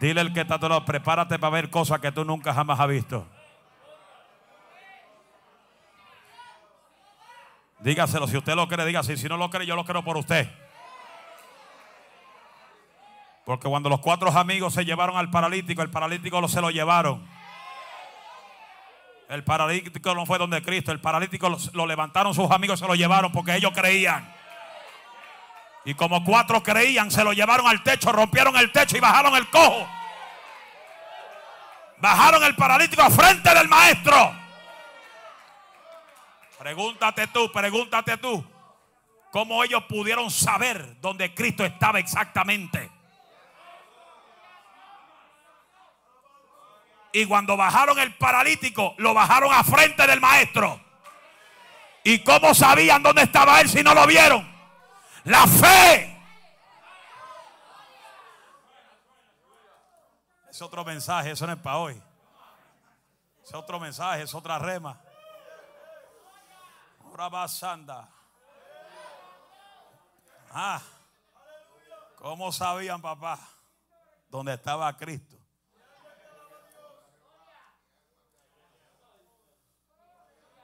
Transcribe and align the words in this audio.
Dile 0.00 0.22
al 0.22 0.32
que 0.32 0.40
está 0.40 0.56
lado, 0.56 0.82
prepárate 0.86 1.38
para 1.38 1.50
ver 1.50 1.68
cosas 1.68 2.00
que 2.00 2.10
tú 2.10 2.24
nunca 2.24 2.54
jamás 2.54 2.80
has 2.80 2.88
visto. 2.88 3.26
Dígaselo, 7.80 8.26
si 8.26 8.38
usted 8.38 8.54
lo 8.54 8.66
cree, 8.66 8.86
dígaselo. 8.86 9.18
Si 9.18 9.28
no 9.28 9.36
lo 9.36 9.50
cree, 9.50 9.66
yo 9.66 9.76
lo 9.76 9.84
creo 9.84 10.02
por 10.02 10.16
usted. 10.16 10.48
Porque 13.44 13.68
cuando 13.68 13.90
los 13.90 14.00
cuatro 14.00 14.30
amigos 14.30 14.72
se 14.72 14.86
llevaron 14.86 15.18
al 15.18 15.30
paralítico, 15.30 15.82
el 15.82 15.90
paralítico 15.90 16.48
se 16.48 16.62
lo 16.62 16.70
llevaron. 16.70 17.26
El 19.28 19.44
paralítico 19.44 20.14
no 20.14 20.24
fue 20.24 20.38
donde 20.38 20.62
Cristo, 20.62 20.92
el 20.92 21.00
paralítico 21.00 21.50
lo, 21.50 21.58
lo 21.74 21.86
levantaron 21.86 22.34
sus 22.34 22.50
amigos, 22.50 22.80
se 22.80 22.86
lo 22.86 22.94
llevaron 22.94 23.32
porque 23.32 23.54
ellos 23.54 23.72
creían. 23.74 24.39
Y 25.84 25.94
como 25.94 26.22
cuatro 26.24 26.62
creían, 26.62 27.10
se 27.10 27.24
lo 27.24 27.32
llevaron 27.32 27.66
al 27.66 27.82
techo, 27.82 28.12
rompieron 28.12 28.56
el 28.56 28.70
techo 28.70 28.96
y 28.96 29.00
bajaron 29.00 29.34
el 29.34 29.48
cojo. 29.48 29.88
Bajaron 31.98 32.42
el 32.44 32.54
paralítico 32.54 33.02
a 33.02 33.10
frente 33.10 33.54
del 33.54 33.68
maestro. 33.68 34.34
Pregúntate 36.58 37.26
tú, 37.28 37.50
pregúntate 37.50 38.18
tú, 38.18 38.44
cómo 39.30 39.64
ellos 39.64 39.84
pudieron 39.84 40.30
saber 40.30 41.00
dónde 41.00 41.34
Cristo 41.34 41.64
estaba 41.64 41.98
exactamente. 41.98 42.90
Y 47.12 47.24
cuando 47.24 47.56
bajaron 47.56 47.98
el 47.98 48.14
paralítico, 48.14 48.94
lo 48.98 49.14
bajaron 49.14 49.52
a 49.52 49.64
frente 49.64 50.06
del 50.06 50.20
maestro. 50.20 50.80
¿Y 52.04 52.20
cómo 52.20 52.54
sabían 52.54 53.02
dónde 53.02 53.22
estaba 53.22 53.60
él 53.60 53.68
si 53.68 53.82
no 53.82 53.94
lo 53.94 54.06
vieron? 54.06 54.48
La 55.24 55.46
fe. 55.46 56.16
Es 60.48 60.62
otro 60.62 60.84
mensaje, 60.84 61.30
eso 61.30 61.46
no 61.46 61.52
es 61.52 61.58
para 61.58 61.78
hoy. 61.78 62.02
Es 63.44 63.54
otro 63.54 63.80
mensaje, 63.80 64.22
es 64.22 64.34
otra 64.34 64.58
rema. 64.58 65.00
Sanda. 67.48 68.08
Ah, 70.52 70.80
¿cómo 72.16 72.50
sabían, 72.50 73.02
papá, 73.02 73.38
dónde 74.28 74.54
estaba 74.54 74.96
Cristo? 74.96 75.36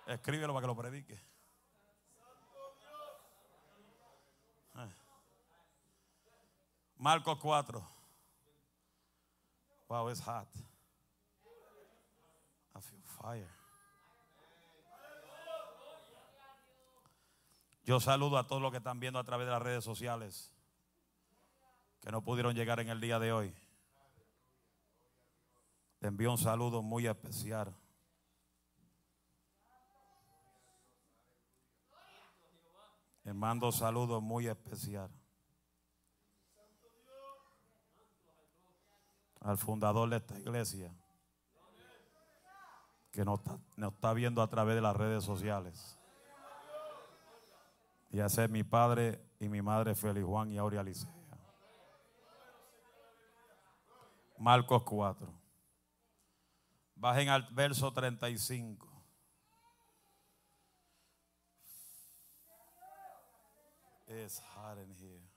Escríbelo 0.07 0.55
para 0.55 0.63
que 0.63 0.67
lo 0.67 0.77
predique. 0.77 1.15
Eh. 4.77 4.95
Marcos 7.07 7.39
4. 7.39 7.81
Wow, 9.89 10.09
it's 10.09 10.19
hot. 10.19 10.49
I 12.75 12.81
feel 12.81 12.99
fire. 13.05 13.47
Yo 17.85 18.01
saludo 18.01 18.39
a 18.39 18.49
todos 18.49 18.61
los 18.61 18.73
que 18.73 18.79
están 18.79 18.99
viendo 18.99 19.21
a 19.21 19.23
través 19.23 19.47
de 19.47 19.53
las 19.53 19.63
redes 19.63 19.85
sociales 19.85 20.51
que 22.01 22.11
no 22.11 22.23
pudieron 22.23 22.57
llegar 22.57 22.81
en 22.81 22.89
el 22.89 23.01
día 23.01 23.21
de 23.21 23.33
hoy. 23.33 23.55
Te 26.01 26.09
envío 26.09 26.33
un 26.33 26.39
saludo 26.39 26.83
muy 26.83 27.07
especial. 27.07 27.73
Le 33.23 33.33
mando 33.33 33.71
saludos 33.71 34.21
muy 34.21 34.49
especial. 34.49 35.09
Al 39.47 39.59
fundador 39.59 40.11
de 40.11 40.17
esta 40.17 40.37
iglesia. 40.37 40.93
Que 43.13 43.25
nos 43.25 43.39
está, 43.39 43.59
está 43.77 44.13
viendo 44.13 44.43
a 44.43 44.49
través 44.49 44.75
de 44.75 44.81
las 44.81 44.97
redes 44.97 45.23
sociales. 45.23 45.97
Y 48.11 48.19
a 48.19 48.27
mi 48.49 48.65
padre 48.65 49.25
y 49.39 49.49
mi 49.49 49.63
madre 49.63 49.95
Félix 49.95 50.27
Juan 50.27 50.51
y 50.51 50.59
Aurea 50.59 50.83
Licea. 50.83 51.15
Marcos 54.37 54.83
4. 54.83 55.33
Bajen 56.97 57.29
al 57.29 57.47
verso 57.53 57.93
35. 57.93 58.85
It's 64.09 64.41
hot 64.41 64.79
in 64.79 64.91
here. 64.91 65.36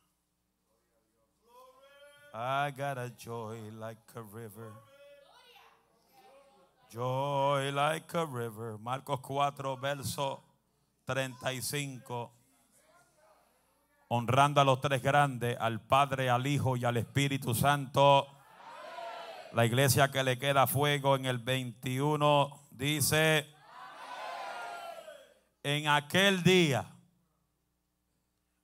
I 2.34 2.72
got 2.78 2.98
a 2.98 3.10
joy 3.18 3.58
like 3.80 3.98
a 4.16 4.22
river. 4.22 4.72
Joy 6.92 7.72
like 7.74 8.14
a 8.14 8.26
river. 8.26 8.78
Marcos 8.80 9.20
4, 9.22 9.78
verso 9.78 10.44
35. 11.06 12.32
Honrando 14.10 14.62
a 14.62 14.64
los 14.64 14.80
tres 14.80 15.02
grandes, 15.02 15.58
al 15.60 15.82
Padre, 15.82 16.30
al 16.30 16.46
Hijo 16.46 16.78
y 16.78 16.86
al 16.86 16.98
Espíritu 16.98 17.56
Santo. 17.56 18.28
La 19.54 19.66
iglesia 19.66 20.12
que 20.12 20.24
le 20.24 20.38
queda 20.38 20.68
fuego 20.68 21.16
en 21.16 21.26
el 21.26 21.40
21 21.40 22.60
dice, 22.72 23.48
en 25.64 25.88
aquel 25.88 26.44
día 26.44 26.86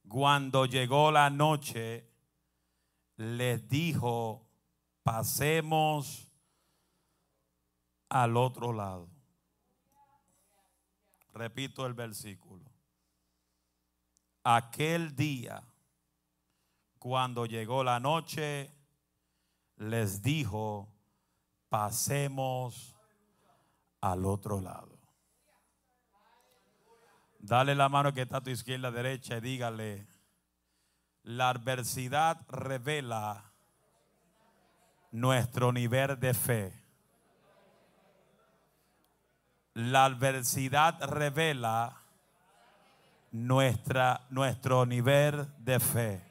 cuando 0.07 0.65
llegó 0.65 1.11
la 1.11 1.29
noche, 1.31 2.14
les 3.17 3.67
dijo, 3.67 4.45
pasemos 5.03 6.31
al 8.09 8.37
otro 8.37 8.73
lado. 8.73 9.09
Repito 11.33 11.85
el 11.85 11.93
versículo. 11.93 12.63
Aquel 14.43 15.15
día, 15.15 15.63
cuando 16.99 17.45
llegó 17.45 17.83
la 17.83 17.99
noche, 17.99 18.71
les 19.77 20.21
dijo, 20.21 20.87
pasemos 21.67 22.95
al 24.01 24.25
otro 24.25 24.61
lado. 24.61 24.95
Dale 27.39 27.75
la 27.75 27.89
mano 27.89 28.13
que 28.13 28.21
está 28.21 28.37
a 28.37 28.41
tu 28.41 28.49
izquierda, 28.49 28.89
derecha 28.89 29.37
y 29.37 29.41
dígale, 29.41 30.07
la 31.25 31.49
adversidad 31.49 32.39
revela 32.49 33.51
nuestro 35.11 35.71
nivel 35.71 36.19
de 36.19 36.33
fe. 36.33 36.73
La 39.73 40.05
adversidad 40.05 41.01
revela 41.03 41.97
nuestra, 43.31 44.21
nuestro 44.29 44.85
nivel 44.85 45.47
de 45.57 45.79
fe. 45.79 46.21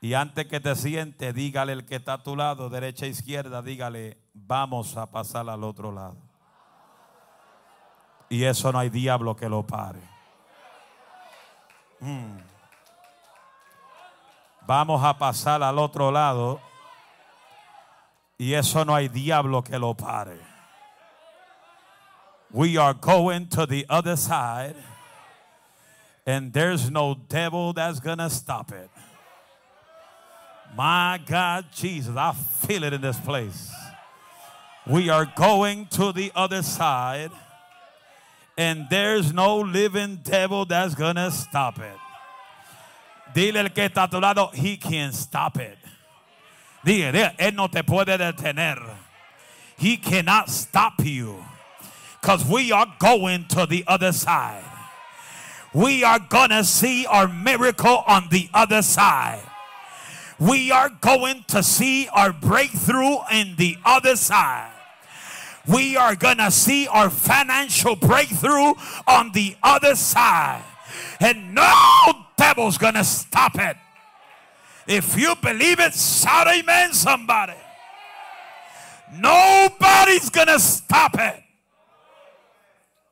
Y 0.00 0.14
antes 0.14 0.46
que 0.46 0.58
te 0.60 0.74
siente, 0.74 1.34
dígale 1.34 1.74
el 1.74 1.84
que 1.84 1.96
está 1.96 2.14
a 2.14 2.22
tu 2.22 2.34
lado, 2.34 2.70
derecha 2.70 3.04
e 3.04 3.10
izquierda, 3.10 3.60
dígale, 3.60 4.16
vamos 4.32 4.96
a 4.96 5.10
pasar 5.10 5.48
al 5.50 5.62
otro 5.62 5.92
lado. 5.92 6.16
Y 8.30 8.44
eso 8.44 8.72
no 8.72 8.78
hay 8.78 8.88
diablo 8.88 9.36
que 9.36 9.48
lo 9.48 9.66
pare. 9.66 10.00
Mm. 12.00 12.49
Vamos 14.66 15.02
a 15.02 15.14
pasar 15.18 15.62
al 15.62 15.78
otro 15.78 16.10
lado. 16.10 16.60
Y 18.38 18.54
eso 18.54 18.84
no 18.84 18.94
hay 18.94 19.08
diablo 19.08 19.62
que 19.62 19.78
lo 19.78 19.94
pare. 19.94 20.38
We 22.52 22.76
are 22.76 22.94
going 22.94 23.46
to 23.48 23.66
the 23.66 23.86
other 23.88 24.16
side. 24.16 24.76
And 26.26 26.52
there's 26.52 26.90
no 26.90 27.14
devil 27.14 27.72
that's 27.72 28.00
going 28.00 28.18
to 28.18 28.30
stop 28.30 28.72
it. 28.72 28.90
My 30.76 31.20
God, 31.26 31.66
Jesus, 31.74 32.14
I 32.16 32.32
feel 32.32 32.84
it 32.84 32.92
in 32.92 33.00
this 33.00 33.18
place. 33.18 33.72
We 34.86 35.08
are 35.08 35.26
going 35.36 35.86
to 35.86 36.12
the 36.12 36.32
other 36.34 36.62
side. 36.62 37.30
And 38.56 38.86
there's 38.90 39.32
no 39.32 39.58
living 39.58 40.20
devil 40.22 40.64
that's 40.66 40.94
gonna 40.94 41.30
stop 41.30 41.78
it. 41.78 41.99
Dile 43.34 43.60
el 43.60 43.68
que 43.70 43.88
está 43.88 44.04
a 44.04 44.08
tu 44.08 44.18
lado, 44.18 44.50
he 44.52 44.76
can't 44.76 45.14
stop 45.14 45.58
it. 45.58 45.78
Dile, 46.84 47.34
él 47.38 47.54
no 47.54 47.68
te 47.68 47.82
puede 47.82 48.18
detener. 48.18 48.78
He 49.76 49.96
cannot 49.96 50.48
stop 50.48 50.94
you. 51.04 51.44
Because 52.20 52.44
we 52.44 52.72
are 52.72 52.86
going 52.98 53.46
to 53.48 53.66
the 53.66 53.84
other 53.86 54.12
side. 54.12 54.64
We 55.72 56.04
are 56.04 56.18
gonna 56.18 56.64
see 56.64 57.06
our 57.06 57.28
miracle 57.28 58.02
on 58.06 58.28
the 58.30 58.50
other 58.52 58.82
side. 58.82 59.42
We 60.38 60.72
are 60.72 60.88
going 60.88 61.44
to 61.48 61.62
see 61.62 62.08
our 62.08 62.32
breakthrough 62.32 63.18
in 63.30 63.56
the 63.56 63.76
other 63.84 64.16
side 64.16 64.72
we 65.70 65.96
are 65.96 66.16
going 66.16 66.38
to 66.38 66.50
see 66.50 66.86
our 66.88 67.10
financial 67.10 67.96
breakthrough 67.96 68.74
on 69.06 69.32
the 69.32 69.56
other 69.62 69.94
side. 69.94 70.64
And 71.20 71.54
no 71.54 71.72
devil's 72.40 72.78
going 72.78 72.94
to 72.94 73.04
stop 73.04 73.54
it. 73.58 73.76
If 74.86 75.16
you 75.18 75.34
believe 75.42 75.78
it, 75.78 75.92
shout 75.92 76.48
amen, 76.48 76.94
somebody. 76.94 77.60
Nobody's 79.12 80.30
going 80.30 80.46
to 80.46 80.58
stop 80.58 81.18
it. 81.18 81.42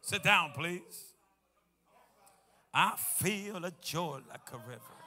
Sit 0.01 0.23
down, 0.23 0.53
please. 0.53 1.13
I 2.73 2.95
feel 3.17 3.65
a 3.65 3.73
joy 3.83 4.21
like 4.31 4.49
a 4.53 4.59
river. 4.67 4.99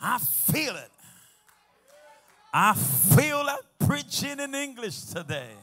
I 0.00 0.18
feel 0.18 0.76
it. 0.76 0.90
I 2.52 2.74
feel 2.74 3.44
like 3.44 3.60
preaching 3.78 4.38
in 4.38 4.54
English 4.54 5.00
today. 5.00 5.54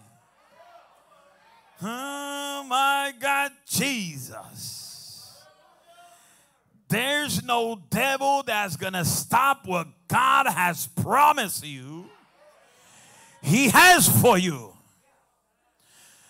Oh 1.82 2.66
my 2.68 3.14
God, 3.20 3.52
Jesus. 3.68 4.85
There's 6.88 7.44
no 7.44 7.82
devil 7.90 8.44
that's 8.44 8.76
going 8.76 8.94
to 8.94 9.06
stop 9.06 9.66
what 9.66 9.88
God 10.08 10.48
has 10.48 10.88
promised 10.88 11.66
you. 11.66 12.06
He 13.42 13.70
has 13.70 14.08
for 14.22 14.38
you. 14.38 14.74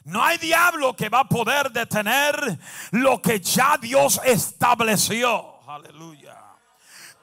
No 0.06 0.19
hay 0.19 0.38
diablo 0.38 0.94
que 0.94 1.10
va 1.10 1.22
a 1.22 1.25
poder 1.25 1.72
detener 1.74 2.60
lo 2.94 3.18
que 3.18 3.40
ya 3.40 3.75
Dios 3.78 4.19
estableció. 4.24 5.44
Aleluya. 5.68 6.38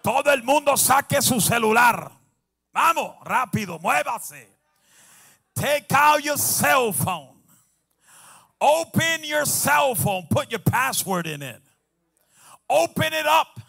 Todo 0.03 0.33
el 0.33 0.43
mundo 0.43 0.77
saque 0.77 1.23
su 1.23 1.41
celular. 1.41 2.11
Vamos, 2.75 3.15
rápido, 3.25 3.79
muévase. 3.79 4.49
Take 5.55 5.93
out 5.93 6.25
your 6.25 6.37
cell 6.37 6.93
phone. 6.93 7.37
Open 8.61 9.23
your 9.23 9.47
cell 9.47 9.95
phone. 9.95 10.27
Put 10.29 10.51
your 10.51 10.61
password 10.61 11.27
in 11.27 11.43
it. 11.43 11.62
Open 12.73 13.13
it 13.13 13.27
up. 13.27 13.61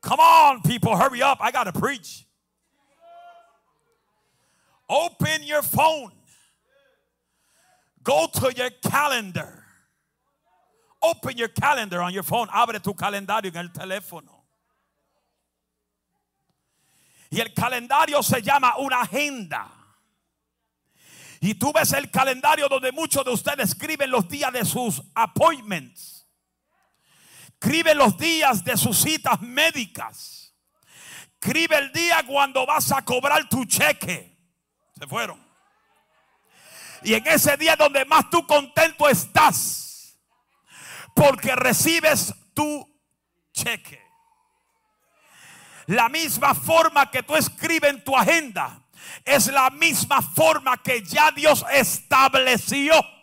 Come 0.00 0.20
on, 0.20 0.62
people, 0.62 0.96
hurry 0.96 1.20
up. 1.20 1.38
I 1.40 1.50
got 1.50 1.64
to 1.64 1.72
preach. 1.72 2.26
Open 4.88 5.42
your 5.42 5.62
phone. 5.62 6.12
Go 8.04 8.28
to 8.34 8.52
your 8.54 8.70
calendar. 8.88 9.64
Open 11.02 11.36
your 11.36 11.48
calendar 11.48 12.00
on 12.00 12.12
your 12.12 12.22
phone. 12.22 12.46
Abre 12.52 12.80
tu 12.80 12.94
calendario 12.94 13.50
en 13.50 13.56
el 13.56 13.72
teléfono. 13.72 14.44
Y 17.30 17.40
el 17.40 17.52
calendario 17.52 18.22
se 18.22 18.42
llama 18.42 18.76
una 18.78 19.00
agenda. 19.00 19.68
Y 21.40 21.54
tú 21.54 21.72
ves 21.72 21.92
el 21.94 22.10
calendario 22.12 22.68
donde 22.68 22.92
muchos 22.92 23.24
de 23.24 23.32
ustedes 23.32 23.70
escriben 23.70 24.10
los 24.10 24.28
días 24.28 24.52
de 24.52 24.64
sus 24.64 25.02
appointments. 25.16 26.13
Escribe 27.64 27.94
los 27.94 28.18
días 28.18 28.62
de 28.62 28.76
sus 28.76 29.00
citas 29.00 29.40
médicas. 29.40 30.54
Escribe 31.40 31.78
el 31.78 31.92
día 31.92 32.22
cuando 32.26 32.66
vas 32.66 32.92
a 32.92 33.02
cobrar 33.02 33.48
tu 33.48 33.64
cheque. 33.64 34.36
Se 34.98 35.06
fueron. 35.06 35.42
Y 37.04 37.14
en 37.14 37.26
ese 37.26 37.56
día 37.56 37.74
donde 37.74 38.04
más 38.04 38.28
tú 38.28 38.46
contento 38.46 39.08
estás. 39.08 40.20
Porque 41.14 41.56
recibes 41.56 42.34
tu 42.52 42.86
cheque. 43.54 43.98
La 45.86 46.10
misma 46.10 46.54
forma 46.54 47.10
que 47.10 47.22
tú 47.22 47.34
escribes 47.34 47.94
en 47.94 48.04
tu 48.04 48.14
agenda 48.14 48.86
es 49.24 49.46
la 49.46 49.70
misma 49.70 50.20
forma 50.20 50.76
que 50.82 51.02
ya 51.02 51.30
Dios 51.30 51.64
estableció. 51.72 53.13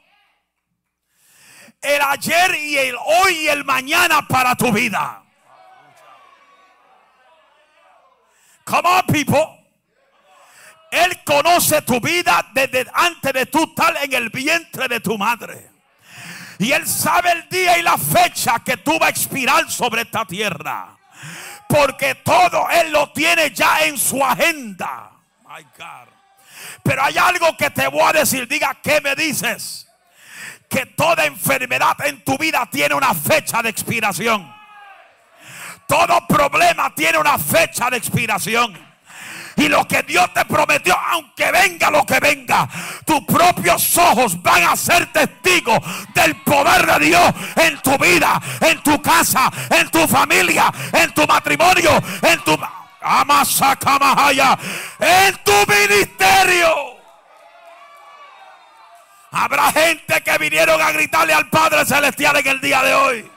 El 1.81 2.01
ayer 2.01 2.55
y 2.59 2.77
el 2.77 2.95
hoy 2.95 3.33
y 3.33 3.47
el 3.47 3.65
mañana 3.65 4.27
para 4.27 4.55
tu 4.55 4.71
vida. 4.71 5.23
Come 8.63 8.87
on, 8.87 9.05
people. 9.07 9.61
Él 10.91 11.23
conoce 11.23 11.81
tu 11.81 11.99
vida 11.99 12.45
desde 12.53 12.85
antes 12.93 13.33
de 13.33 13.45
tú 13.45 13.63
estar 13.63 13.95
en 14.03 14.13
el 14.13 14.29
vientre 14.29 14.87
de 14.87 14.99
tu 14.99 15.17
madre. 15.17 15.71
Y 16.59 16.71
Él 16.73 16.85
sabe 16.85 17.31
el 17.31 17.49
día 17.49 17.77
y 17.79 17.81
la 17.81 17.97
fecha 17.97 18.59
que 18.59 18.77
tú 18.77 18.99
vas 18.99 19.07
a 19.07 19.09
expirar 19.09 19.71
sobre 19.71 20.03
esta 20.03 20.25
tierra. 20.25 20.95
Porque 21.67 22.15
todo 22.15 22.69
Él 22.69 22.91
lo 22.91 23.11
tiene 23.13 23.51
ya 23.51 23.85
en 23.85 23.97
su 23.97 24.23
agenda. 24.23 25.11
My 25.47 25.63
God. 25.77 26.09
Pero 26.83 27.03
hay 27.03 27.17
algo 27.17 27.55
que 27.57 27.69
te 27.71 27.87
voy 27.87 28.03
a 28.03 28.13
decir. 28.13 28.47
Diga, 28.47 28.77
¿qué 28.83 29.01
me 29.01 29.15
dices? 29.15 29.87
Que 30.71 30.87
toda 30.87 31.25
enfermedad 31.25 31.95
en 32.05 32.23
tu 32.23 32.37
vida 32.37 32.67
tiene 32.71 32.95
una 32.95 33.13
fecha 33.13 33.61
de 33.61 33.69
expiración. 33.69 34.51
Todo 35.87 36.25
problema 36.25 36.95
tiene 36.95 37.17
una 37.17 37.37
fecha 37.37 37.89
de 37.89 37.97
expiración. 37.97 38.91
Y 39.57 39.67
lo 39.67 39.85
que 39.85 40.01
Dios 40.03 40.33
te 40.33 40.45
prometió, 40.45 40.97
aunque 41.11 41.51
venga 41.51 41.91
lo 41.91 42.05
que 42.05 42.19
venga, 42.19 42.67
tus 43.05 43.21
propios 43.25 43.97
ojos 43.97 44.41
van 44.41 44.63
a 44.63 44.75
ser 44.75 45.11
testigos 45.11 45.79
del 46.15 46.35
poder 46.43 46.85
de 46.85 47.05
Dios 47.05 47.33
en 47.57 47.77
tu 47.81 47.97
vida, 47.97 48.41
en 48.61 48.81
tu 48.81 49.01
casa, 49.01 49.51
en 49.69 49.89
tu 49.91 50.07
familia, 50.07 50.71
en 50.93 51.13
tu 51.13 51.27
matrimonio, 51.27 51.91
en 52.21 52.39
tu 52.39 52.57
en 54.99 55.35
tu 55.43 55.53
ministerio. 55.67 57.00
Habrá 59.31 59.71
gente 59.71 60.21
que 60.21 60.37
vinieron 60.37 60.81
a 60.81 60.91
gritarle 60.91 61.33
al 61.33 61.49
Padre 61.49 61.85
Celestial 61.85 62.35
en 62.35 62.47
el 62.47 62.61
día 62.61 62.83
de 62.83 62.93
hoy. 62.93 63.31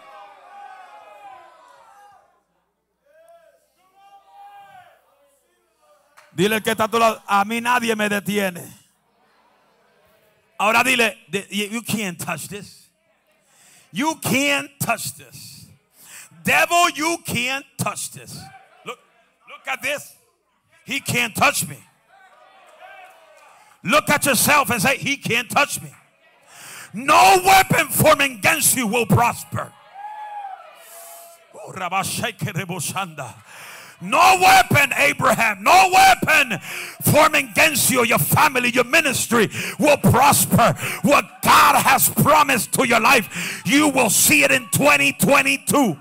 Dile 6.33 6.61
que 6.63 6.73
está 6.73 6.85
a 6.85 6.89
tu 6.89 6.99
lado. 6.99 7.23
A 7.29 7.45
mí 7.45 7.61
nadie 7.61 7.95
me 7.95 8.09
detiene. 8.09 8.67
Ahora 10.59 10.83
dile, 10.83 11.17
you 11.51 11.83
can't 11.83 12.19
touch 12.19 12.49
this. 12.49 12.91
You 13.93 14.19
can't 14.21 14.69
touch 14.81 15.15
this. 15.15 15.69
Devil, 16.43 16.91
you 16.97 17.19
can't 17.25 17.65
touch 17.79 18.11
this. 18.11 18.37
Look, 18.85 18.99
look 19.49 19.69
at 19.69 19.81
this. 19.81 20.17
He 20.85 20.99
can't 20.99 21.35
touch 21.37 21.69
me. 21.69 21.79
Look 23.85 24.09
at 24.09 24.25
yourself 24.27 24.71
and 24.71 24.81
say, 24.81 24.97
He 24.97 25.17
can't 25.17 25.49
touch 25.51 25.81
me. 25.83 25.91
No 26.95 27.41
weapon 27.45 27.89
forming 27.89 28.39
against 28.39 28.77
you 28.77 28.87
will 28.87 29.07
prosper. 29.07 29.73
Oh, 31.55 31.73
no 34.01 34.39
weapon, 34.41 34.93
Abraham, 34.97 35.63
no 35.63 35.91
weapon 35.93 36.59
forming 37.03 37.49
against 37.49 37.91
you, 37.91 38.05
your 38.05 38.19
family, 38.19 38.71
your 38.71 38.85
ministry 38.85 39.49
will 39.79 39.97
prosper. 39.97 40.75
What 41.03 41.25
God 41.43 41.83
has 41.83 42.09
promised 42.11 42.73
to 42.75 42.87
your 42.87 43.01
life, 43.01 43.63
you 43.65 43.89
will 43.89 44.11
see 44.11 44.45
it 44.45 44.51
in 44.51 44.69
2022. 44.73 45.97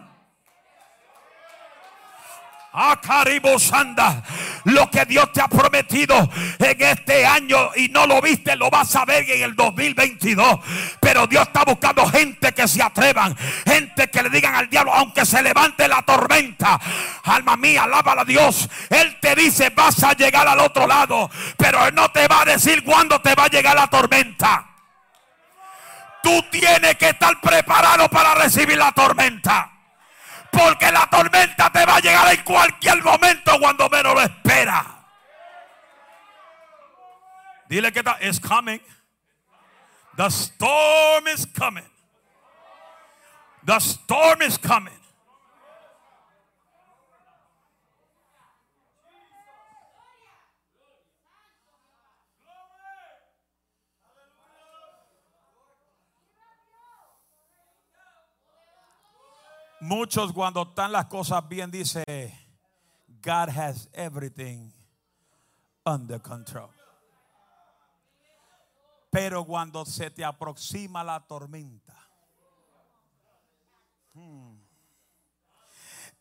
Lo 4.65 4.89
que 4.89 5.06
Dios 5.06 5.32
te 5.32 5.42
ha 5.42 5.48
prometido 5.48 6.30
en 6.60 6.82
este 6.82 7.25
año 7.25 7.70
y 7.75 7.89
no 7.89 8.08
lo 8.08 8.22
viste, 8.22 8.56
lo 8.56 8.70
vas 8.70 8.96
a 8.96 9.06
ver 9.06 9.30
en 9.30 9.44
el 9.44 9.56
2022. 9.56 10.60
Pero 11.00 11.27
Dios 11.27 11.44
está 11.44 11.63
buscando 11.65 12.06
gente 12.08 12.51
que 12.53 12.68
se 12.68 12.82
atrevan, 12.82 13.36
gente 13.65 14.10
que 14.10 14.24
le 14.24 14.30
digan 14.30 14.56
al 14.56 14.70
diablo, 14.70 14.94
aunque 14.94 15.25
se 15.25 15.44
levante 15.44 15.88
la 15.88 16.01
tormenta, 16.01 16.80
alma 17.24 17.56
mía, 17.58 17.84
alaba 17.84 18.22
a 18.22 18.25
Dios. 18.25 18.70
Él 18.89 19.18
te 19.20 19.36
dice, 19.36 19.70
vas 19.70 20.03
a 20.03 20.13
llegar 20.13 20.48
al 20.48 20.60
otro 20.60 20.88
lado, 20.88 21.30
pero 21.58 21.86
Él 21.86 21.94
no 21.94 22.10
te 22.10 22.27
va 22.27 22.42
a 22.42 22.46
decir 22.46 22.84
cuándo 22.84 23.22
te 23.22 23.36
va 23.36 23.46
a 23.46 23.50
llegar 23.50 23.75
la 23.75 23.88
tormenta. 23.88 24.70
Tú 26.24 26.42
tienes 26.50 26.96
que 26.96 27.10
estar 27.10 27.39
preparado 27.42 28.10
para 28.10 28.34
recibir 28.36 28.77
la 28.77 28.94
tormenta. 28.94 29.73
Porque 30.53 30.91
la 30.91 31.10
tormenta 31.10 31.72
te 31.72 31.86
va 31.86 31.95
a 31.95 32.00
llegar 32.00 32.31
en 32.31 32.43
cualquier 32.43 33.03
momento 33.03 33.60
cuando 33.60 33.89
menos 33.89 34.13
lo 34.13 34.22
espera. 34.22 34.86
Dile 37.67 37.91
que 37.91 38.00
está, 38.00 38.17
it's 38.22 38.39
coming. 38.39 38.79
The 40.15 40.29
storm 40.29 41.27
is 41.27 41.48
coming. 41.48 41.89
The 43.65 43.79
storm 43.79 44.43
is 44.43 44.60
coming. 44.60 45.02
Muchos 59.83 60.31
cuando 60.31 60.61
están 60.61 60.93
las 60.93 61.07
cosas 61.07 61.45
bien 61.49 61.69
dice, 61.69 62.05
God 63.21 63.49
has 63.49 63.89
everything 63.91 64.71
under 65.85 66.21
control. 66.21 66.69
Pero 69.11 69.43
cuando 69.43 69.83
se 69.83 70.09
te 70.09 70.23
aproxima 70.23 71.03
la 71.03 71.19
tormenta, 71.19 71.97
hmm, 74.13 74.55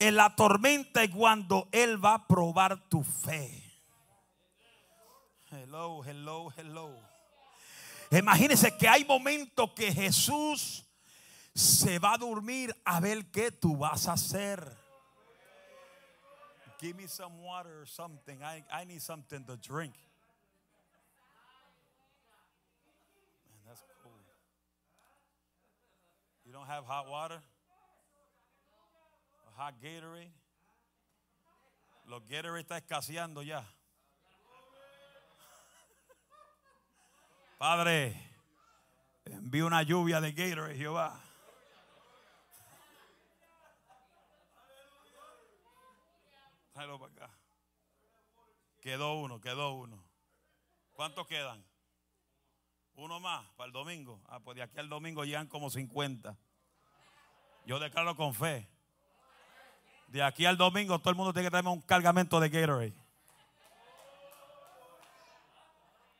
en 0.00 0.16
la 0.16 0.34
tormenta 0.34 1.04
es 1.04 1.10
cuando 1.10 1.68
Él 1.70 2.04
va 2.04 2.14
a 2.14 2.26
probar 2.26 2.88
tu 2.88 3.04
fe. 3.04 3.62
Hello, 5.52 6.02
hello, 6.04 6.52
hello. 6.56 6.98
Imagínense 8.10 8.76
que 8.76 8.88
hay 8.88 9.04
momentos 9.04 9.70
que 9.70 9.92
Jesús 9.92 10.84
se 11.54 11.98
va 11.98 12.14
a 12.14 12.18
dormir 12.18 12.74
a 12.84 13.00
ver 13.00 13.30
qué 13.30 13.50
tú 13.50 13.76
vas 13.76 14.08
a 14.08 14.12
hacer. 14.12 14.82
Give 16.80 16.96
me 16.96 17.06
some 17.06 17.42
water 17.42 17.82
or 17.82 17.86
something. 17.86 18.42
I, 18.42 18.64
I 18.72 18.84
need 18.84 19.00
something 19.02 19.44
to 19.44 19.56
drink. 19.56 19.94
Man, 23.48 23.60
that's 23.68 23.84
cool. 24.02 24.10
You 26.44 26.52
don't 26.52 26.66
have 26.66 26.84
hot 26.84 27.08
water? 27.08 27.40
Hot 29.56 29.74
Gatorade? 29.80 30.32
Los 32.08 32.22
Gatorade 32.28 32.62
está 32.62 32.78
escaseando 32.78 33.42
ya. 33.44 33.62
Padre, 37.58 38.16
envío 39.26 39.66
una 39.66 39.84
lluvia 39.84 40.20
de 40.20 40.32
Gatorade, 40.32 40.74
Jehová. 40.74 41.31
Tráelo 46.72 46.98
para 46.98 47.12
acá. 47.12 47.38
Quedó 48.80 49.14
uno, 49.14 49.40
quedó 49.40 49.72
uno. 49.74 50.02
¿Cuántos 50.92 51.26
quedan? 51.26 51.64
Uno 52.94 53.20
más 53.20 53.46
para 53.56 53.66
el 53.66 53.72
domingo. 53.72 54.20
Ah, 54.26 54.40
pues 54.40 54.56
de 54.56 54.62
aquí 54.62 54.78
al 54.78 54.88
domingo 54.88 55.24
llegan 55.24 55.46
como 55.46 55.70
50. 55.70 56.36
Yo 57.64 57.78
declaro 57.78 58.16
con 58.16 58.34
fe. 58.34 58.68
De 60.08 60.22
aquí 60.22 60.46
al 60.46 60.56
domingo 60.56 60.98
todo 60.98 61.10
el 61.10 61.16
mundo 61.16 61.32
tiene 61.32 61.46
que 61.46 61.50
traerme 61.50 61.70
un 61.70 61.80
cargamento 61.80 62.40
de 62.40 62.48
Gatorade. 62.48 62.94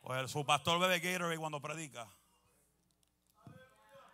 Pues 0.02 0.30
su 0.30 0.44
pastor 0.44 0.78
bebe 0.80 1.00
Gatorade 1.00 1.38
cuando 1.38 1.60
predica. 1.60 2.08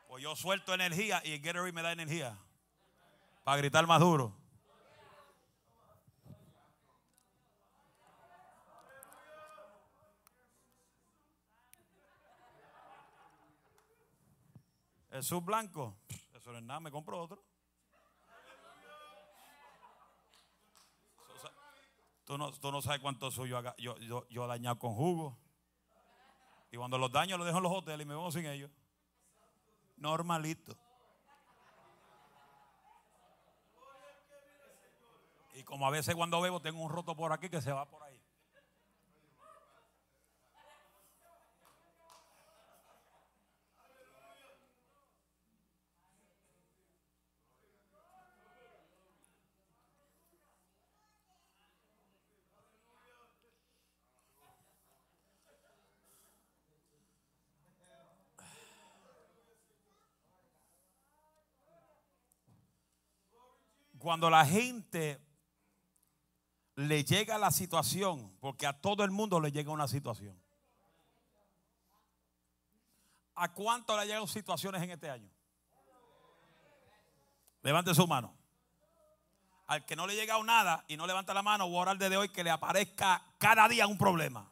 Pues 0.09 0.23
yo 0.23 0.35
suelto 0.37 0.75
energía 0.75 1.21
y 1.25 1.35
el 1.35 1.41
Gatorade 1.41 1.73
me 1.73 1.83
da 1.83 1.93
energía. 1.93 2.39
Para 3.45 3.59
gritar 3.59 3.87
más 3.87 4.01
duro. 4.01 4.38
Jesús 15.19 15.45
blanco. 15.45 15.99
Eso 16.33 16.53
no 16.53 16.59
es 16.59 16.65
nada, 16.65 16.79
me 16.79 16.93
compro 16.93 17.21
otro. 17.21 17.43
Tú 22.25 22.39
no, 22.39 22.53
tú 22.53 22.71
no 22.71 22.81
sabes 22.83 23.01
cuánto 23.01 23.31
suyo 23.31 23.61
yo, 23.79 23.97
yo, 23.99 24.29
yo 24.29 24.45
he 24.45 24.49
dañado 24.49 24.79
con 24.79 24.95
jugo. 24.95 25.37
Y 26.71 26.77
cuando 26.77 26.99
los 26.99 27.11
daño 27.11 27.37
los 27.37 27.47
dejo 27.47 27.59
en 27.59 27.65
los 27.65 27.73
hoteles 27.73 28.05
y 28.05 28.09
me 28.09 28.15
voy 28.15 28.31
sin 28.31 28.47
ellos. 28.47 28.71
Normalito. 29.97 30.77
Y 35.55 35.65
como 35.65 35.85
a 35.85 35.91
veces 35.91 36.15
cuando 36.15 36.41
bebo 36.41 36.61
tengo 36.61 36.81
un 36.81 36.93
roto 36.93 37.17
por 37.17 37.33
aquí 37.33 37.49
que 37.49 37.61
se 37.61 37.73
va 37.73 37.87
por 37.87 38.05
ahí. 38.05 38.08
Cuando 63.99 64.31
la 64.31 64.47
gente 64.47 65.21
le 66.77 67.03
llega 67.03 67.39
la 67.39 67.51
situación, 67.51 68.37
porque 68.39 68.67
a 68.67 68.73
todo 68.73 69.03
el 69.03 69.11
mundo 69.11 69.41
le 69.41 69.51
llega 69.51 69.73
una 69.73 69.89
situación. 69.89 70.41
¿A 73.35 73.53
cuánto 73.53 73.97
le 73.99 74.07
llegan 74.07 74.27
situaciones 74.29 74.83
en 74.83 74.91
este 74.91 75.11
año? 75.11 75.29
Levante 77.63 77.95
su 77.95 78.07
mano. 78.07 78.37
Al 79.67 79.85
que 79.85 79.97
no 79.97 80.07
le 80.07 80.13
ha 80.13 80.17
llegado 80.17 80.43
nada 80.45 80.85
y 80.87 80.97
no 80.97 81.07
levanta 81.07 81.35
la 81.35 81.43
mano, 81.43 81.69
voy 81.69 81.79
a 81.79 81.83
orar 81.83 81.99
desde 81.99 82.17
hoy 82.17 82.29
que 82.29 82.45
le 82.45 82.51
aparezca 82.51 83.23
cada 83.39 83.69
día 83.69 83.87
un 83.87 83.99
problema. 83.99 84.49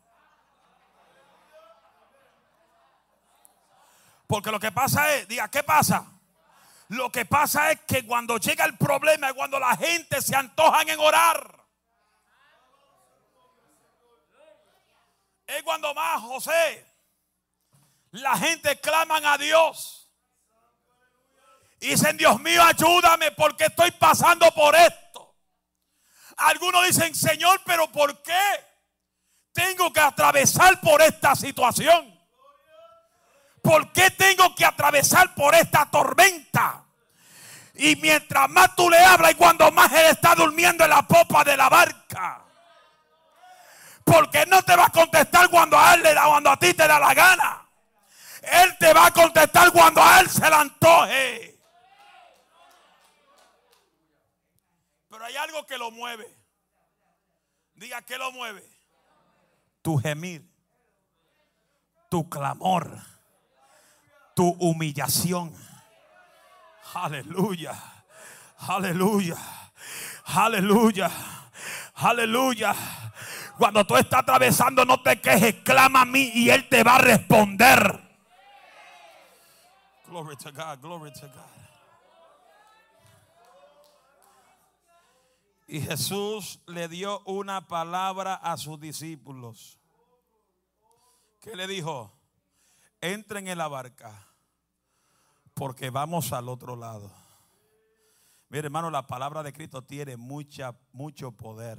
Porque 4.27 4.51
lo 4.51 4.59
que 4.59 4.73
pasa 4.73 5.15
es, 5.15 5.29
diga, 5.29 5.49
¿qué 5.49 5.63
pasa? 5.63 6.16
Lo 6.89 7.11
que 7.11 7.25
pasa 7.25 7.73
es 7.73 7.81
que 7.81 8.07
cuando 8.07 8.39
llega 8.39 8.65
el 8.65 8.77
problema 8.77 9.29
es 9.29 9.35
cuando 9.35 9.59
la 9.59 9.77
gente 9.77 10.21
se 10.23 10.37
antojan 10.37 10.89
en 10.89 11.01
orar. 11.01 11.67
Es 15.47 15.63
cuando 15.63 15.95
más, 15.95 16.23
José, 16.23 16.87
la 18.13 18.37
gente 18.37 18.81
claman 18.81 19.25
a 19.25 19.37
Dios. 19.39 20.13
Y 21.81 21.89
dicen, 21.89 22.17
Dios 22.17 22.41
mío, 22.41 22.63
ayúdame 22.63 23.33
porque 23.33 23.67
estoy 23.67 23.91
pasando 23.93 24.51
por 24.53 24.75
esto. 24.75 25.37
Algunos 26.39 26.87
dicen, 26.87 27.15
Señor, 27.15 27.61
pero 27.65 27.91
¿por 27.91 28.23
qué 28.23 28.41
tengo 29.53 29.93
que 29.93 30.01
atravesar 30.01 30.81
por 30.81 31.03
esta 31.03 31.35
situación? 31.35 32.16
¿Por 33.67 33.91
qué 33.91 34.13
tengo 34.13 34.55
que 34.55 34.65
atravesar 34.65 35.35
por 35.35 35.53
esta 35.53 35.87
tormenta? 35.87 36.85
Y 37.75 37.97
mientras 37.97 38.49
más 38.49 38.77
tú 38.77 38.89
le 38.89 38.97
hablas 38.97 39.33
y 39.33 39.35
cuando 39.35 39.73
más 39.73 39.93
él 39.93 40.07
está 40.07 40.37
durmiendo 40.37 40.85
en 40.85 40.91
la 40.91 41.03
popa 41.03 41.43
de 41.43 41.57
la 41.57 41.69
barca. 41.69 42.45
Porque 44.05 44.47
no 44.47 44.63
te 44.63 44.77
va 44.77 44.87
a 44.87 44.91
contestar 44.91 45.51
cuando 45.51 45.77
a 45.77 45.95
él 45.95 46.03
le 46.05 46.15
da, 46.15 46.27
cuando 46.27 46.51
a 46.51 46.57
ti 46.57 46.75
te 46.75 46.87
da 46.87 47.01
la 47.01 47.13
gana. 47.13 47.69
Él 48.41 48.77
te 48.79 48.93
va 48.93 49.07
a 49.07 49.11
contestar 49.11 49.73
cuando 49.73 50.01
a 50.01 50.21
él 50.21 50.31
se 50.31 50.49
le 50.49 50.55
antoje. 50.55 51.59
Pero 55.11 55.25
hay 55.25 55.37
algo 55.39 55.67
que 55.67 55.77
lo 55.77 55.91
mueve. 55.91 56.33
Diga 57.75 58.01
que 58.03 58.17
lo 58.17 58.31
mueve. 58.31 58.63
Tu 59.83 59.99
gemir. 59.99 60.49
Tu 62.09 62.29
clamor 62.31 63.16
tu 64.37 64.51
humillación. 64.61 65.51
Aleluya. 66.93 67.73
Aleluya. 68.59 69.37
Aleluya. 70.27 71.11
Aleluya. 71.95 72.75
Cuando 73.57 73.87
tú 73.87 73.97
estás 73.97 74.21
atravesando, 74.21 74.85
no 74.85 75.03
te 75.03 75.19
quejes, 75.23 75.55
clama 75.65 76.03
a 76.03 76.05
mí 76.05 76.31
y 76.35 76.51
Él 76.51 76.69
te 76.69 76.85
va 76.85 76.97
a 76.97 76.99
responder. 76.99 77.99
Glory 80.07 80.37
to 80.37 80.53
God, 80.53 80.81
glory 80.83 81.13
to 81.13 81.27
God. 81.29 81.57
Y 85.67 85.81
Jesús 85.81 86.61
le 86.67 86.89
dio 86.89 87.23
una 87.25 87.67
palabra 87.67 88.35
a 88.35 88.59
sus 88.59 88.79
discípulos. 88.79 89.79
¿Qué 91.41 91.57
le 91.57 91.67
dijo? 91.67 92.13
Entren 93.01 93.49
en 93.49 93.57
la 93.57 93.69
barca 93.69 94.26
porque 95.57 95.89
vamos 95.89 96.35
al 96.35 96.51
otro 96.51 96.77
lado. 96.77 97.11
Mire, 98.51 98.67
hermano, 98.67 98.91
la 98.91 99.07
palabra 99.07 99.43
de 99.43 99.55
Cristo 99.55 99.83
tiene 99.83 100.19
mucha, 100.19 100.79
mucho 100.93 101.33
poder. 101.33 101.79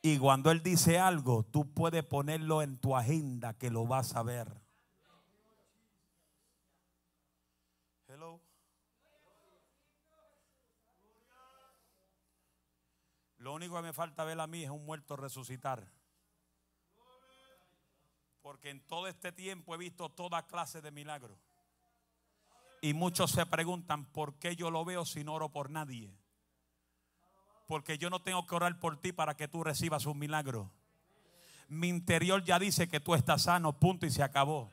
Y 0.00 0.16
cuando 0.18 0.52
Él 0.52 0.62
dice 0.62 1.00
algo, 1.00 1.42
tú 1.42 1.74
puedes 1.74 2.04
ponerlo 2.04 2.62
en 2.62 2.78
tu 2.78 2.94
agenda 2.94 3.54
que 3.54 3.68
lo 3.68 3.84
vas 3.84 4.14
a 4.14 4.22
ver. 4.22 4.48
Hello. 8.06 8.40
Lo 13.38 13.54
único 13.54 13.74
que 13.74 13.82
me 13.82 13.92
falta 13.92 14.22
ver 14.22 14.38
a 14.38 14.46
mí 14.46 14.62
es 14.62 14.70
un 14.70 14.86
muerto 14.86 15.16
resucitar. 15.16 15.84
Porque 18.40 18.70
en 18.70 18.86
todo 18.86 19.08
este 19.08 19.32
tiempo 19.32 19.74
he 19.74 19.78
visto 19.78 20.08
toda 20.10 20.46
clase 20.46 20.80
de 20.80 20.92
milagros. 20.92 21.45
Y 22.86 22.94
muchos 22.94 23.32
se 23.32 23.44
preguntan, 23.46 24.04
¿por 24.04 24.38
qué 24.38 24.54
yo 24.54 24.70
lo 24.70 24.84
veo 24.84 25.04
si 25.04 25.24
no 25.24 25.34
oro 25.34 25.48
por 25.48 25.70
nadie? 25.70 26.16
Porque 27.66 27.98
yo 27.98 28.10
no 28.10 28.22
tengo 28.22 28.46
que 28.46 28.54
orar 28.54 28.78
por 28.78 29.00
ti 29.00 29.10
para 29.10 29.36
que 29.36 29.48
tú 29.48 29.64
recibas 29.64 30.06
un 30.06 30.20
milagro. 30.20 30.70
Mi 31.66 31.88
interior 31.88 32.44
ya 32.44 32.60
dice 32.60 32.88
que 32.88 33.00
tú 33.00 33.16
estás 33.16 33.42
sano, 33.42 33.72
punto 33.72 34.06
y 34.06 34.12
se 34.12 34.22
acabó. 34.22 34.70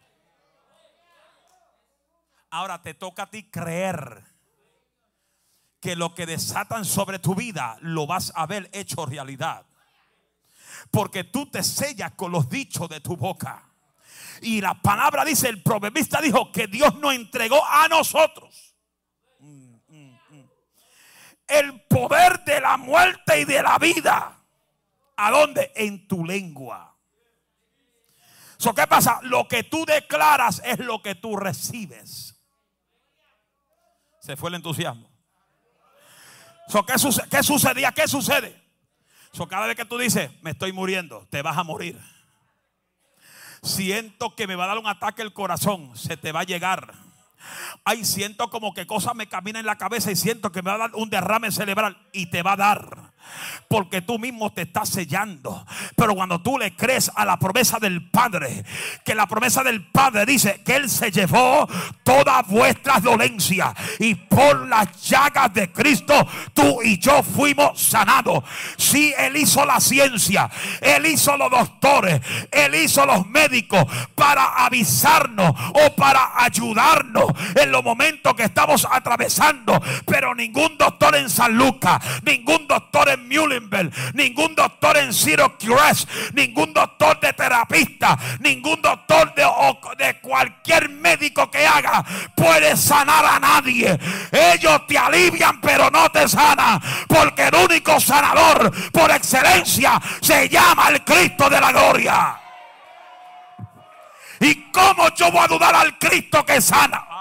Ahora 2.52 2.84
te 2.84 2.94
toca 2.94 3.24
a 3.24 3.30
ti 3.32 3.50
creer 3.50 4.24
que 5.82 5.96
lo 5.96 6.14
que 6.14 6.28
desatan 6.28 6.86
sobre 6.86 7.18
tu 7.18 7.34
vida 7.34 7.80
lo 7.82 8.06
vas 8.06 8.32
a 8.36 8.46
ver 8.46 8.70
hecho 8.74 9.08
realidad. 9.08 9.66
Porque 10.92 11.24
tú 11.24 11.48
te 11.48 11.64
sellas 11.64 12.12
con 12.12 12.32
los 12.32 12.48
dichos 12.48 12.88
de 12.90 13.00
tu 13.00 13.18
boca. 13.18 13.73
Y 14.44 14.62
la 14.62 14.74
palabra 14.76 15.26
dice, 15.26 15.50
el 15.50 15.64
proverbista 15.64 16.22
dijo 16.22 16.52
que 16.52 16.68
Dios 16.68 16.96
nos 16.96 17.14
entregó 17.14 17.66
a 17.66 17.88
nosotros 17.88 18.74
el 21.48 21.82
poder 21.82 22.44
de 22.46 22.62
la 22.62 22.78
muerte 22.78 23.42
y 23.42 23.46
de 23.46 23.62
la 23.62 23.78
vida. 23.78 24.40
¿A 25.16 25.32
dónde? 25.32 25.72
En 25.76 26.08
tu 26.08 26.26
lengua. 26.26 26.96
¿Qué 28.76 28.88
pasa? 28.88 29.20
Lo 29.24 29.48
que 29.48 29.64
tú 29.64 29.86
declaras 29.86 30.62
es 30.64 30.80
lo 30.80 31.02
que 31.02 31.16
tú 31.16 31.36
recibes. 31.36 32.42
Se 34.22 34.38
fue 34.38 34.50
el 34.50 34.56
entusiasmo. 34.56 35.10
¿qué, 36.88 36.98
sucede? 36.98 37.28
¿Qué 37.30 37.44
sucedía? 37.44 37.92
¿Qué 37.92 38.08
sucede? 38.08 38.62
cada 39.50 39.68
vez 39.68 39.76
que 39.76 39.86
tú 39.86 39.98
dices, 39.98 40.32
me 40.42 40.52
estoy 40.52 40.72
muriendo, 40.72 41.28
te 41.30 41.42
vas 41.42 41.58
a 41.58 41.64
morir. 41.64 42.00
Siento 43.64 44.36
que 44.36 44.46
me 44.46 44.56
va 44.56 44.66
a 44.66 44.68
dar 44.68 44.78
un 44.78 44.88
ataque 44.88 45.22
el 45.22 45.34
corazón, 45.34 45.96
se 45.98 46.18
te 46.18 46.32
va 46.32 46.42
a 46.42 46.46
llegar. 46.46 46.94
Ay, 47.84 48.06
siento 48.06 48.50
como 48.50 48.74
que 48.74 48.86
cosas 48.86 49.16
me 49.16 49.28
caminan 49.28 49.62
en 49.62 49.66
la 49.66 49.78
cabeza 49.78 50.12
y 50.12 50.16
siento 50.16 50.52
que 50.52 50.62
me 50.62 50.70
va 50.70 50.76
a 50.76 50.90
dar 50.90 50.96
un 50.96 51.10
derrame 51.10 51.52
cerebral 51.52 51.98
y 52.12 52.28
te 52.28 52.44
va 52.44 52.54
a 52.54 52.58
dar 52.58 53.13
porque 53.68 54.02
tú 54.02 54.20
mismo 54.20 54.52
te 54.52 54.64
estás 54.64 54.90
sellando. 54.90 55.66
Pero 55.96 56.16
cuando 56.16 56.42
tú 56.42 56.58
le 56.58 56.76
crees 56.76 57.12
a 57.16 57.26
la 57.26 57.38
promesa 57.38 57.80
del 57.80 58.10
Padre, 58.10 58.64
que 59.04 59.16
la 59.16 59.28
promesa 59.28 59.64
del 59.64 59.86
Padre 59.86 60.26
dice 60.26 60.62
que 60.64 60.76
Él 60.76 60.90
se 60.90 61.12
llevó 61.12 61.68
todas 62.04 62.46
vuestras 62.48 63.02
dolencias 63.02 63.74
y 64.00 64.16
por 64.16 64.68
las 64.68 65.02
llagas 65.04 65.54
de 65.54 65.72
Cristo 65.72 66.28
tú 66.54 66.82
y 66.84 67.00
yo 67.00 67.24
fuimos 67.24 67.82
sanados. 67.82 68.44
Si 68.78 69.14
Él 69.18 69.38
hizo 69.38 69.66
la 69.66 69.80
ciencia, 69.80 70.50
Él 70.82 71.06
hizo 71.06 71.36
los 71.38 71.50
doctores, 71.50 72.22
Él 72.52 72.76
hizo 72.76 73.06
los 73.06 73.28
médicos 73.28 73.86
para 74.16 74.66
avisarnos 74.66 75.52
o 75.74 75.96
para 75.96 76.44
ayudarnos 76.44 77.26
en 77.56 77.72
los 77.72 77.84
momentos 77.84 78.34
que 78.36 78.44
estamos 78.44 78.88
atravesando. 78.90 79.82
Pero 80.06 80.36
ningún 80.36 80.78
doctor 80.78 81.16
en 81.16 81.30
San 81.30 81.56
Lucas, 81.56 82.02
ningún 82.24 82.68
doctor 82.68 83.10
en 83.10 83.13
Muhlenberg, 83.18 83.92
ningún 84.14 84.56
doctor 84.56 84.98
en 84.98 85.14
Syracuse, 85.14 86.08
ningún 86.34 86.74
doctor 86.74 87.20
de 87.20 87.34
terapista, 87.34 88.18
ningún 88.40 88.82
doctor 88.82 89.34
de, 89.36 89.46
de 89.98 90.20
cualquier 90.20 90.90
médico 90.90 91.50
que 91.50 91.66
haga 91.66 92.04
puede 92.36 92.76
sanar 92.78 93.26
a 93.26 93.40
nadie. 93.40 93.98
Ellos 94.32 94.88
te 94.88 94.98
alivian, 94.98 95.60
pero 95.62 95.90
no 95.90 96.10
te 96.10 96.28
sanan, 96.28 96.82
porque 97.08 97.48
el 97.48 97.56
único 97.56 98.00
sanador 98.00 98.72
por 98.92 99.12
excelencia 99.12 100.02
se 100.22 100.50
llama 100.50 100.90
el 100.90 101.04
Cristo 101.04 101.50
de 101.50 101.60
la 101.60 101.72
gloria. 101.72 102.40
¿Y 104.40 104.72
cómo 104.72 105.08
yo 105.16 105.32
voy 105.32 105.42
a 105.42 105.48
dudar 105.48 105.76
al 105.76 105.98
Cristo 105.98 106.46
que 106.46 106.60
sana? 106.60 107.13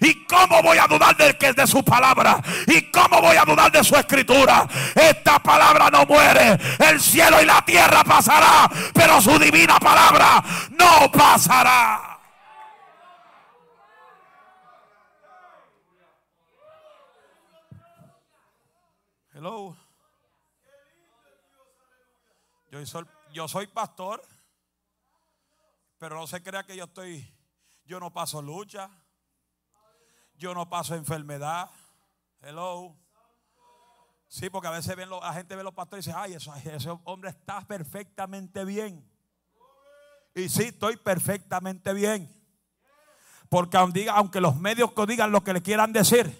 ¿Y 0.00 0.24
cómo 0.24 0.62
voy 0.62 0.78
a 0.78 0.86
dudar 0.86 1.16
de, 1.16 1.36
que, 1.36 1.52
de 1.52 1.66
su 1.66 1.84
palabra? 1.84 2.40
¿Y 2.66 2.90
cómo 2.90 3.20
voy 3.20 3.36
a 3.36 3.44
dudar 3.44 3.70
de 3.72 3.82
su 3.84 3.96
escritura? 3.96 4.66
Esta 4.94 5.38
palabra 5.38 5.90
no 5.90 6.06
muere. 6.06 6.58
El 6.78 7.00
cielo 7.00 7.40
y 7.40 7.46
la 7.46 7.62
tierra 7.64 8.04
pasará, 8.04 8.70
pero 8.94 9.20
su 9.20 9.38
divina 9.38 9.78
palabra 9.78 10.42
no 10.70 11.10
pasará. 11.12 12.10
Hello. 19.32 19.76
Yo 22.70 22.84
soy, 22.86 23.04
yo 23.32 23.48
soy 23.48 23.66
pastor, 23.66 24.22
pero 25.98 26.16
no 26.16 26.26
se 26.26 26.42
crea 26.42 26.64
que 26.64 26.76
yo 26.76 26.84
estoy, 26.84 27.34
yo 27.84 27.98
no 27.98 28.12
paso 28.12 28.40
lucha. 28.40 28.90
Yo 30.40 30.54
no 30.54 30.66
paso 30.70 30.94
enfermedad. 30.94 31.70
Hello. 32.40 32.96
Sí, 34.26 34.48
porque 34.48 34.68
a 34.68 34.70
veces 34.70 34.96
ven 34.96 35.10
la 35.10 35.34
gente 35.34 35.54
ve 35.54 35.62
los 35.62 35.74
pastores 35.74 36.06
y 36.06 36.08
dice, 36.08 36.18
ay, 36.18 36.38
ese 36.64 36.88
hombre 37.04 37.28
está 37.28 37.60
perfectamente 37.60 38.64
bien. 38.64 39.06
Y 40.34 40.48
sí, 40.48 40.62
estoy 40.62 40.96
perfectamente 40.96 41.92
bien. 41.92 42.39
Porque 43.50 43.76
aunque 43.76 44.40
los 44.40 44.56
medios 44.56 44.92
digan 45.08 45.32
lo 45.32 45.42
que 45.42 45.52
le 45.52 45.60
quieran 45.60 45.92
decir, 45.92 46.32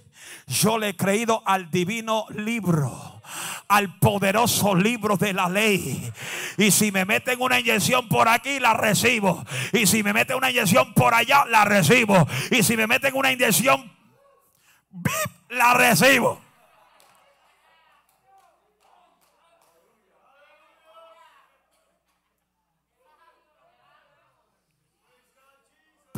yo 0.47 0.79
le 0.79 0.91
he 0.91 0.97
creído 0.97 1.43
al 1.45 1.69
divino 1.69 2.25
libro, 2.31 3.21
al 3.67 3.99
poderoso 3.99 4.77
libro 4.77 5.17
de 5.17 5.33
la 5.33 5.49
ley. 5.49 6.13
Y 6.57 6.71
si 6.71 6.93
me 6.93 7.05
meten 7.05 7.41
una 7.41 7.59
inyección 7.59 8.09
por 8.09 8.29
aquí, 8.29 8.61
la 8.61 8.75
recibo. 8.75 9.45
Y 9.73 9.87
si 9.87 10.05
me 10.05 10.13
meten 10.13 10.37
una 10.37 10.53
inyección 10.53 10.95
por 10.95 11.13
allá, 11.13 11.45
la 11.47 11.65
recibo. 11.65 12.29
Y 12.53 12.63
si 12.63 12.77
me 12.77 12.87
meten 12.87 13.17
una 13.17 13.33
inyección, 13.33 13.93
la 15.49 15.75
recibo. 15.75 16.41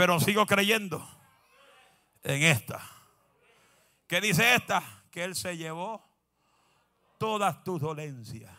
Pero 0.03 0.19
sigo 0.19 0.45
creyendo 0.47 1.09
en 2.25 2.43
esta. 2.43 2.81
¿Qué 4.09 4.21
dice 4.21 4.57
esta? 4.57 4.83
Que 5.13 5.23
Él 5.23 5.37
se 5.37 5.57
llevó 5.57 6.05
todas 7.19 7.63
tus 7.63 7.81
dolencias. 7.81 8.51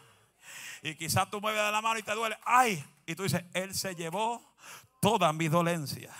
Y 0.81 0.95
quizás 0.95 1.29
tú 1.29 1.41
mueves 1.41 1.61
de 1.61 1.69
la 1.69 1.81
mano 1.81 1.99
y 1.99 2.03
te 2.03 2.13
duele. 2.13 2.37
Ay, 2.45 2.81
y 3.05 3.13
tú 3.15 3.23
dices, 3.23 3.43
Él 3.53 3.75
se 3.75 3.93
llevó 3.93 4.41
todas 5.01 5.35
mis 5.35 5.51
dolencias. 5.51 6.15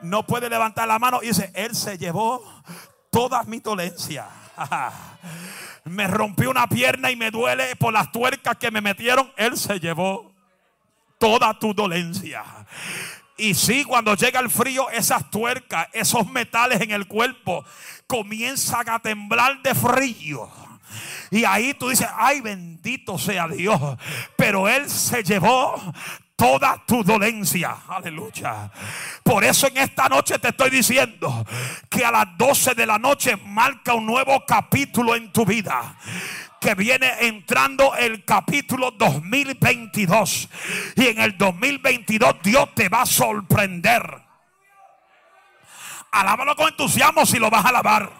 No 0.00 0.24
puede 0.24 0.48
levantar 0.48 0.86
la 0.86 1.00
mano 1.00 1.18
y 1.24 1.26
dice, 1.26 1.50
Él 1.52 1.74
se 1.74 1.98
llevó 1.98 2.62
todas 3.10 3.48
mis 3.48 3.64
dolencias. 3.64 4.28
me 5.86 6.06
rompió 6.06 6.50
una 6.50 6.68
pierna 6.68 7.10
y 7.10 7.16
me 7.16 7.32
duele 7.32 7.74
por 7.74 7.92
las 7.92 8.12
tuercas 8.12 8.56
que 8.58 8.70
me 8.70 8.80
metieron. 8.80 9.32
Él 9.36 9.56
se 9.56 9.80
llevó 9.80 10.32
toda 11.18 11.58
tu 11.58 11.74
dolencia. 11.74 12.44
Y 13.40 13.54
sí, 13.54 13.84
cuando 13.84 14.14
llega 14.14 14.38
el 14.40 14.50
frío, 14.50 14.90
esas 14.90 15.30
tuercas, 15.30 15.88
esos 15.92 16.30
metales 16.30 16.80
en 16.80 16.90
el 16.90 17.06
cuerpo 17.06 17.64
comienzan 18.06 18.88
a 18.88 18.98
temblar 18.98 19.62
de 19.62 19.74
frío. 19.74 20.48
Y 21.30 21.44
ahí 21.44 21.74
tú 21.74 21.88
dices, 21.88 22.08
ay 22.16 22.40
bendito 22.40 23.18
sea 23.18 23.48
Dios. 23.48 23.80
Pero 24.36 24.68
Él 24.68 24.90
se 24.90 25.22
llevó 25.22 25.74
toda 26.40 26.82
tu 26.86 27.04
dolencia. 27.04 27.76
Aleluya. 27.88 28.70
Por 29.22 29.44
eso 29.44 29.68
en 29.68 29.76
esta 29.76 30.08
noche 30.08 30.38
te 30.38 30.48
estoy 30.48 30.70
diciendo 30.70 31.46
que 31.88 32.04
a 32.04 32.10
las 32.10 32.36
12 32.36 32.74
de 32.74 32.86
la 32.86 32.98
noche 32.98 33.36
marca 33.36 33.94
un 33.94 34.06
nuevo 34.06 34.44
capítulo 34.46 35.14
en 35.14 35.30
tu 35.32 35.44
vida 35.44 35.96
que 36.60 36.74
viene 36.74 37.10
entrando 37.20 37.94
el 37.96 38.24
capítulo 38.24 38.90
2022. 38.92 40.48
Y 40.94 41.06
en 41.06 41.20
el 41.20 41.38
2022 41.38 42.36
Dios 42.42 42.74
te 42.74 42.88
va 42.88 43.02
a 43.02 43.06
sorprender. 43.06 44.22
Alábalo 46.12 46.54
con 46.56 46.68
entusiasmo 46.68 47.24
si 47.24 47.38
lo 47.38 47.48
vas 47.50 47.64
a 47.64 47.70
alabar. 47.70 48.10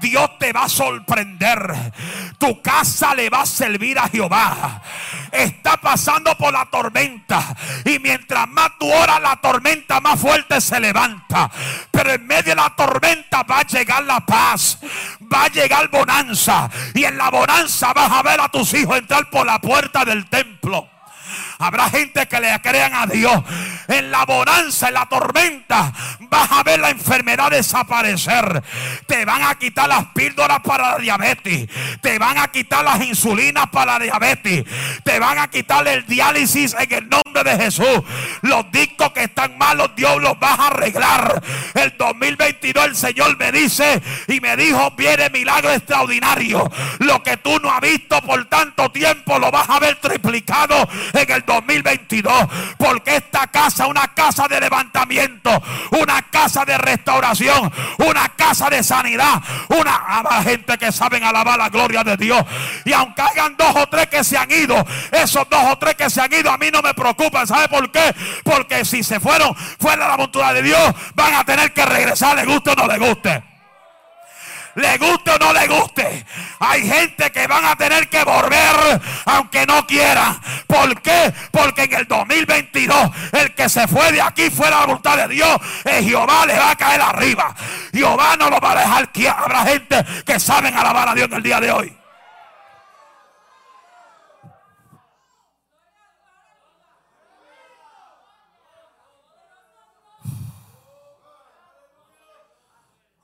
Dios 0.00 0.38
te 0.38 0.52
va 0.52 0.64
a 0.64 0.68
sorprender. 0.68 1.92
Tu 2.38 2.60
casa 2.62 3.14
le 3.14 3.30
va 3.30 3.42
a 3.42 3.46
servir 3.46 3.98
a 3.98 4.08
Jehová. 4.08 4.82
Está 5.30 5.76
pasando 5.76 6.36
por 6.36 6.52
la 6.52 6.66
tormenta. 6.66 7.54
Y 7.84 7.98
mientras 7.98 8.48
más 8.48 8.70
tú 8.78 8.90
oras, 8.92 9.20
la 9.20 9.36
tormenta 9.36 10.00
más 10.00 10.20
fuerte 10.20 10.60
se 10.60 10.80
levanta. 10.80 11.50
Pero 11.90 12.12
en 12.12 12.26
medio 12.26 12.54
de 12.54 12.54
la 12.56 12.74
tormenta 12.74 13.42
va 13.42 13.60
a 13.60 13.66
llegar 13.66 14.02
la 14.04 14.20
paz. 14.20 14.78
Va 15.32 15.44
a 15.44 15.48
llegar 15.48 15.88
bonanza. 15.88 16.70
Y 16.94 17.04
en 17.04 17.18
la 17.18 17.30
bonanza 17.30 17.92
vas 17.92 18.10
a 18.10 18.22
ver 18.22 18.40
a 18.40 18.48
tus 18.48 18.72
hijos 18.74 18.98
entrar 18.98 19.28
por 19.30 19.46
la 19.46 19.58
puerta 19.60 20.04
del 20.04 20.28
templo. 20.28 20.88
Habrá 21.58 21.90
gente 21.90 22.26
que 22.26 22.40
le 22.40 22.60
crean 22.60 22.94
a 22.94 23.06
Dios. 23.06 23.42
En 23.88 24.10
la 24.10 24.24
bonanza, 24.24 24.88
en 24.88 24.94
la 24.94 25.06
tormenta, 25.06 25.92
vas 26.20 26.52
a 26.52 26.62
ver 26.62 26.78
la 26.78 26.90
enfermedad 26.90 27.50
desaparecer. 27.50 28.62
Te 29.06 29.24
van 29.24 29.42
a 29.42 29.54
quitar 29.56 29.88
las 29.88 30.06
píldoras 30.14 30.60
para 30.60 30.92
la 30.92 30.98
diabetes. 30.98 31.68
Te 32.00 32.18
van 32.18 32.38
a 32.38 32.48
quitar 32.48 32.84
las 32.84 33.02
insulinas 33.02 33.66
para 33.70 33.98
la 33.98 34.04
diabetes. 34.04 34.64
Te 35.02 35.18
van 35.18 35.38
a 35.38 35.48
quitar 35.48 35.86
el 35.88 36.06
diálisis 36.06 36.76
en 36.78 36.92
el 36.92 37.08
nombre 37.08 37.42
de 37.44 37.56
Jesús. 37.64 38.02
Los 38.42 38.70
discos 38.70 39.12
que 39.12 39.24
están 39.24 39.58
malos, 39.58 39.90
Dios 39.96 40.20
los 40.22 40.34
va 40.34 40.52
a 40.52 40.66
arreglar. 40.68 41.42
El 41.74 41.96
2022 41.96 42.84
el 42.84 42.96
Señor 42.96 43.36
me 43.36 43.50
dice 43.50 44.00
y 44.28 44.40
me 44.40 44.56
dijo, 44.56 44.92
viene 44.92 45.28
milagro 45.30 45.72
extraordinario. 45.72 46.70
Lo 47.00 47.22
que 47.22 47.36
tú 47.38 47.58
no 47.60 47.70
has 47.70 47.80
visto 47.80 48.20
por 48.22 48.44
tanto 48.46 48.90
tiempo 48.90 49.38
lo 49.38 49.50
vas 49.50 49.68
a 49.68 49.78
ver 49.80 49.96
triplicado 49.96 50.88
en 51.12 51.30
el 51.30 51.44
2022. 51.48 52.46
Porque 52.76 53.16
esta 53.16 53.48
casa 53.48 53.88
una 53.88 54.14
casa 54.14 54.46
de 54.46 54.60
levantamiento, 54.60 55.50
una 55.90 56.22
casa 56.22 56.64
de 56.64 56.78
restauración, 56.78 57.72
una 57.98 58.28
casa 58.36 58.70
de 58.70 58.82
sanidad, 58.84 59.42
una 59.68 60.42
gente 60.42 60.78
que 60.78 60.92
saben 60.92 61.24
alabar 61.24 61.58
la 61.58 61.68
gloria 61.68 62.04
de 62.04 62.16
Dios. 62.16 62.44
Y 62.84 62.92
aunque 62.92 63.22
hayan 63.22 63.56
dos 63.56 63.74
o 63.74 63.86
tres 63.88 64.06
que 64.06 64.22
se 64.22 64.36
han 64.36 64.50
ido, 64.50 64.84
esos 65.10 65.48
dos 65.48 65.64
o 65.72 65.78
tres 65.78 65.96
que 65.96 66.10
se 66.10 66.20
han 66.20 66.32
ido 66.32 66.50
a 66.50 66.58
mí 66.58 66.68
no 66.72 66.82
me 66.82 66.94
preocupan. 66.94 67.46
¿Sabe 67.46 67.68
por 67.68 67.90
qué? 67.90 68.14
Porque 68.44 68.84
si 68.84 69.02
se 69.02 69.18
fueron 69.18 69.54
fuera 69.54 70.04
de 70.04 70.10
la 70.10 70.16
montura 70.16 70.52
de 70.52 70.62
Dios, 70.62 70.94
van 71.14 71.34
a 71.34 71.44
tener 71.44 71.72
que 71.72 71.84
regresar, 71.84 72.36
le 72.36 72.44
guste 72.44 72.70
o 72.70 72.74
no 72.74 72.86
le 72.86 72.98
guste 72.98 73.47
le 74.78 74.96
guste 74.98 75.30
o 75.32 75.38
no 75.38 75.52
le 75.52 75.66
guste. 75.66 76.24
Hay 76.60 76.88
gente 76.88 77.30
que 77.30 77.46
van 77.46 77.64
a 77.64 77.76
tener 77.76 78.08
que 78.08 78.24
volver 78.24 79.00
aunque 79.26 79.66
no 79.66 79.86
quieran. 79.86 80.38
¿Por 80.66 81.00
qué? 81.02 81.32
Porque 81.50 81.84
en 81.84 81.94
el 81.94 82.06
2022 82.06 83.10
el 83.32 83.54
que 83.54 83.68
se 83.68 83.86
fue 83.88 84.12
de 84.12 84.22
aquí 84.22 84.50
fue 84.50 84.70
la 84.70 84.86
voluntad 84.86 85.16
de 85.16 85.28
Dios. 85.34 85.58
Eh, 85.84 86.02
Jehová 86.02 86.46
le 86.46 86.58
va 86.58 86.70
a 86.70 86.76
caer 86.76 87.00
arriba. 87.00 87.54
Jehová 87.92 88.36
no 88.36 88.50
lo 88.50 88.60
va 88.60 88.72
a 88.72 88.76
dejar 88.76 89.08
habrá 89.28 89.64
gente 89.64 90.04
que 90.24 90.38
saben 90.38 90.76
alabar 90.76 91.08
a 91.08 91.14
Dios 91.14 91.28
en 91.28 91.34
el 91.34 91.42
día 91.42 91.60
de 91.60 91.72
hoy. 91.72 91.97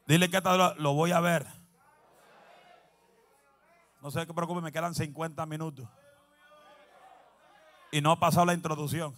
Dile 0.07 0.29
que 0.29 0.37
lo 0.79 0.93
voy 0.93 1.13
a 1.13 1.21
ver. 1.21 1.47
No 4.03 4.11
qué 4.27 4.35
preocupe, 4.35 4.61
me 4.61 4.71
quedan 4.71 4.95
50 4.95 5.47
minutos. 5.47 5.89
Y 7.91 8.01
no 8.03 8.11
ha 8.11 8.19
pasado 8.19 8.45
la 8.45 8.53
introducción. 8.53 9.15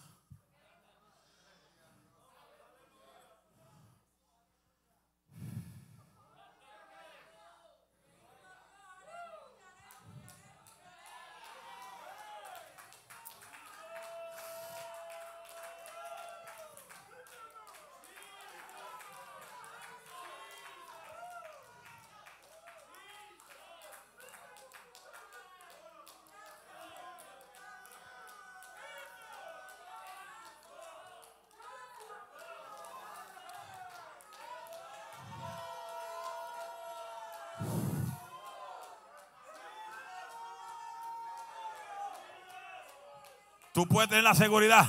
Tú 43.77 43.87
puedes 43.87 44.09
tener 44.09 44.25
la 44.25 44.35
seguridad 44.35 44.87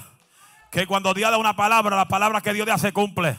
que 0.71 0.88
cuando 0.88 1.13
Dios 1.13 1.30
da 1.30 1.38
una 1.38 1.58
palabra, 1.58 1.97
la 1.97 2.08
palabra 2.08 2.39
que 2.39 2.54
Dios 2.54 2.65
da 2.65 2.78
se 2.78 2.93
cumple 2.93 3.38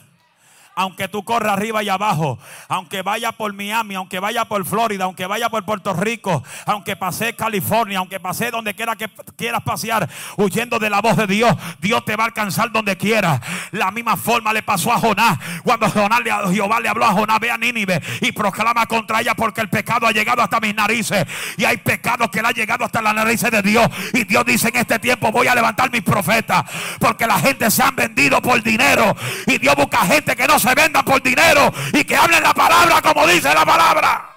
aunque 0.78 1.08
tú 1.08 1.24
corras 1.24 1.54
arriba 1.54 1.82
y 1.82 1.88
abajo, 1.88 2.38
aunque 2.68 3.02
vaya 3.02 3.32
por 3.32 3.52
Miami, 3.52 3.96
aunque 3.96 4.20
vaya 4.20 4.44
por 4.44 4.64
Florida, 4.64 5.06
aunque 5.06 5.26
vaya 5.26 5.48
por 5.48 5.64
Puerto 5.64 5.92
Rico, 5.92 6.44
aunque 6.66 6.94
pase 6.94 7.34
California, 7.34 7.98
aunque 7.98 8.20
pase 8.20 8.52
donde 8.52 8.74
quiera 8.74 8.94
que 8.94 9.10
quieras 9.36 9.64
pasear, 9.64 10.08
huyendo 10.36 10.78
de 10.78 10.88
la 10.88 11.00
voz 11.00 11.16
de 11.16 11.26
Dios, 11.26 11.52
Dios 11.80 12.04
te 12.04 12.14
va 12.14 12.22
a 12.22 12.26
alcanzar 12.28 12.70
donde 12.70 12.96
quiera. 12.96 13.40
La 13.72 13.90
misma 13.90 14.16
forma 14.16 14.52
le 14.52 14.62
pasó 14.62 14.92
a 14.92 15.00
Jonás, 15.00 15.36
cuando 15.64 15.90
Jonás 15.90 16.20
Jehová 16.52 16.78
le 16.78 16.88
habló 16.88 17.06
a 17.06 17.12
Jonás, 17.12 17.40
ve 17.40 17.50
a 17.50 17.58
Nínive 17.58 18.00
y 18.20 18.30
proclama 18.30 18.86
contra 18.86 19.20
ella 19.20 19.34
porque 19.34 19.62
el 19.62 19.68
pecado 19.68 20.06
ha 20.06 20.12
llegado 20.12 20.42
hasta 20.42 20.60
mis 20.60 20.76
narices 20.76 21.26
y 21.56 21.64
hay 21.64 21.78
pecados 21.78 22.30
que 22.30 22.40
le 22.40 22.48
ha 22.48 22.52
llegado 22.52 22.84
hasta 22.84 23.02
las 23.02 23.16
narices 23.16 23.50
de 23.50 23.62
Dios. 23.62 23.88
Y 24.14 24.22
Dios 24.22 24.44
dice 24.44 24.68
en 24.68 24.76
este 24.76 25.00
tiempo 25.00 25.32
voy 25.32 25.48
a 25.48 25.56
levantar 25.56 25.90
mis 25.90 26.02
profetas 26.02 26.62
porque 27.00 27.26
la 27.26 27.40
gente 27.40 27.68
se 27.68 27.82
han 27.82 27.96
vendido 27.96 28.40
por 28.40 28.62
dinero 28.62 29.16
y 29.48 29.58
Dios 29.58 29.74
busca 29.74 30.06
gente 30.06 30.36
que 30.36 30.46
no 30.46 30.56
se 30.56 30.67
vendan 30.74 31.04
por 31.04 31.22
dinero 31.22 31.72
y 31.92 32.04
que 32.04 32.16
hablen 32.16 32.42
la 32.42 32.54
palabra 32.54 33.00
como 33.02 33.26
dice 33.26 33.52
la 33.54 33.64
palabra. 33.64 34.28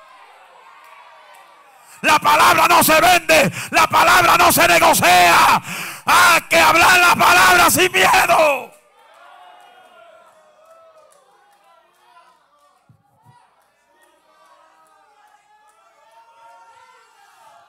La 2.01 2.17
palabra 2.17 2.67
no 2.67 2.83
se 2.83 2.99
vende, 2.99 3.51
la 3.69 3.85
palabra 3.87 4.35
no 4.37 4.51
se 4.51 4.67
negocia. 4.67 5.61
Hay 6.05 6.41
que 6.49 6.59
hablar 6.59 6.99
la 6.99 7.15
palabra 7.15 7.69
sin 7.69 7.91
miedo. 7.91 8.71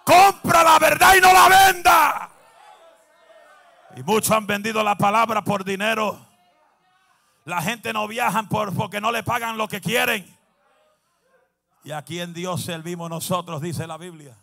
Compra 0.04 0.64
la 0.64 0.78
verdad 0.78 1.14
y 1.14 1.20
no 1.20 1.32
la 1.32 1.48
venda. 1.48 2.30
Y 3.96 4.02
muchos 4.02 4.30
han 4.30 4.46
vendido 4.46 4.82
la 4.82 4.96
palabra 4.96 5.42
por 5.42 5.64
dinero. 5.64 6.31
La 7.44 7.60
gente 7.60 7.92
no 7.92 8.06
viaja 8.06 8.42
por, 8.44 8.74
porque 8.74 9.00
no 9.00 9.10
le 9.10 9.22
pagan 9.22 9.58
lo 9.58 9.68
que 9.68 9.80
quieren. 9.80 10.26
Y 11.84 11.90
aquí 11.90 12.20
en 12.20 12.32
Dios 12.32 12.64
servimos 12.64 13.10
nosotros, 13.10 13.60
dice 13.60 13.86
la 13.86 13.98
Biblia. 13.98 14.36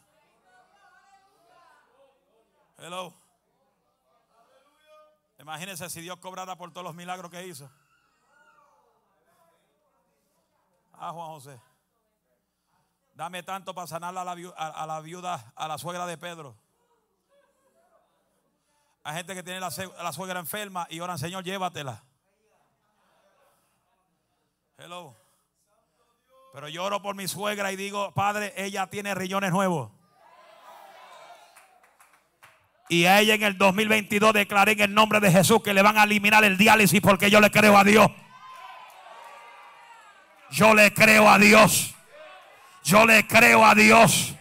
Hello. 2.77 3.13
Imagínense 5.39 5.89
si 5.89 6.01
Dios 6.01 6.17
cobrara 6.19 6.57
por 6.57 6.71
todos 6.71 6.83
los 6.83 6.95
milagros 6.95 7.31
que 7.31 7.47
hizo. 7.47 7.69
Ah, 10.93 11.11
Juan 11.13 11.27
José. 11.29 11.61
Dame 13.15 13.43
tanto 13.43 13.73
para 13.73 13.87
sanar 13.87 14.17
a 14.17 14.23
la, 14.23 14.35
viuda, 15.01 15.53
a 15.55 15.67
la 15.67 15.77
suegra 15.77 16.05
de 16.05 16.17
Pedro. 16.17 16.55
Hay 19.03 19.15
gente 19.15 19.33
que 19.33 19.43
tiene 19.43 19.61
la, 19.61 19.69
la 20.03 20.11
suegra 20.11 20.39
enferma 20.39 20.87
y 20.89 20.99
oran, 20.99 21.17
Señor, 21.17 21.43
llévatela. 21.43 22.03
Hello. 24.81 25.13
Pero 26.53 26.69
lloro 26.69 27.01
por 27.01 27.13
mi 27.13 27.27
suegra 27.27 27.69
y 27.73 27.75
digo, 27.75 28.13
Padre, 28.13 28.53
ella 28.55 28.87
tiene 28.87 29.13
riñones 29.13 29.51
nuevos. 29.51 29.91
Y 32.87 33.03
a 33.05 33.19
ella 33.19 33.33
en 33.33 33.43
el 33.43 33.57
2022 33.57 34.33
declaré 34.33 34.71
en 34.71 34.79
el 34.79 34.93
nombre 34.93 35.19
de 35.19 35.33
Jesús 35.33 35.61
que 35.61 35.73
le 35.73 35.81
van 35.81 35.97
a 35.97 36.05
eliminar 36.05 36.45
el 36.45 36.57
diálisis 36.57 37.01
porque 37.01 37.29
yo 37.29 37.41
le 37.41 37.51
creo 37.51 37.77
a 37.77 37.83
Dios. 37.83 38.09
Yo 40.49 40.73
le 40.73 40.93
creo 40.93 41.29
a 41.29 41.37
Dios. 41.37 41.93
Yo 42.85 43.05
le 43.05 43.27
creo 43.27 43.65
a 43.65 43.75
Dios. 43.75 44.33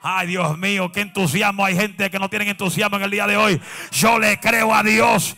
Ay, 0.00 0.28
Dios 0.28 0.56
mío, 0.56 0.90
qué 0.90 1.02
entusiasmo. 1.02 1.66
Hay 1.66 1.76
gente 1.76 2.10
que 2.10 2.18
no 2.18 2.30
tiene 2.30 2.48
entusiasmo 2.48 2.96
en 2.96 3.02
el 3.02 3.10
día 3.10 3.26
de 3.26 3.36
hoy. 3.36 3.60
Yo 3.90 4.18
le 4.18 4.40
creo 4.40 4.74
a 4.74 4.82
Dios. 4.82 5.36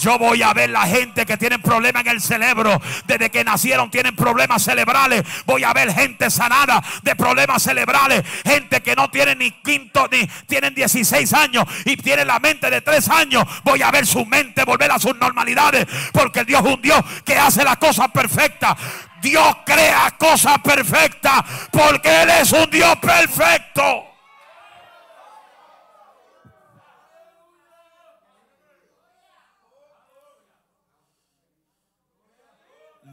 Yo 0.00 0.18
voy 0.18 0.42
a 0.42 0.54
ver 0.54 0.70
la 0.70 0.86
gente 0.86 1.26
que 1.26 1.36
tiene 1.36 1.58
problemas 1.58 2.06
en 2.06 2.12
el 2.12 2.20
cerebro. 2.22 2.80
Desde 3.06 3.30
que 3.30 3.44
nacieron 3.44 3.90
tienen 3.90 4.16
problemas 4.16 4.62
cerebrales. 4.62 5.22
Voy 5.44 5.62
a 5.62 5.74
ver 5.74 5.92
gente 5.92 6.30
sanada 6.30 6.82
de 7.02 7.14
problemas 7.14 7.62
cerebrales. 7.62 8.24
Gente 8.44 8.80
que 8.80 8.96
no 8.96 9.10
tiene 9.10 9.34
ni 9.34 9.50
quinto 9.50 10.08
ni 10.10 10.26
tienen 10.46 10.74
16 10.74 11.32
años 11.34 11.64
y 11.84 11.98
tienen 11.98 12.26
la 12.26 12.38
mente 12.38 12.70
de 12.70 12.80
3 12.80 13.08
años. 13.10 13.44
Voy 13.62 13.82
a 13.82 13.90
ver 13.90 14.06
su 14.06 14.24
mente 14.24 14.64
volver 14.64 14.90
a 14.90 14.98
sus 14.98 15.14
normalidades. 15.18 15.86
Porque 16.12 16.44
Dios 16.44 16.64
es 16.64 16.72
un 16.74 16.80
Dios 16.80 17.04
que 17.24 17.36
hace 17.36 17.62
las 17.62 17.76
cosas 17.76 18.08
perfectas. 18.08 18.76
Dios 19.20 19.54
crea 19.66 20.16
cosas 20.18 20.58
perfectas. 20.60 21.42
Porque 21.70 22.22
Él 22.22 22.30
es 22.40 22.50
un 22.52 22.70
Dios 22.70 22.96
perfecto. 22.96 24.09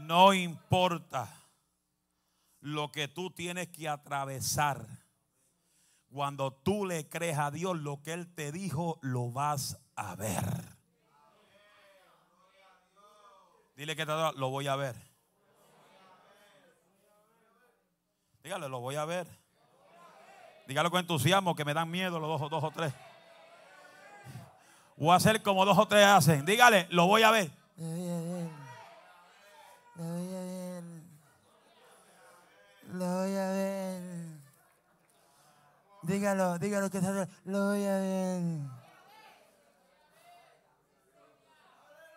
No 0.07 0.33
importa 0.33 1.27
lo 2.61 2.93
que 2.93 3.09
tú 3.09 3.29
tienes 3.29 3.67
que 3.67 3.89
atravesar. 3.89 4.87
Cuando 6.09 6.53
tú 6.53 6.85
le 6.85 7.09
crees 7.09 7.37
a 7.37 7.51
Dios 7.51 7.77
lo 7.77 8.01
que 8.01 8.13
Él 8.13 8.33
te 8.33 8.53
dijo, 8.53 8.99
lo 9.01 9.31
vas 9.31 9.77
a 9.97 10.15
ver. 10.15 10.77
Dile 13.75 13.97
que 13.97 14.05
te 14.05 14.11
lo 14.11 14.49
voy 14.49 14.67
a 14.67 14.77
ver. 14.77 14.95
Dígale, 18.41 18.69
lo 18.69 18.79
voy 18.79 18.95
a 18.95 19.03
ver. 19.03 19.27
Dígalo 20.67 20.89
con 20.89 21.01
entusiasmo 21.01 21.53
que 21.53 21.65
me 21.65 21.73
dan 21.73 21.91
miedo 21.91 22.17
los 22.17 22.39
dos, 22.39 22.49
dos 22.49 22.63
o 22.63 22.71
tres. 22.71 22.93
Voy 24.95 25.11
a 25.11 25.15
hacer 25.15 25.43
como 25.43 25.65
dos 25.65 25.77
o 25.77 25.85
tres 25.85 26.05
hacen. 26.05 26.45
Dígale, 26.45 26.87
lo 26.91 27.07
voy 27.07 27.23
a 27.23 27.31
ver. 27.31 27.51
Lo 27.75 27.85
voy 27.85 28.09
a 28.09 28.21
ver. 28.21 28.57
Lo 32.97 33.05
voy 33.05 33.35
a 33.35 33.49
ver. 33.51 34.01
Dígalo, 36.01 36.57
dígalo 36.57 36.89
que 36.89 36.97
está. 36.97 37.27
Lo 37.45 37.65
voy 37.67 37.85
a 37.85 37.97
ver. 37.99 38.41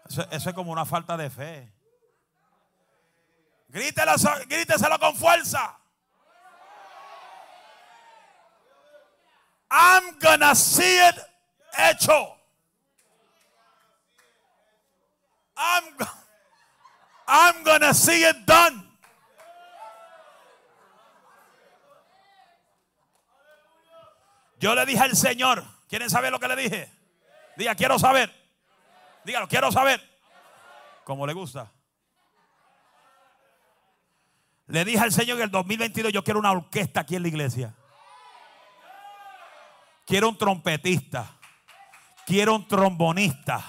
Eso, 0.08 0.48
es 0.48 0.54
como 0.54 0.72
una 0.72 0.86
falta 0.86 1.18
de 1.18 1.28
fe. 1.28 1.70
Grítelo, 3.68 4.12
gríteselo 4.48 4.98
con 4.98 5.14
fuerza. 5.16 5.78
I'm 9.70 10.18
gonna 10.18 10.54
see 10.54 10.98
it 11.08 11.16
hecho. 11.76 12.36
I'm, 15.58 15.84
I'm 17.28 17.62
gonna 17.64 17.92
see 17.92 18.24
it 18.24 18.46
done. 18.46 18.89
Yo 24.60 24.74
le 24.74 24.84
dije 24.84 25.00
al 25.00 25.16
Señor, 25.16 25.64
¿quieren 25.88 26.10
saber 26.10 26.30
lo 26.30 26.38
que 26.38 26.46
le 26.46 26.54
dije? 26.54 26.92
Diga, 27.56 27.74
quiero 27.74 27.98
saber. 27.98 28.30
Dígalo, 29.24 29.48
quiero 29.48 29.72
saber. 29.72 30.00
Como 31.02 31.26
le 31.26 31.32
gusta. 31.32 31.72
Le 34.66 34.84
dije 34.84 35.00
al 35.00 35.12
Señor 35.12 35.38
en 35.38 35.44
el 35.44 35.50
2022, 35.50 36.12
yo 36.12 36.22
quiero 36.22 36.38
una 36.38 36.52
orquesta 36.52 37.00
aquí 37.00 37.16
en 37.16 37.22
la 37.22 37.28
iglesia. 37.28 37.74
Quiero 40.06 40.28
un 40.28 40.36
trompetista. 40.36 41.38
Quiero 42.26 42.54
un 42.54 42.68
trombonista. 42.68 43.64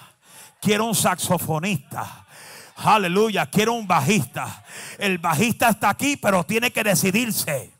Quiero 0.60 0.86
un 0.86 0.93
saxofonista. 0.93 2.25
Aleluya. 2.75 3.45
Quiero 3.45 3.73
un 3.73 3.88
bajista. 3.88 4.65
El 4.97 5.19
bajista 5.19 5.69
está 5.69 5.89
aquí, 5.89 6.17
pero 6.17 6.43
tiene 6.43 6.71
que 6.71 6.84
decidirse. 6.84 7.70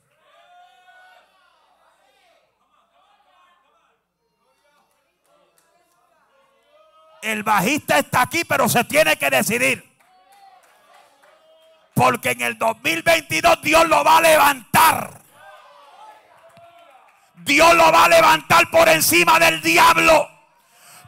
El 7.22 7.44
bajista 7.44 8.00
está 8.00 8.22
aquí, 8.24 8.44
pero 8.44 8.68
se 8.68 8.84
tiene 8.84 9.16
que 9.18 9.30
decidir. 9.30 9.92
Porque 11.94 12.32
en 12.32 12.42
el 12.42 12.58
2022 12.58 13.62
Dios 13.62 13.88
lo 13.88 14.04
va 14.04 14.18
a 14.18 14.22
levantar. 14.22 15.22
Dios 17.36 17.74
lo 17.76 17.92
va 17.92 18.06
a 18.06 18.10
levantar 18.10 18.70
por 18.70 18.88
encima 18.90 19.40
del 19.40 19.62
diablo. 19.62 20.30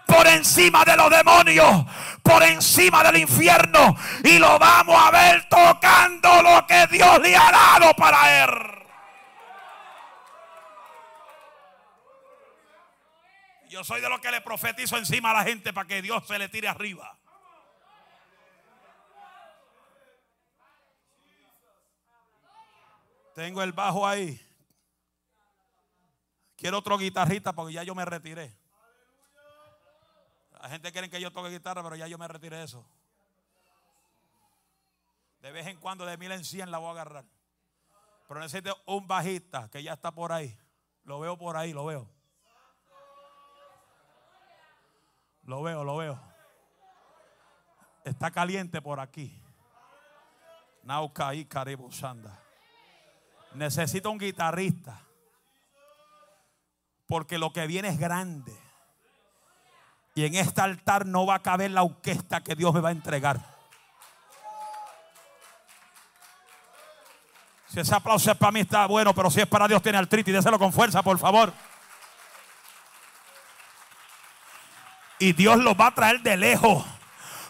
Por 0.06 0.28
encima 0.28 0.84
de 0.86 0.95
los 0.95 1.10
demonios. 1.10 1.86
Por 2.21 2.43
encima 2.43 3.04
del 3.04 3.17
infierno. 3.17 3.95
Y 4.23 4.38
lo 4.38 4.60
vamos 4.60 5.02
a 5.02 5.10
ver 5.10 5.47
tocando 5.49 6.43
lo 6.43 6.67
que 6.67 6.86
Dios 6.88 7.19
le 7.21 7.36
ha 7.36 7.52
dado 7.52 7.93
para 7.95 8.43
él. 8.43 8.82
Yo 13.73 13.83
soy 13.83 14.01
de 14.01 14.07
los 14.07 14.21
que 14.21 14.29
le 14.29 14.39
profetizo 14.39 14.97
encima 14.97 15.31
a 15.31 15.33
la 15.33 15.43
gente 15.43 15.73
para 15.73 15.88
que 15.88 15.99
Dios 16.03 16.27
se 16.27 16.38
le 16.38 16.47
tire 16.47 16.67
arriba. 16.67 17.17
Tengo 23.33 23.63
el 23.63 23.71
bajo 23.71 24.05
ahí. 24.05 24.39
Quiero 26.55 26.77
otro 26.77 26.99
guitarrista 26.99 27.53
porque 27.53 27.73
ya 27.73 27.81
yo 27.81 27.95
me 27.95 28.05
retiré. 28.05 28.55
La 30.62 30.69
gente 30.69 30.91
quiere 30.91 31.09
que 31.09 31.19
yo 31.19 31.31
toque 31.31 31.49
guitarra, 31.49 31.81
pero 31.81 31.95
ya 31.95 32.05
yo 32.07 32.19
me 32.19 32.27
retiré 32.27 32.57
de 32.57 32.65
eso. 32.65 32.86
De 35.41 35.51
vez 35.51 35.65
en 35.65 35.79
cuando, 35.79 36.05
de 36.05 36.15
mil 36.19 36.31
en 36.31 36.45
cien 36.45 36.69
la 36.69 36.77
voy 36.77 36.89
a 36.89 36.91
agarrar. 36.91 37.25
Pero 38.27 38.39
necesito 38.39 38.79
un 38.86 39.07
bajista 39.07 39.67
que 39.71 39.81
ya 39.81 39.93
está 39.93 40.12
por 40.12 40.31
ahí. 40.31 40.55
Lo 41.05 41.19
veo 41.19 41.36
por 41.39 41.57
ahí, 41.57 41.73
lo 41.73 41.86
veo. 41.86 42.12
Lo 45.45 45.62
veo, 45.62 45.84
lo 45.84 45.97
veo. 45.97 46.19
Está 48.03 48.32
caliente 48.32 48.82
por 48.82 48.99
aquí. 48.99 49.39
Nauca 50.84 51.34
y 51.34 51.47
Sanda. 51.91 52.39
Necesito 53.53 54.12
un 54.12 54.17
guitarrista. 54.17 55.01
Porque 57.08 57.38
lo 57.38 57.53
que 57.53 57.67
viene 57.67 57.89
es 57.89 57.99
grande. 57.99 58.53
Y 60.15 60.25
en 60.25 60.36
este 60.36 60.62
altar 60.62 61.06
no 61.06 61.25
va 61.25 61.36
a 61.36 61.41
caber 61.41 61.71
la 61.71 61.84
orquesta 61.84 62.41
que 62.41 62.56
Dios 62.56 62.73
me 62.73 62.82
va 62.82 62.89
a 62.89 62.93
entregar. 62.93 63.53
Si 67.67 67.79
ese 67.79 67.95
aplauso 67.95 68.32
es 68.32 68.38
para 68.38 68.51
mí 68.51 68.60
está 68.60 68.86
bueno, 68.86 69.15
pero 69.15 69.32
si 69.32 69.41
es 69.41 69.47
para 69.47 69.67
Dios 69.67 69.82
tiene 69.82 69.97
artritis, 69.97 70.32
déselo 70.32 70.60
con 70.60 70.71
fuerza, 70.71 71.01
por 71.01 71.17
favor. 71.17 71.51
Y 75.23 75.31
Dios 75.31 75.57
los 75.59 75.79
va 75.79 75.88
a 75.88 75.95
traer 75.95 76.21
de 76.21 76.36
lejos 76.36 76.83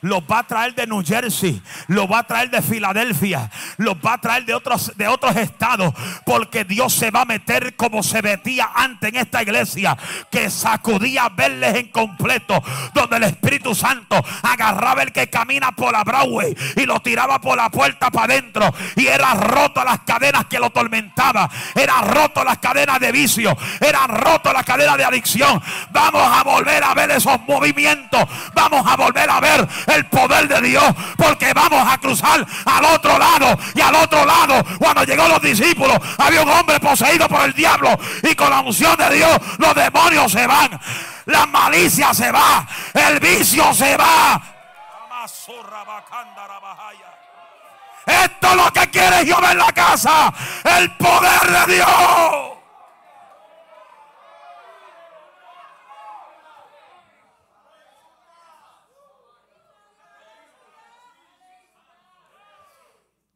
los 0.03 0.21
va 0.21 0.39
a 0.39 0.43
traer 0.43 0.75
de 0.75 0.85
New 0.85 1.03
Jersey, 1.03 1.61
los 1.87 2.11
va 2.11 2.19
a 2.19 2.23
traer 2.23 2.49
de 2.49 2.61
Filadelfia, 2.61 3.49
los 3.77 3.95
va 3.95 4.13
a 4.13 4.17
traer 4.19 4.45
de 4.45 4.53
otros, 4.53 4.91
de 4.95 5.07
otros 5.07 5.35
estados, 5.37 5.93
porque 6.25 6.65
Dios 6.65 6.93
se 6.93 7.09
va 7.09 7.21
a 7.21 7.25
meter 7.25 7.75
como 7.75 8.03
se 8.03 8.21
metía 8.21 8.69
antes 8.75 9.09
en 9.09 9.15
esta 9.15 9.41
iglesia, 9.41 9.97
que 10.29 10.49
sacudía 10.49 11.29
verles 11.29 11.75
en 11.75 11.87
completo, 11.87 12.61
donde 12.93 13.17
el 13.17 13.23
Espíritu 13.23 13.73
Santo 13.73 14.23
agarraba 14.41 15.03
el 15.03 15.13
que 15.13 15.29
camina 15.29 15.71
por 15.71 15.93
la 15.93 16.03
Broadway 16.03 16.55
y 16.75 16.85
lo 16.85 16.99
tiraba 16.99 17.39
por 17.39 17.57
la 17.57 17.69
puerta 17.69 18.11
para 18.11 18.33
adentro, 18.33 18.73
y 18.95 19.07
era 19.07 19.33
roto 19.33 19.83
las 19.83 20.01
cadenas 20.01 20.45
que 20.45 20.59
lo 20.59 20.69
tormentaba, 20.69 21.49
era 21.75 22.01
roto 22.01 22.43
las 22.43 22.57
cadenas 22.57 22.99
de 22.99 23.11
vicio, 23.11 23.57
eran 23.79 24.09
roto 24.09 24.51
las 24.51 24.65
cadenas 24.65 24.97
de 24.97 25.05
adicción. 25.05 25.61
Vamos 25.91 26.21
a 26.21 26.43
volver 26.43 26.83
a 26.83 26.93
ver 26.93 27.11
esos 27.11 27.39
movimientos, 27.47 28.21
vamos 28.53 28.85
a 28.85 28.97
volver 28.97 29.29
a 29.29 29.39
ver 29.39 29.67
el 29.95 30.05
poder 30.05 30.47
de 30.47 30.61
Dios. 30.61 30.83
Porque 31.17 31.53
vamos 31.53 31.91
a 31.91 31.97
cruzar 31.97 32.45
al 32.65 32.85
otro 32.85 33.17
lado. 33.17 33.57
Y 33.75 33.81
al 33.81 33.95
otro 33.95 34.25
lado, 34.25 34.63
cuando 34.79 35.03
llegó 35.03 35.27
los 35.27 35.41
discípulos, 35.41 35.97
había 36.17 36.41
un 36.41 36.49
hombre 36.49 36.79
poseído 36.79 37.27
por 37.27 37.41
el 37.41 37.53
diablo. 37.53 37.97
Y 38.23 38.35
con 38.35 38.49
la 38.49 38.61
unción 38.61 38.95
de 38.97 39.15
Dios, 39.15 39.37
los 39.57 39.75
demonios 39.75 40.31
se 40.31 40.47
van. 40.47 40.79
La 41.25 41.45
malicia 41.45 42.13
se 42.13 42.31
va. 42.31 42.67
El 42.93 43.19
vicio 43.19 43.73
se 43.73 43.97
va. 43.97 44.41
Esto 48.05 48.47
es 48.49 48.55
lo 48.55 48.73
que 48.73 48.89
quiere 48.89 49.23
Dios 49.23 49.39
en 49.51 49.57
la 49.57 49.71
casa. 49.71 50.33
El 50.63 50.91
poder 50.97 51.67
de 51.67 51.75
Dios. 51.75 52.52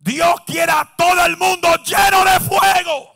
Dios 0.07 0.39
quiere 0.45 0.71
a 0.71 0.85
todo 0.95 1.25
el 1.25 1.35
mundo 1.35 1.67
lleno 1.83 2.23
de 2.23 2.39
fuego. 2.39 3.13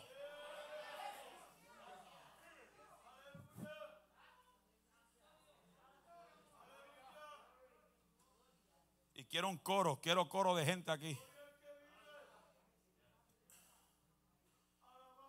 Y 9.14 9.24
quiero 9.24 9.48
un 9.48 9.56
coro, 9.56 9.98
quiero 10.02 10.28
coro 10.28 10.54
de 10.54 10.66
gente 10.66 10.90
aquí. 10.90 11.18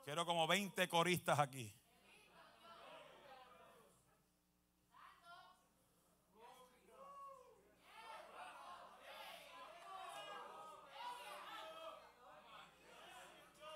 Quiero 0.04 0.26
como 0.26 0.46
20 0.48 0.90
coristas 0.90 1.40
aquí. 1.40 1.74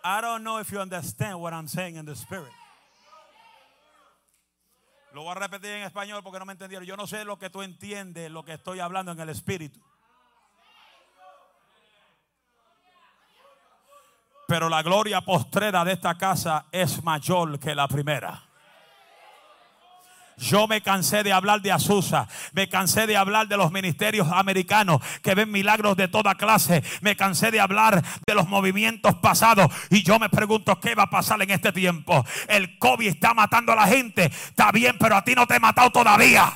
I 0.09 0.21
don't 0.21 0.41
know 0.41 0.57
if 0.57 0.71
you 0.71 0.79
understand 0.79 1.41
what 1.41 1.53
I'm 1.53 1.67
saying 1.67 1.97
in 1.97 2.05
the 2.05 2.15
spirit. 2.15 2.53
Lo 5.13 5.23
voy 5.23 5.31
a 5.31 5.35
repetir 5.35 5.71
en 5.71 5.83
español 5.83 6.23
porque 6.23 6.39
no 6.39 6.45
me 6.45 6.53
entendieron. 6.53 6.85
Yo 6.85 6.95
no 6.95 7.07
sé 7.07 7.25
lo 7.25 7.37
que 7.37 7.49
tú 7.49 7.61
entiendes, 7.61 8.31
lo 8.31 8.45
que 8.45 8.53
estoy 8.53 8.79
hablando 8.79 9.11
en 9.11 9.19
el 9.19 9.27
espíritu. 9.27 9.81
Pero 14.47 14.69
la 14.69 14.81
gloria 14.81 15.19
postrera 15.19 15.83
de 15.83 15.91
esta 15.91 16.17
casa 16.17 16.67
es 16.71 17.03
mayor 17.03 17.59
que 17.59 17.75
la 17.75 17.89
primera. 17.89 18.46
Yo 20.37 20.67
me 20.67 20.81
cansé 20.81 21.23
de 21.23 21.33
hablar 21.33 21.61
de 21.61 21.71
Azusa, 21.71 22.27
me 22.53 22.69
cansé 22.69 23.07
de 23.07 23.17
hablar 23.17 23.47
de 23.47 23.57
los 23.57 23.71
ministerios 23.71 24.27
americanos 24.31 25.01
que 25.23 25.33
ven 25.33 25.51
milagros 25.51 25.97
de 25.97 26.07
toda 26.07 26.35
clase, 26.35 26.83
me 27.01 27.15
cansé 27.15 27.49
de 27.49 27.59
hablar 27.59 28.03
de 28.25 28.35
los 28.35 28.47
movimientos 28.47 29.15
pasados 29.15 29.71
y 29.89 30.03
yo 30.03 30.19
me 30.19 30.29
pregunto 30.29 30.79
qué 30.79 30.93
va 30.93 31.03
a 31.03 31.09
pasar 31.09 31.41
en 31.41 31.49
este 31.49 31.71
tiempo. 31.71 32.23
El 32.47 32.77
COVID 32.77 33.07
está 33.07 33.33
matando 33.33 33.71
a 33.71 33.77
la 33.77 33.87
gente, 33.87 34.25
está 34.25 34.71
bien, 34.71 34.95
pero 34.99 35.15
a 35.15 35.23
ti 35.23 35.33
no 35.33 35.47
te 35.47 35.55
he 35.55 35.59
matado 35.59 35.89
todavía. 35.89 36.53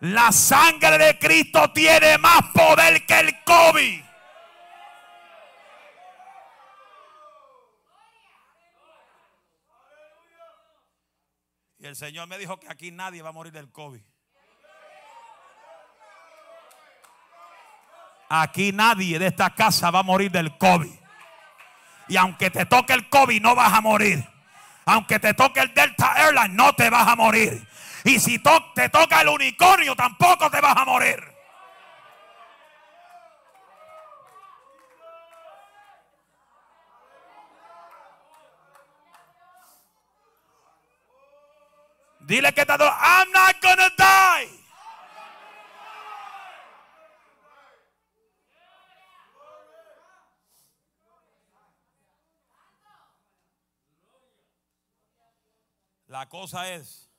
La 0.00 0.32
sangre 0.32 0.98
de 0.98 1.16
Cristo 1.16 1.70
tiene 1.72 2.18
más 2.18 2.42
poder 2.52 3.06
que 3.06 3.20
el 3.20 3.44
COVID. 3.44 4.11
Y 11.82 11.86
el 11.86 11.96
Señor 11.96 12.28
me 12.28 12.38
dijo 12.38 12.60
que 12.60 12.68
aquí 12.70 12.92
nadie 12.92 13.22
va 13.22 13.30
a 13.30 13.32
morir 13.32 13.52
del 13.52 13.72
COVID. 13.72 14.00
Aquí 18.28 18.70
nadie 18.70 19.18
de 19.18 19.26
esta 19.26 19.50
casa 19.50 19.90
va 19.90 19.98
a 19.98 20.02
morir 20.04 20.30
del 20.30 20.56
COVID. 20.58 20.94
Y 22.06 22.16
aunque 22.16 22.50
te 22.50 22.66
toque 22.66 22.92
el 22.92 23.08
COVID, 23.08 23.42
no 23.42 23.56
vas 23.56 23.72
a 23.72 23.80
morir. 23.80 24.24
Aunque 24.84 25.18
te 25.18 25.34
toque 25.34 25.58
el 25.58 25.74
Delta 25.74 26.14
Airlines, 26.24 26.50
no 26.50 26.72
te 26.72 26.88
vas 26.88 27.08
a 27.08 27.16
morir. 27.16 27.66
Y 28.04 28.20
si 28.20 28.38
te 28.38 28.88
toca 28.88 29.22
el 29.22 29.28
unicornio, 29.28 29.96
tampoco 29.96 30.48
te 30.52 30.60
vas 30.60 30.76
a 30.76 30.84
morir. 30.84 31.31
Dile 42.24 42.52
que 42.52 42.60
está 42.60 42.76
I'm 42.76 43.32
not 43.32 43.60
gonna 43.60 43.90
die. 43.90 44.62
La 56.06 56.28
cosa 56.28 56.70
es 56.70 57.10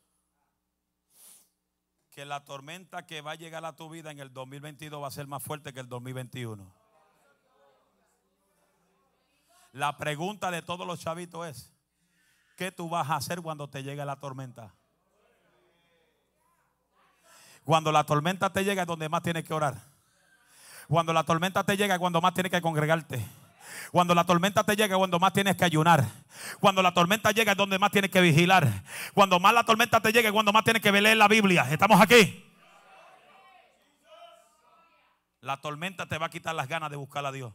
que 2.12 2.26
la 2.26 2.46
tormenta 2.46 3.08
que 3.08 3.22
va 3.22 3.32
a 3.32 3.36
llegar 3.36 3.66
a 3.66 3.76
tu 3.76 3.89
vida 3.89 4.12
en 4.12 4.20
el 4.20 4.32
2022 4.32 5.02
va 5.02 5.08
a 5.08 5.12
ser 5.12 5.26
más 5.26 5.42
fuerte 5.42 5.74
que 5.74 5.80
el 5.80 5.89
2021. 5.89 6.72
La 9.72 9.98
pregunta 9.98 10.52
de 10.52 10.62
todos 10.62 10.86
los 10.86 11.00
chavitos 11.00 11.48
es, 11.48 11.74
¿qué 12.56 12.72
tú 12.72 12.88
vas 12.88 13.10
a 13.10 13.16
hacer 13.16 13.42
cuando 13.42 13.68
te 13.68 13.82
llegue 13.82 14.06
la 14.06 14.20
tormenta? 14.20 14.76
Cuando 17.65 17.91
la 17.91 18.04
tormenta 18.04 18.52
te 18.52 18.63
llega 18.63 18.82
es 18.82 18.88
donde 18.88 19.10
más 19.10 19.23
tienes 19.23 19.43
que 19.43 19.54
orar. 19.54 19.76
Cuando 20.88 21.13
la 21.13 21.23
tormenta 21.23 21.63
te 21.63 21.78
llega 21.78 21.95
es 21.95 21.99
cuando 21.99 22.21
más 22.21 22.34
tienes 22.34 22.52
que 22.52 22.62
congregarte. 22.62 23.26
Cuando 23.91 24.15
la 24.15 24.23
tormenta 24.23 24.63
te 24.63 24.76
llega, 24.76 24.97
cuando 24.97 25.19
más 25.19 25.34
tienes 25.34 25.56
que 25.56 25.63
ayunar. 25.63 26.06
Cuando 26.60 26.82
la 26.82 26.93
tormenta 26.93 27.32
llega, 27.32 27.52
es 27.52 27.58
donde 27.58 27.80
más 27.80 27.91
tienes 27.91 28.12
que 28.12 28.21
vigilar. 28.21 28.67
Cuando 29.13 29.39
más 29.39 29.54
la 29.54 29.63
tormenta 29.63 30.02
te 30.02 30.12
llega, 30.12 30.32
cuando 30.32 30.52
más 30.52 30.63
tienes 30.63 30.82
que 30.82 30.91
leer 30.91 31.17
la 31.17 31.28
Biblia. 31.28 31.67
¿Estamos 31.69 32.02
aquí? 32.02 32.43
La 35.41 35.58
tormenta 35.58 36.06
te 36.06 36.17
va 36.17 36.28
a 36.28 36.30
quitar 36.30 36.56
las 36.56 36.67
ganas 36.67 36.89
de 36.89 36.95
buscar 36.95 37.26
a 37.26 37.32
Dios. 37.32 37.54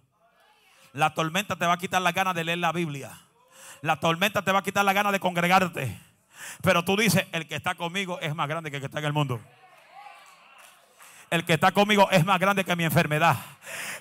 La 0.92 1.14
tormenta 1.14 1.56
te 1.56 1.66
va 1.66 1.74
a 1.74 1.78
quitar 1.78 2.02
las 2.02 2.14
ganas 2.14 2.34
de 2.34 2.44
leer 2.44 2.58
la 2.58 2.72
Biblia. 2.72 3.10
La 3.82 4.00
tormenta 4.00 4.42
te 4.42 4.52
va 4.52 4.60
a 4.60 4.62
quitar 4.62 4.84
las 4.84 4.94
ganas 4.94 5.12
de 5.12 5.20
congregarte. 5.20 6.00
Pero 6.62 6.84
tú 6.84 6.96
dices, 6.96 7.26
el 7.32 7.48
que 7.48 7.56
está 7.56 7.74
conmigo 7.74 8.20
es 8.20 8.34
más 8.34 8.48
grande 8.48 8.70
que 8.70 8.76
el 8.76 8.82
que 8.82 8.86
está 8.86 9.00
en 9.00 9.06
el 9.06 9.12
mundo. 9.12 9.40
El 11.30 11.44
que 11.44 11.54
está 11.54 11.72
conmigo 11.72 12.08
es 12.10 12.24
más 12.24 12.38
grande 12.38 12.64
que 12.64 12.74
mi 12.74 12.84
enfermedad. 12.84 13.36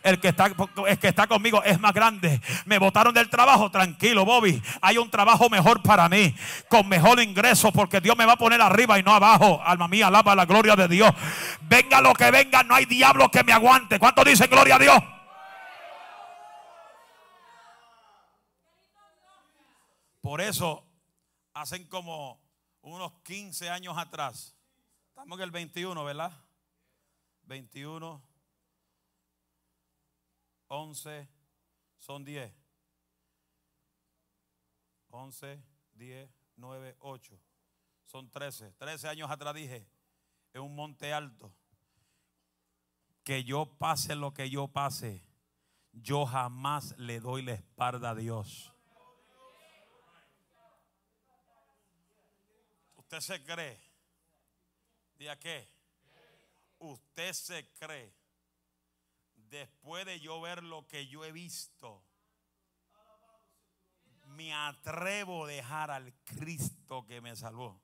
El 0.02 0.20
que 0.22 0.30
está, 0.30 0.50
que 0.50 1.08
está 1.08 1.28
conmigo 1.28 1.62
es 1.64 1.78
más 1.80 1.94
grande. 1.94 2.42
Me 2.66 2.80
botaron 2.80 3.14
del 3.14 3.30
trabajo. 3.30 3.70
Tranquilo, 3.70 4.24
Bobby. 4.24 4.62
Hay 4.82 4.98
un 4.98 5.12
trabajo 5.12 5.50
mejor 5.50 5.82
para 5.84 6.08
mí. 6.08 6.34
Con 6.70 6.88
mejor 6.88 7.20
ingreso. 7.20 7.74
Porque 7.74 8.00
Dios 8.00 8.18
me 8.18 8.26
va 8.26 8.34
a 8.34 8.38
poner 8.38 8.62
arriba 8.62 8.98
y 8.98 9.04
no 9.04 9.14
abajo. 9.14 9.62
Alma 9.62 9.90
mía, 9.90 10.08
alaba 10.08 10.36
la 10.36 10.46
gloria 10.46 10.78
de 10.78 10.88
Dios. 10.88 11.12
Venga 11.62 12.00
lo 12.00 12.14
que 12.14 12.32
venga. 12.32 12.64
No 12.64 12.76
hay 12.76 12.86
diablo 12.86 13.30
que 13.30 13.44
me 13.44 13.52
aguante. 13.52 14.00
¿Cuánto 14.00 14.24
dice 14.24 14.48
gloria 14.48 14.76
a 14.76 14.80
Dios? 14.80 15.04
Por 20.22 20.40
eso, 20.40 20.86
hacen 21.54 21.88
como 21.88 22.40
unos 22.82 23.12
15 23.24 23.70
años 23.70 23.98
atrás. 23.98 24.56
Estamos 25.10 25.38
en 25.40 25.44
el 25.44 25.52
21, 25.52 26.04
¿verdad? 26.06 26.32
21, 27.48 28.22
11, 30.68 31.30
son 31.98 32.24
10. 32.24 32.54
11, 35.10 35.64
10, 35.94 36.30
9, 36.58 36.96
8. 37.00 37.40
Son 38.06 38.30
13. 38.30 38.74
13 38.74 39.08
años 39.08 39.32
atrás 39.32 39.56
dije, 39.56 39.88
en 40.54 40.62
un 40.62 40.76
monte 40.76 41.14
alto, 41.14 41.54
que 43.24 43.44
yo 43.44 43.66
pase 43.78 44.16
lo 44.16 44.34
que 44.34 44.50
yo 44.50 44.68
pase, 44.68 45.26
yo 45.94 46.26
jamás 46.26 46.98
le 46.98 47.20
doy 47.20 47.42
la 47.42 47.54
espalda 47.54 48.12
a 48.12 48.16
Dios. 48.16 48.74
¿Usted 52.96 53.20
se 53.22 53.44
cree? 53.44 53.80
¿Día 55.18 55.40
qué? 55.40 55.77
Usted 56.80 57.34
se 57.34 57.72
cree, 57.74 58.14
después 59.36 60.06
de 60.06 60.20
yo 60.20 60.40
ver 60.42 60.64
lo 60.64 60.88
que 60.88 61.08
yo 61.08 61.24
he 61.26 61.32
visto, 61.32 62.04
me 64.26 64.54
atrevo 64.54 65.46
a 65.46 65.48
dejar 65.48 65.92
al 65.92 66.14
Cristo 66.24 67.06
que 67.06 67.22
me 67.22 67.36
salvó. 67.36 67.82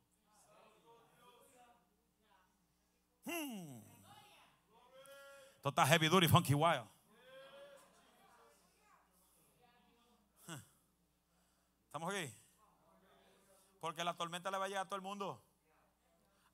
Hmm. 3.25 3.81
Esto 5.55 5.69
está 5.69 5.85
heavy 5.87 6.09
duty, 6.09 6.27
funky 6.27 6.53
wild. 6.53 6.85
¿Estamos 11.85 12.13
aquí? 12.13 12.33
Porque 13.79 14.03
la 14.03 14.15
tormenta 14.15 14.49
le 14.49 14.57
va 14.57 14.65
a 14.65 14.67
llegar 14.67 14.85
a 14.85 14.89
todo 14.89 14.95
el 14.95 15.03
mundo. 15.03 15.39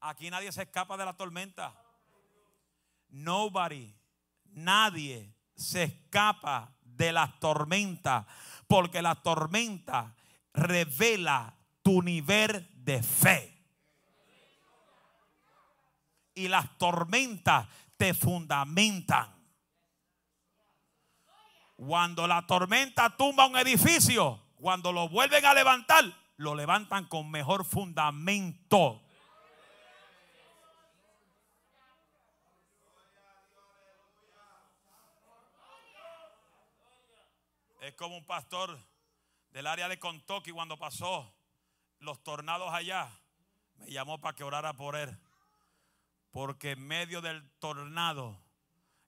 Aquí 0.02 0.30
nadie 0.30 0.52
se 0.52 0.63
escapa 0.63 0.97
de 0.97 1.06
la 1.06 1.15
tormenta. 1.15 1.73
Nobody, 3.10 3.95
nadie 4.45 5.36
se 5.56 5.84
escapa 5.84 6.76
de 6.82 7.12
las 7.12 7.39
tormentas, 7.39 8.26
porque 8.67 9.02
la 9.02 9.15
tormenta 9.15 10.15
revela 10.54 11.56
tu 11.82 12.02
nivel 12.02 12.69
de 12.74 13.02
fe. 13.02 13.56
Y 16.36 16.48
las 16.48 16.78
tormentas 16.78 17.67
te 17.98 18.13
fundamentan. 18.13 19.36
Cuando 21.76 22.28
la 22.28 22.45
tormenta 22.45 23.15
tumba 23.15 23.45
un 23.45 23.58
edificio, 23.58 24.41
cuando 24.56 24.91
lo 24.91 25.08
vuelven 25.10 25.45
a 25.45 25.54
levantar, 25.54 26.06
lo 26.38 26.56
levantan 26.56 27.06
con 27.06 27.30
mejor 27.32 27.65
fundamento. 27.65 29.02
Es 37.89 37.95
como 37.95 38.17
un 38.17 38.23
pastor 38.23 38.80
del 39.49 39.65
área 39.65 39.88
de 39.88 39.97
Kentucky 39.97 40.52
cuando 40.52 40.78
pasó 40.78 41.34
los 41.97 42.21
tornados 42.21 42.71
allá. 42.71 43.10
Me 43.78 43.89
llamó 43.89 44.21
para 44.21 44.36
que 44.36 44.43
orara 44.43 44.73
por 44.73 44.95
él. 44.95 45.17
Porque 46.30 46.73
en 46.73 46.86
medio 46.86 47.19
del 47.19 47.49
tornado, 47.58 48.39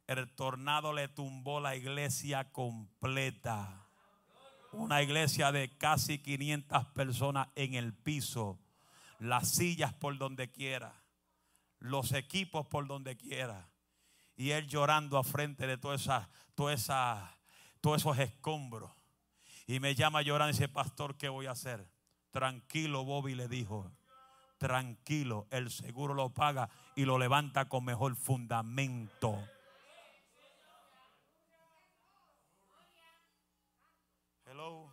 el 0.07 0.33
tornado 0.33 0.93
le 0.93 1.07
tumbó 1.07 1.59
la 1.59 1.75
iglesia 1.75 2.51
completa. 2.51 3.87
Una 4.71 5.03
iglesia 5.03 5.51
de 5.51 5.77
casi 5.77 6.17
500 6.17 6.87
personas 6.87 7.49
en 7.53 7.75
el 7.75 7.93
piso. 7.93 8.57
Las 9.19 9.47
sillas 9.47 9.93
por 9.93 10.17
donde 10.17 10.51
quiera. 10.51 11.03
Los 11.77 12.13
equipos 12.13 12.65
por 12.65 12.87
donde 12.87 13.15
quiera. 13.15 13.69
Y 14.35 14.49
él 14.49 14.67
llorando 14.67 15.19
a 15.19 15.23
frente 15.23 15.67
de 15.67 15.77
toda 15.77 15.97
esa, 15.97 16.31
toda 16.55 16.73
esa 16.73 17.37
todos 17.81 17.97
esos 17.97 18.17
escombros. 18.19 18.91
Y 19.67 19.79
me 19.79 19.95
llama 19.95 20.21
llorando 20.21 20.51
y 20.51 20.53
dice, 20.53 20.69
pastor, 20.69 21.17
¿qué 21.17 21.29
voy 21.29 21.47
a 21.47 21.51
hacer? 21.51 21.87
Tranquilo, 22.29 23.03
Bobby 23.03 23.35
le 23.35 23.47
dijo. 23.47 23.91
Tranquilo, 24.57 25.47
el 25.49 25.71
seguro 25.71 26.13
lo 26.13 26.29
paga 26.29 26.69
y 26.95 27.05
lo 27.05 27.17
levanta 27.17 27.67
con 27.67 27.83
mejor 27.83 28.15
fundamento. 28.15 29.35
Hello. 34.45 34.91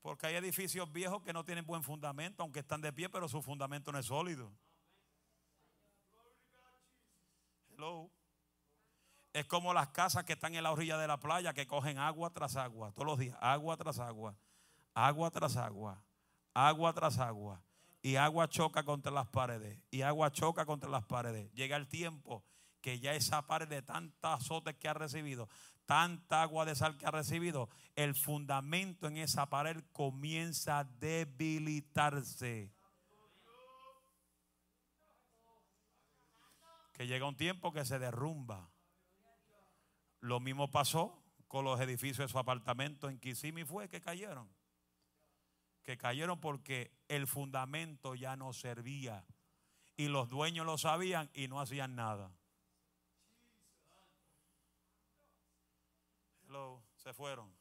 Porque 0.00 0.26
hay 0.26 0.36
edificios 0.36 0.90
viejos 0.90 1.22
que 1.22 1.32
no 1.32 1.44
tienen 1.44 1.66
buen 1.66 1.82
fundamento, 1.82 2.42
aunque 2.42 2.60
están 2.60 2.80
de 2.80 2.92
pie, 2.92 3.08
pero 3.08 3.28
su 3.28 3.42
fundamento 3.42 3.92
no 3.92 3.98
es 3.98 4.06
sólido. 4.06 4.52
Hello. 7.70 8.10
Es 9.34 9.46
como 9.46 9.74
las 9.74 9.88
casas 9.88 10.22
que 10.22 10.34
están 10.34 10.54
en 10.54 10.62
la 10.62 10.70
orilla 10.70 10.96
de 10.96 11.08
la 11.08 11.18
playa 11.18 11.52
que 11.52 11.66
cogen 11.66 11.98
agua 11.98 12.30
tras 12.30 12.54
agua, 12.54 12.92
todos 12.92 13.04
los 13.04 13.18
días, 13.18 13.36
agua 13.40 13.76
tras 13.76 13.98
agua, 13.98 14.36
agua 14.94 15.28
tras 15.32 15.56
agua, 15.56 16.04
agua 16.54 16.92
tras 16.94 17.18
agua. 17.18 17.60
Y 18.00 18.14
agua 18.14 18.48
choca 18.48 18.84
contra 18.84 19.10
las 19.10 19.26
paredes, 19.26 19.80
y 19.90 20.02
agua 20.02 20.30
choca 20.30 20.64
contra 20.64 20.88
las 20.88 21.04
paredes. 21.04 21.50
Llega 21.52 21.76
el 21.76 21.88
tiempo 21.88 22.44
que 22.80 23.00
ya 23.00 23.14
esa 23.14 23.44
pared 23.46 23.66
de 23.66 23.82
tantas 23.82 24.40
azotes 24.40 24.76
que 24.76 24.88
ha 24.88 24.94
recibido, 24.94 25.48
tanta 25.84 26.42
agua 26.42 26.64
de 26.64 26.76
sal 26.76 26.96
que 26.96 27.06
ha 27.06 27.10
recibido, 27.10 27.68
el 27.96 28.14
fundamento 28.14 29.08
en 29.08 29.16
esa 29.16 29.50
pared 29.50 29.82
comienza 29.90 30.78
a 30.78 30.84
debilitarse. 30.84 32.72
Que 36.92 37.08
llega 37.08 37.26
un 37.26 37.36
tiempo 37.36 37.72
que 37.72 37.84
se 37.84 37.98
derrumba. 37.98 38.70
Lo 40.24 40.40
mismo 40.40 40.70
pasó 40.70 41.22
con 41.48 41.66
los 41.66 41.78
edificios 41.80 42.16
de 42.16 42.32
su 42.32 42.38
apartamento 42.38 43.10
en 43.10 43.18
Kissimmee 43.18 43.66
fue 43.66 43.90
que 43.90 44.00
cayeron. 44.00 44.48
Que 45.82 45.98
cayeron 45.98 46.40
porque 46.40 46.90
el 47.08 47.26
fundamento 47.26 48.14
ya 48.14 48.34
no 48.34 48.54
servía. 48.54 49.26
Y 49.98 50.08
los 50.08 50.30
dueños 50.30 50.64
lo 50.64 50.78
sabían 50.78 51.28
y 51.34 51.46
no 51.46 51.60
hacían 51.60 51.94
nada. 51.94 52.30
Se 56.96 57.12
fueron. 57.12 57.52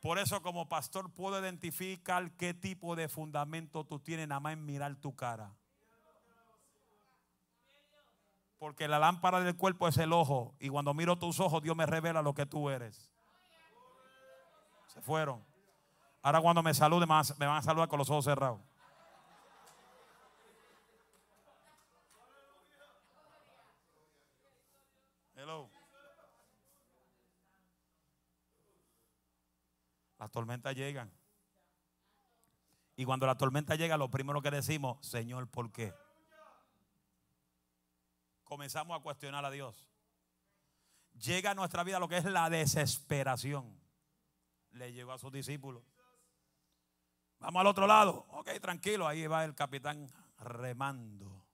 Por 0.00 0.18
eso 0.18 0.40
como 0.40 0.70
pastor 0.70 1.12
puedo 1.12 1.38
identificar 1.38 2.34
qué 2.38 2.54
tipo 2.54 2.96
de 2.96 3.10
fundamento 3.10 3.84
tú 3.84 4.00
tienes 4.00 4.26
nada 4.26 4.40
más 4.40 4.54
en 4.54 4.64
mirar 4.64 4.96
tu 4.96 5.14
cara. 5.14 5.54
Porque 8.58 8.88
la 8.88 8.98
lámpara 8.98 9.40
del 9.40 9.56
cuerpo 9.56 9.86
es 9.86 9.98
el 9.98 10.12
ojo. 10.12 10.54
Y 10.58 10.68
cuando 10.68 10.94
miro 10.94 11.18
tus 11.18 11.40
ojos, 11.40 11.62
Dios 11.62 11.76
me 11.76 11.86
revela 11.86 12.22
lo 12.22 12.34
que 12.34 12.46
tú 12.46 12.70
eres. 12.70 13.10
Se 14.86 15.00
fueron. 15.02 15.44
Ahora 16.22 16.40
cuando 16.40 16.62
me 16.62 16.72
saluden, 16.72 17.08
me 17.38 17.46
van 17.46 17.58
a 17.58 17.62
saludar 17.62 17.88
con 17.88 17.98
los 17.98 18.10
ojos 18.10 18.24
cerrados. 18.24 18.60
Hello. 25.36 25.70
Las 30.18 30.30
tormentas 30.30 30.74
llegan. 30.74 31.12
Y 32.96 33.04
cuando 33.04 33.26
la 33.26 33.36
tormenta 33.36 33.74
llega, 33.74 33.98
lo 33.98 34.10
primero 34.10 34.40
que 34.40 34.50
decimos, 34.50 35.06
Señor, 35.06 35.46
¿por 35.48 35.70
qué? 35.70 35.92
Comenzamos 38.46 38.98
a 38.98 39.02
cuestionar 39.02 39.44
a 39.44 39.50
Dios. 39.50 39.90
Llega 41.14 41.50
a 41.50 41.54
nuestra 41.54 41.84
vida 41.84 41.98
lo 41.98 42.08
que 42.08 42.16
es 42.16 42.24
la 42.24 42.48
desesperación. 42.48 43.78
Le 44.70 44.92
llegó 44.92 45.12
a 45.12 45.18
sus 45.18 45.32
discípulos. 45.32 45.82
Vamos 47.40 47.60
al 47.60 47.66
otro 47.66 47.86
lado. 47.86 48.26
Ok, 48.30 48.48
tranquilo. 48.60 49.06
Ahí 49.06 49.26
va 49.26 49.44
el 49.44 49.54
capitán 49.54 50.06
remando. 50.38 51.44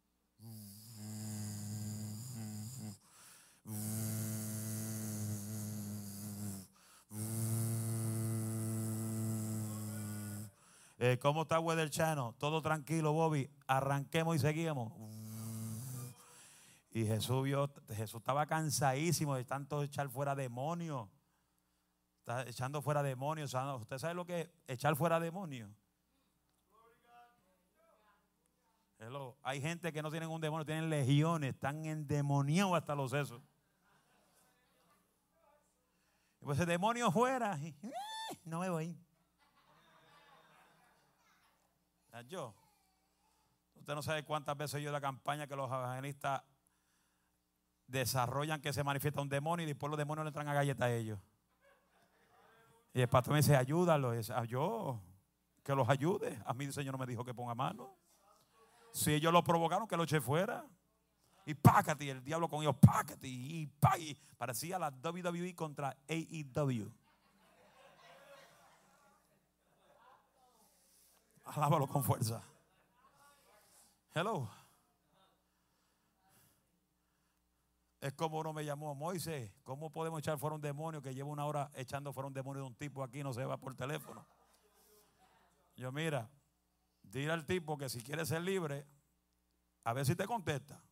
Eh, 10.98 11.18
¿Cómo 11.20 11.42
está 11.42 11.58
Weather 11.58 11.90
Channel? 11.90 12.34
Todo 12.38 12.62
tranquilo, 12.62 13.12
Bobby. 13.12 13.50
Arranquemos 13.66 14.36
y 14.36 14.38
seguimos. 14.38 14.92
Y 16.94 17.06
Jesús 17.06 17.42
vio, 17.44 17.72
Jesús 17.88 18.20
estaba 18.20 18.46
cansadísimo 18.46 19.34
de 19.34 19.44
tanto 19.44 19.82
echar 19.82 20.10
fuera 20.10 20.34
demonios. 20.34 21.08
Está 22.18 22.42
echando 22.42 22.82
fuera 22.82 23.02
demonios. 23.02 23.54
¿Usted 23.54 23.98
sabe 23.98 24.14
lo 24.14 24.26
que 24.26 24.40
es 24.42 24.50
echar 24.66 24.94
fuera 24.94 25.18
demonios? 25.18 25.70
Hay 29.42 29.60
gente 29.60 29.92
que 29.92 30.02
no 30.02 30.10
tienen 30.10 30.28
un 30.28 30.40
demonio, 30.40 30.64
tienen 30.64 30.88
legiones, 30.88 31.54
están 31.54 31.84
endemoniados 31.84 32.74
hasta 32.74 32.94
los 32.94 33.10
sesos. 33.10 33.42
Y 36.40 36.44
pues 36.44 36.60
el 36.60 36.66
demonio 36.66 37.10
fuera, 37.10 37.58
eh, 37.60 37.74
no 38.44 38.60
me 38.60 38.68
voy. 38.68 38.96
Yo, 42.28 42.54
usted 43.74 43.94
no 43.94 44.02
sabe 44.02 44.24
cuántas 44.24 44.56
veces 44.56 44.82
yo 44.82 44.92
la 44.92 45.00
campaña 45.00 45.46
que 45.46 45.56
los 45.56 45.66
evangelistas 45.68 46.42
desarrollan 47.92 48.60
que 48.60 48.72
se 48.72 48.82
manifiesta 48.82 49.20
un 49.20 49.28
demonio 49.28 49.64
y 49.64 49.66
después 49.68 49.88
los 49.90 49.98
demonios 49.98 50.24
le 50.24 50.28
entran 50.28 50.48
a 50.48 50.54
galleta 50.54 50.86
a 50.86 50.92
ellos. 50.92 51.20
Y 52.94 53.00
el 53.00 53.08
pastor 53.08 53.32
me 53.32 53.38
dice, 53.38 53.56
ayúdalo. 53.56 54.18
Y 54.18 54.20
ah, 54.34 54.44
yo, 54.44 55.00
que 55.62 55.74
los 55.74 55.88
ayude. 55.88 56.40
A 56.44 56.52
mí 56.54 56.64
el 56.64 56.72
Señor 56.72 56.92
no 56.92 56.98
me 56.98 57.06
dijo 57.06 57.24
que 57.24 57.32
ponga 57.32 57.54
mano. 57.54 57.96
Si 58.92 59.12
ellos 59.14 59.32
lo 59.32 59.42
provocaron, 59.44 59.86
que 59.86 59.96
lo 59.96 60.02
eche 60.02 60.20
fuera. 60.20 60.64
Y 61.46 61.54
pácate, 61.54 62.10
el 62.10 62.22
diablo 62.22 62.48
con 62.48 62.62
ellos, 62.62 62.76
pácate. 62.80 63.26
Y, 63.26 63.70
y 63.98 64.16
parecía 64.36 64.78
la 64.78 64.90
WWE 64.90 65.54
contra 65.54 65.96
AEW. 66.08 66.90
Alábalo 71.44 71.86
con 71.86 72.04
fuerza. 72.04 72.42
Hello. 74.14 74.61
Es 78.02 78.12
como 78.14 78.40
uno 78.40 78.52
me 78.52 78.64
llamó, 78.64 78.96
Moisés, 78.96 79.52
¿cómo 79.62 79.88
podemos 79.88 80.18
echar 80.18 80.36
fuera 80.36 80.56
un 80.56 80.60
demonio 80.60 81.00
que 81.00 81.14
lleva 81.14 81.28
una 81.28 81.46
hora 81.46 81.70
echando 81.72 82.12
fuera 82.12 82.26
un 82.26 82.34
demonio 82.34 82.62
de 82.64 82.66
un 82.66 82.74
tipo 82.74 83.04
aquí 83.04 83.22
no 83.22 83.32
se 83.32 83.44
va 83.44 83.56
por 83.58 83.76
teléfono? 83.76 84.26
Yo, 85.76 85.92
mira, 85.92 86.28
dile 87.04 87.30
al 87.30 87.46
tipo 87.46 87.78
que 87.78 87.88
si 87.88 88.02
quiere 88.02 88.26
ser 88.26 88.42
libre, 88.42 88.84
a 89.84 89.92
ver 89.92 90.04
si 90.04 90.16
te 90.16 90.26
contesta. 90.26 90.82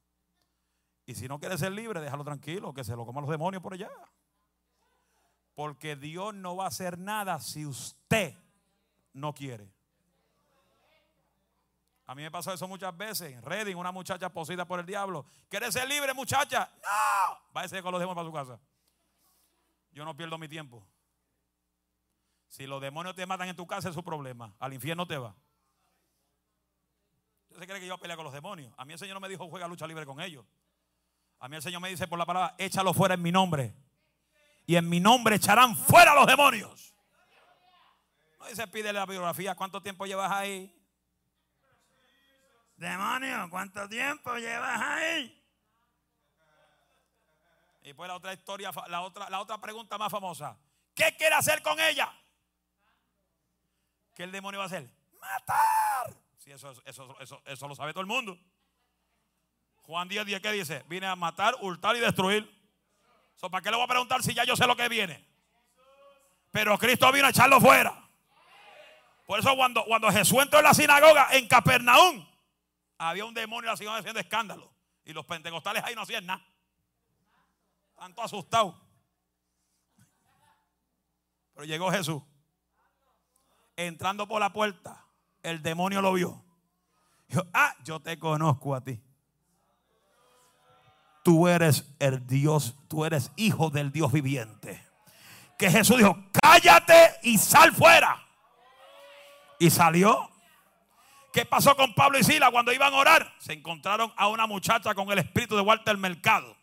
Y 1.05 1.17
si 1.17 1.27
no 1.27 1.41
quiere 1.41 1.59
ser 1.59 1.73
libre, 1.73 2.01
déjalo 2.01 2.23
tranquilo, 2.23 2.73
que 2.73 2.85
se 2.85 2.95
lo 2.95 3.05
coman 3.05 3.23
los 3.23 3.31
demonios 3.33 3.61
por 3.61 3.75
allá. 3.75 3.91
Porque 5.57 5.97
Dios 5.97 6.33
no 6.33 6.55
va 6.55 6.67
a 6.67 6.69
hacer 6.69 6.97
nada 6.97 7.41
si 7.41 7.67
usted 7.67 8.37
no 9.15 9.35
quiere. 9.35 9.75
A 12.11 12.15
mí 12.17 12.23
me 12.23 12.31
pasó 12.33 12.53
eso 12.53 12.67
muchas 12.67 12.97
veces. 12.97 13.35
En 13.35 13.41
Reading, 13.41 13.77
una 13.77 13.93
muchacha 13.93 14.29
posida 14.31 14.65
por 14.65 14.81
el 14.81 14.85
diablo. 14.85 15.25
¿Quieres 15.49 15.73
ser 15.73 15.87
libre, 15.87 16.13
muchacha? 16.13 16.69
No. 16.83 17.39
Váyase 17.53 17.81
con 17.83 17.93
los 17.93 18.01
demonios 18.01 18.17
para 18.33 18.45
su 18.45 18.51
casa. 18.51 18.61
Yo 19.93 20.05
no 20.05 20.17
pierdo 20.17 20.37
mi 20.37 20.49
tiempo. 20.49 20.85
Si 22.49 22.67
los 22.67 22.83
demonios 22.83 23.15
te 23.15 23.25
matan 23.27 23.51
en 23.51 23.55
tu 23.55 23.65
casa 23.65 23.91
es 23.91 23.95
su 23.95 24.03
problema. 24.03 24.53
Al 24.59 24.73
infierno 24.75 25.07
te 25.07 25.19
va. 25.19 25.37
¿Usted 27.51 27.69
cree 27.69 27.79
que 27.79 27.87
yo 27.87 27.95
a 27.95 27.99
pelear 27.99 28.17
con 28.17 28.25
los 28.25 28.35
demonios? 28.35 28.75
A 28.77 28.85
mí 28.85 28.93
el 28.93 28.99
Señor 28.99 29.15
no 29.15 29.21
me 29.21 29.29
dijo 29.29 29.49
juega 29.49 29.69
lucha 29.69 29.87
libre 29.87 30.05
con 30.05 30.21
ellos. 30.21 30.45
A 31.39 31.49
mí 31.49 31.55
el 31.55 31.63
Señor 31.63 31.81
me 31.81 31.91
dice 31.91 32.09
por 32.09 32.19
la 32.19 32.27
palabra, 32.27 32.57
échalo 32.59 32.93
fuera 32.93 33.15
en 33.15 33.23
mi 33.23 33.31
nombre. 33.31 33.73
Y 34.67 34.75
en 34.75 34.89
mi 34.89 34.99
nombre 34.99 35.37
echarán 35.37 35.77
fuera 35.77 36.13
los 36.17 36.27
demonios. 36.27 36.93
No 38.41 38.49
dice, 38.49 38.67
pídele 38.67 38.95
la 38.95 39.07
biografía. 39.07 39.55
¿Cuánto 39.55 39.81
tiempo 39.81 40.07
llevas 40.07 40.33
ahí? 40.33 40.77
Demonio, 42.81 43.47
¿cuánto 43.51 43.87
tiempo 43.91 44.35
llevas 44.37 44.81
ahí? 44.81 45.39
Y 47.83 47.93
pues 47.93 48.09
la 48.09 48.16
otra 48.16 48.33
historia, 48.33 48.70
la 48.89 49.03
otra, 49.03 49.28
la 49.28 49.39
otra 49.39 49.59
pregunta 49.59 49.99
más 49.99 50.11
famosa. 50.11 50.57
¿Qué 50.95 51.14
quiere 51.14 51.35
hacer 51.35 51.61
con 51.62 51.78
ella? 51.78 52.11
¿Qué 54.14 54.22
el 54.22 54.33
demonio 54.33 54.61
va 54.61 54.64
a 54.64 54.66
hacer? 54.68 54.89
Matar. 55.20 56.16
Sí, 56.39 56.53
eso, 56.53 56.72
eso, 56.87 57.20
eso, 57.20 57.43
eso 57.45 57.68
lo 57.68 57.74
sabe 57.74 57.93
todo 57.93 58.01
el 58.01 58.07
mundo. 58.07 58.39
Juan 59.83 60.09
10, 60.09 60.24
10, 60.24 60.41
¿qué 60.41 60.53
dice? 60.53 60.83
Viene 60.89 61.07
a 61.07 61.14
matar, 61.16 61.57
hurtar 61.61 61.95
y 61.97 62.01
destruir. 62.01 62.51
¿Para 63.43 63.61
qué 63.61 63.70
le 63.70 63.76
voy 63.76 63.85
a 63.85 63.89
preguntar 63.89 64.22
si 64.22 64.33
ya 64.33 64.45
yo 64.45 64.57
sé 64.57 64.66
lo 64.66 64.74
que 64.74 64.89
viene? 64.89 65.22
Pero 66.51 66.78
Cristo 66.78 67.12
vino 67.12 67.26
a 67.26 67.31
echarlo 67.31 67.61
fuera. 67.61 68.09
Por 69.26 69.39
eso 69.39 69.55
cuando, 69.55 69.85
cuando 69.85 70.11
Jesús 70.11 70.39
entró 70.41 70.61
en 70.61 70.64
la 70.64 70.72
sinagoga 70.72 71.28
en 71.33 71.47
Capernaum, 71.47 72.30
había 73.09 73.24
un 73.24 73.32
demonio 73.32 73.70
la 73.70 73.76
siguieron 73.76 73.98
haciendo 73.98 74.20
escándalo. 74.20 74.70
Y 75.05 75.12
los 75.12 75.24
pentecostales 75.24 75.82
ahí 75.84 75.94
no 75.94 76.03
hacían 76.03 76.26
nada. 76.26 76.44
Tanto 77.96 78.22
asustados. 78.22 78.74
Pero 81.55 81.64
llegó 81.64 81.90
Jesús. 81.90 82.22
Entrando 83.74 84.28
por 84.28 84.40
la 84.40 84.53
puerta, 84.53 85.07
el 85.42 85.62
demonio 85.62 86.03
lo 86.03 86.12
vio. 86.12 86.44
Dijo, 87.26 87.42
ah, 87.55 87.74
yo 87.84 88.01
te 88.01 88.18
conozco 88.18 88.74
a 88.74 88.82
ti. 88.82 89.03
Tú 91.24 91.48
eres 91.48 91.94
el 91.98 92.26
Dios, 92.26 92.76
tú 92.88 93.07
eres 93.07 93.32
hijo 93.36 93.70
del 93.70 93.92
Dios 93.92 94.12
viviente. 94.12 94.86
Que 95.57 95.70
Jesús 95.70 95.96
dijo, 95.96 96.18
cállate 96.42 97.14
y 97.22 97.38
sal 97.38 97.72
fuera. 97.72 98.26
Y 99.59 99.70
salió 99.70 100.30
¿Qué 101.33 101.45
pasó 101.45 101.76
con 101.76 101.95
Pablo 101.95 102.18
y 102.18 102.24
Sila 102.24 102.51
cuando 102.51 102.72
iban 102.72 102.93
a 102.93 102.97
orar? 102.97 103.35
Se 103.39 103.53
encontraron 103.53 104.12
a 104.16 104.26
una 104.26 104.47
muchacha 104.47 104.95
con 104.95 105.11
el 105.12 105.18
espíritu 105.18 105.55
de 105.55 105.62
Walter 105.62 105.97
Mercado. 105.97 106.57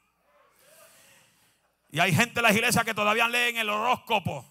Y 1.89 1.99
hay 1.99 2.13
gente 2.13 2.39
en 2.39 2.43
la 2.43 2.51
iglesia 2.51 2.83
que 2.83 2.93
todavía 2.93 3.29
leen 3.29 3.57
el 3.57 3.69
horóscopo. 3.69 4.45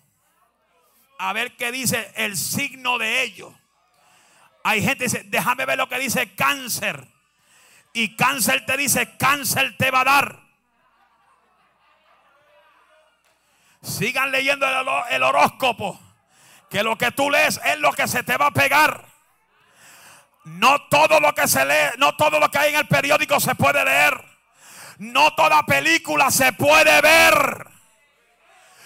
A 1.19 1.33
ver 1.35 1.57
qué 1.57 1.71
dice 1.71 2.13
el 2.17 2.37
signo 2.37 2.99
de 2.99 3.23
ellos. 3.23 3.53
Hay 4.65 4.81
gente 4.81 4.99
que 4.99 5.05
dice, 5.05 5.23
déjame 5.25 5.67
ver 5.67 5.77
lo 5.77 5.89
que 5.89 5.99
dice 5.99 6.35
cáncer. 6.35 7.07
Y 7.93 8.17
cáncer 8.17 8.65
te 8.65 8.77
dice, 8.77 9.17
cáncer 9.19 9.77
te 9.77 9.91
va 9.91 10.01
a 10.01 10.05
dar. 10.05 10.41
Sigan 13.83 14.31
leyendo 14.31 14.67
el, 14.67 14.89
el 15.11 15.23
horóscopo. 15.23 16.01
Que 16.71 16.83
lo 16.83 16.97
que 16.97 17.13
tú 17.13 17.31
lees 17.31 17.61
es 17.65 17.79
lo 17.79 17.93
que 17.93 18.09
se 18.09 18.23
te 18.23 18.37
va 18.37 18.47
a 18.47 18.51
pegar. 18.51 19.06
No 20.47 20.81
todo 20.89 21.19
lo 21.19 21.35
que 21.35 21.49
se 21.49 21.65
lee, 21.65 21.99
no 21.99 22.15
todo 22.15 22.39
lo 22.39 22.49
que 22.49 22.59
hay 22.59 22.71
en 22.73 22.79
el 22.79 22.87
periódico 22.87 23.41
se 23.41 23.57
puede 23.57 23.85
leer. 23.85 24.25
No 24.99 25.35
toda 25.35 25.65
película 25.65 26.31
se 26.31 26.53
puede 26.53 27.01
ver. 27.01 27.67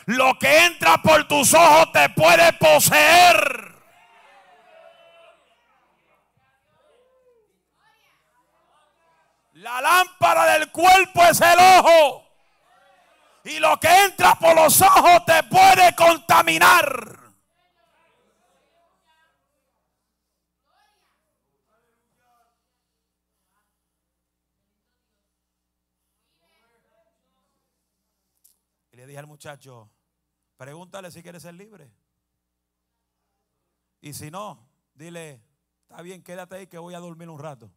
Lo 0.06 0.38
que 0.38 0.64
entra 0.64 0.96
por 1.02 1.28
tus 1.28 1.52
ojos 1.52 1.92
te 1.92 2.08
puede 2.10 2.54
poseer. 2.54 3.74
La 9.52 9.82
lámpara 9.82 10.46
del 10.54 10.70
cuerpo 10.70 11.22
es 11.24 11.42
el 11.42 11.58
ojo. 11.58 12.26
Y 13.44 13.58
lo 13.58 13.78
que 13.78 14.04
entra 14.04 14.34
por 14.36 14.54
los 14.54 14.80
ojos 14.80 15.26
te 15.26 15.42
puede 15.42 15.94
contaminar. 15.94 17.19
Dije 29.10 29.18
al 29.18 29.26
muchacho, 29.26 29.90
pregúntale 30.56 31.10
si 31.10 31.22
quiere 31.22 31.40
ser 31.40 31.54
libre. 31.54 31.92
Y 34.00 34.12
si 34.12 34.30
no, 34.30 34.68
dile, 34.94 35.42
está 35.82 36.00
bien, 36.02 36.22
quédate 36.22 36.56
ahí 36.56 36.66
que 36.66 36.78
voy 36.78 36.94
a 36.94 37.00
dormir 37.00 37.28
un 37.28 37.38
rato. 37.38 37.70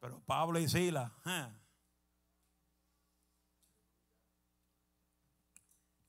Pero 0.00 0.20
Pablo 0.20 0.58
y 0.58 0.68
Sila, 0.68 1.12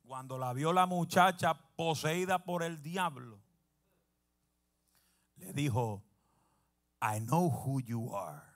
cuando 0.04 0.38
la 0.38 0.54
vio 0.54 0.72
la 0.72 0.86
muchacha 0.86 1.54
poseída 1.54 2.44
por 2.46 2.64
el 2.64 2.82
diablo, 2.82 3.42
le 5.36 5.52
dijo, 5.52 6.02
I 7.02 7.20
know 7.20 7.50
who 7.50 7.82
you 7.82 8.16
are. 8.16 8.51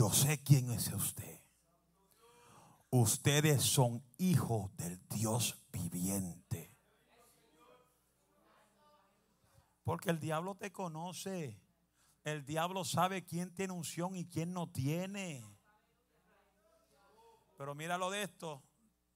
Yo 0.00 0.08
sé 0.08 0.42
quién 0.42 0.70
es 0.70 0.90
usted. 0.94 1.42
Ustedes 2.88 3.62
son 3.62 4.02
hijos 4.16 4.74
del 4.78 4.98
Dios 5.10 5.62
viviente. 5.70 6.74
Porque 9.84 10.08
el 10.08 10.18
diablo 10.18 10.54
te 10.54 10.72
conoce. 10.72 11.60
El 12.24 12.46
diablo 12.46 12.82
sabe 12.86 13.26
quién 13.26 13.52
tiene 13.52 13.74
unción 13.74 14.16
y 14.16 14.24
quién 14.24 14.54
no 14.54 14.70
tiene. 14.70 15.44
Pero 17.58 17.74
míralo 17.74 18.10
de 18.10 18.22
esto, 18.22 18.62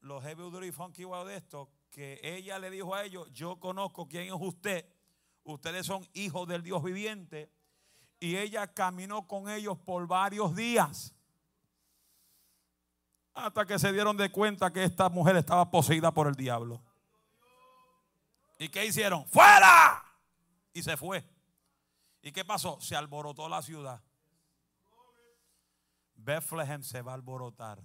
los 0.03 0.22
heavy 0.22 0.43
duty 0.43 0.70
funky 0.70 1.05
wow 1.05 1.24
de 1.24 1.37
esto, 1.37 1.70
que 1.89 2.20
ella 2.22 2.59
le 2.59 2.68
dijo 2.68 2.95
a 2.95 3.05
ellos, 3.05 3.32
yo 3.32 3.59
conozco 3.59 4.07
quién 4.07 4.24
es 4.24 4.39
usted, 4.39 4.87
ustedes 5.45 5.87
son 5.87 6.07
hijos 6.12 6.47
del 6.47 6.62
Dios 6.62 6.82
viviente. 6.82 7.51
Y 8.21 8.37
ella 8.37 8.67
caminó 8.73 9.27
con 9.27 9.49
ellos 9.49 9.79
por 9.79 10.07
varios 10.07 10.55
días. 10.55 11.15
Hasta 13.35 13.67
que 13.67 13.79
se 13.79 13.93
dieron 13.93 14.17
de 14.17 14.31
cuenta 14.31 14.73
que 14.73 14.85
esta 14.85 15.09
mujer 15.09 15.37
estaba 15.37 15.71
poseída 15.71 16.12
por 16.12 16.29
el 16.29 16.35
diablo. 16.35 16.81
¿Y 18.59 18.69
qué 18.69 18.87
hicieron? 18.87 19.27
¡Fuera! 19.27 20.03
Y 20.73 20.83
se 20.83 20.97
fue. 20.97 21.25
¿Y 22.23 22.33
qué 22.33 22.45
pasó? 22.45 22.81
Se 22.81 22.97
alborotó 22.97 23.49
la 23.49 23.61
ciudad. 23.61 24.01
Bethlehem 26.15 26.83
se 26.83 27.03
va 27.03 27.12
a 27.12 27.15
alborotar. 27.17 27.83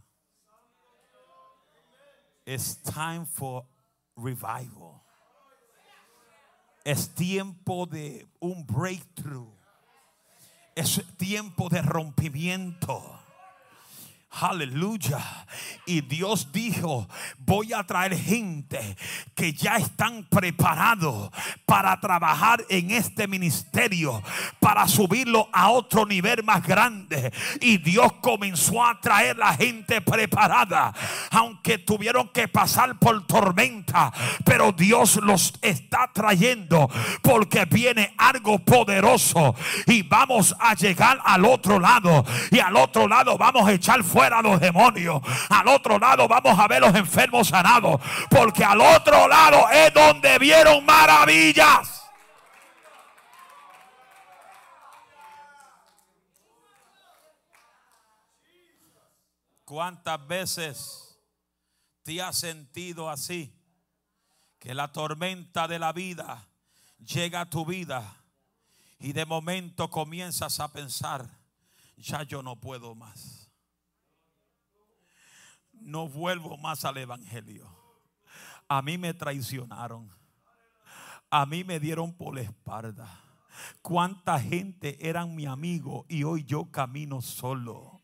It's 2.46 2.82
time 2.82 3.26
for 3.26 3.66
revival. 4.16 5.02
Es 6.86 7.14
tiempo 7.14 7.86
de 7.86 8.28
un 8.40 8.66
breakthrough. 8.66 9.59
Es 10.76 11.02
tiempo 11.18 11.70
de 11.70 11.82
rompimiento. 11.82 13.19
Aleluya. 14.32 15.20
Y 15.88 16.02
Dios 16.02 16.52
dijo, 16.52 17.10
voy 17.40 17.74
a 17.74 17.84
traer 17.84 18.16
gente 18.16 18.96
que 19.34 19.54
ya 19.54 19.78
están 19.78 20.24
preparados 20.26 21.32
para 21.66 22.00
trabajar 22.00 22.64
en 22.70 22.92
este 22.92 23.28
ministerio, 23.28 24.22
para 24.60 24.88
subirlo 24.88 25.50
a 25.52 25.70
otro 25.70 26.06
nivel 26.06 26.44
más 26.44 26.62
grande. 26.64 27.34
Y 27.60 27.80
Dios 27.80 28.14
comenzó 28.22 28.86
a 28.86 29.02
traer 29.02 29.36
la 29.36 29.56
gente 29.56 30.00
preparada, 30.00 30.94
aunque 31.32 31.80
tuvieron 31.80 32.30
que 32.30 32.48
pasar 32.48 33.00
por 33.00 33.26
tormenta, 33.26 34.14
pero 34.46 34.72
Dios 34.72 35.16
los 35.24 35.54
está 35.62 36.10
trayendo 36.14 36.88
porque 37.24 37.66
viene 37.66 38.14
algo 38.18 38.60
poderoso 38.60 39.56
y 39.88 40.04
vamos 40.04 40.56
a 40.60 40.76
llegar 40.76 41.20
al 41.26 41.46
otro 41.46 41.80
lado 41.80 42.24
y 42.52 42.60
al 42.60 42.76
otro 42.76 43.08
lado 43.08 43.36
vamos 43.38 43.68
a 43.68 43.74
echar 43.74 44.04
fuera 44.04 44.19
fuera 44.20 44.42
los 44.42 44.60
demonios. 44.60 45.22
Al 45.50 45.66
otro 45.70 45.98
lado 45.98 46.28
vamos 46.28 46.60
a 46.60 46.68
ver 46.68 46.82
los 46.82 46.94
enfermos 46.94 47.48
sanados. 47.48 48.02
Porque 48.30 48.66
al 48.66 48.82
otro 48.82 49.30
lado 49.30 49.70
es 49.70 49.94
donde 49.94 50.38
vieron 50.38 50.84
maravillas. 50.84 52.04
¿Cuántas 59.64 60.28
veces 60.28 61.18
te 62.04 62.22
has 62.22 62.38
sentido 62.38 63.10
así? 63.10 63.56
Que 64.60 64.74
la 64.74 64.92
tormenta 64.92 65.70
de 65.70 65.80
la 65.80 65.94
vida 65.94 66.46
llega 66.98 67.42
a 67.42 67.50
tu 67.50 67.66
vida 67.66 68.04
y 69.00 69.14
de 69.14 69.26
momento 69.26 69.90
comienzas 69.90 70.60
a 70.60 70.74
pensar, 70.74 71.26
ya 71.96 72.24
yo 72.24 72.44
no 72.44 72.58
puedo 72.58 72.96
más 72.96 73.39
no 75.90 76.08
vuelvo 76.08 76.58
más 76.58 76.86
al 76.86 76.98
Evangelio. 76.98 77.68
A 78.68 78.82
mí 78.82 78.98
me 78.98 79.14
traicionaron. 79.14 80.10
A 81.30 81.46
mí 81.46 81.64
me 81.64 81.80
dieron 81.80 82.14
por 82.14 82.36
la 82.36 82.42
espalda. 82.42 83.08
Cuánta 83.82 84.40
gente 84.40 84.98
eran 85.08 85.36
mi 85.36 85.46
amigo 85.46 86.06
y 86.08 86.24
hoy 86.24 86.44
yo 86.44 86.72
camino 86.72 87.22
solo. 87.22 87.99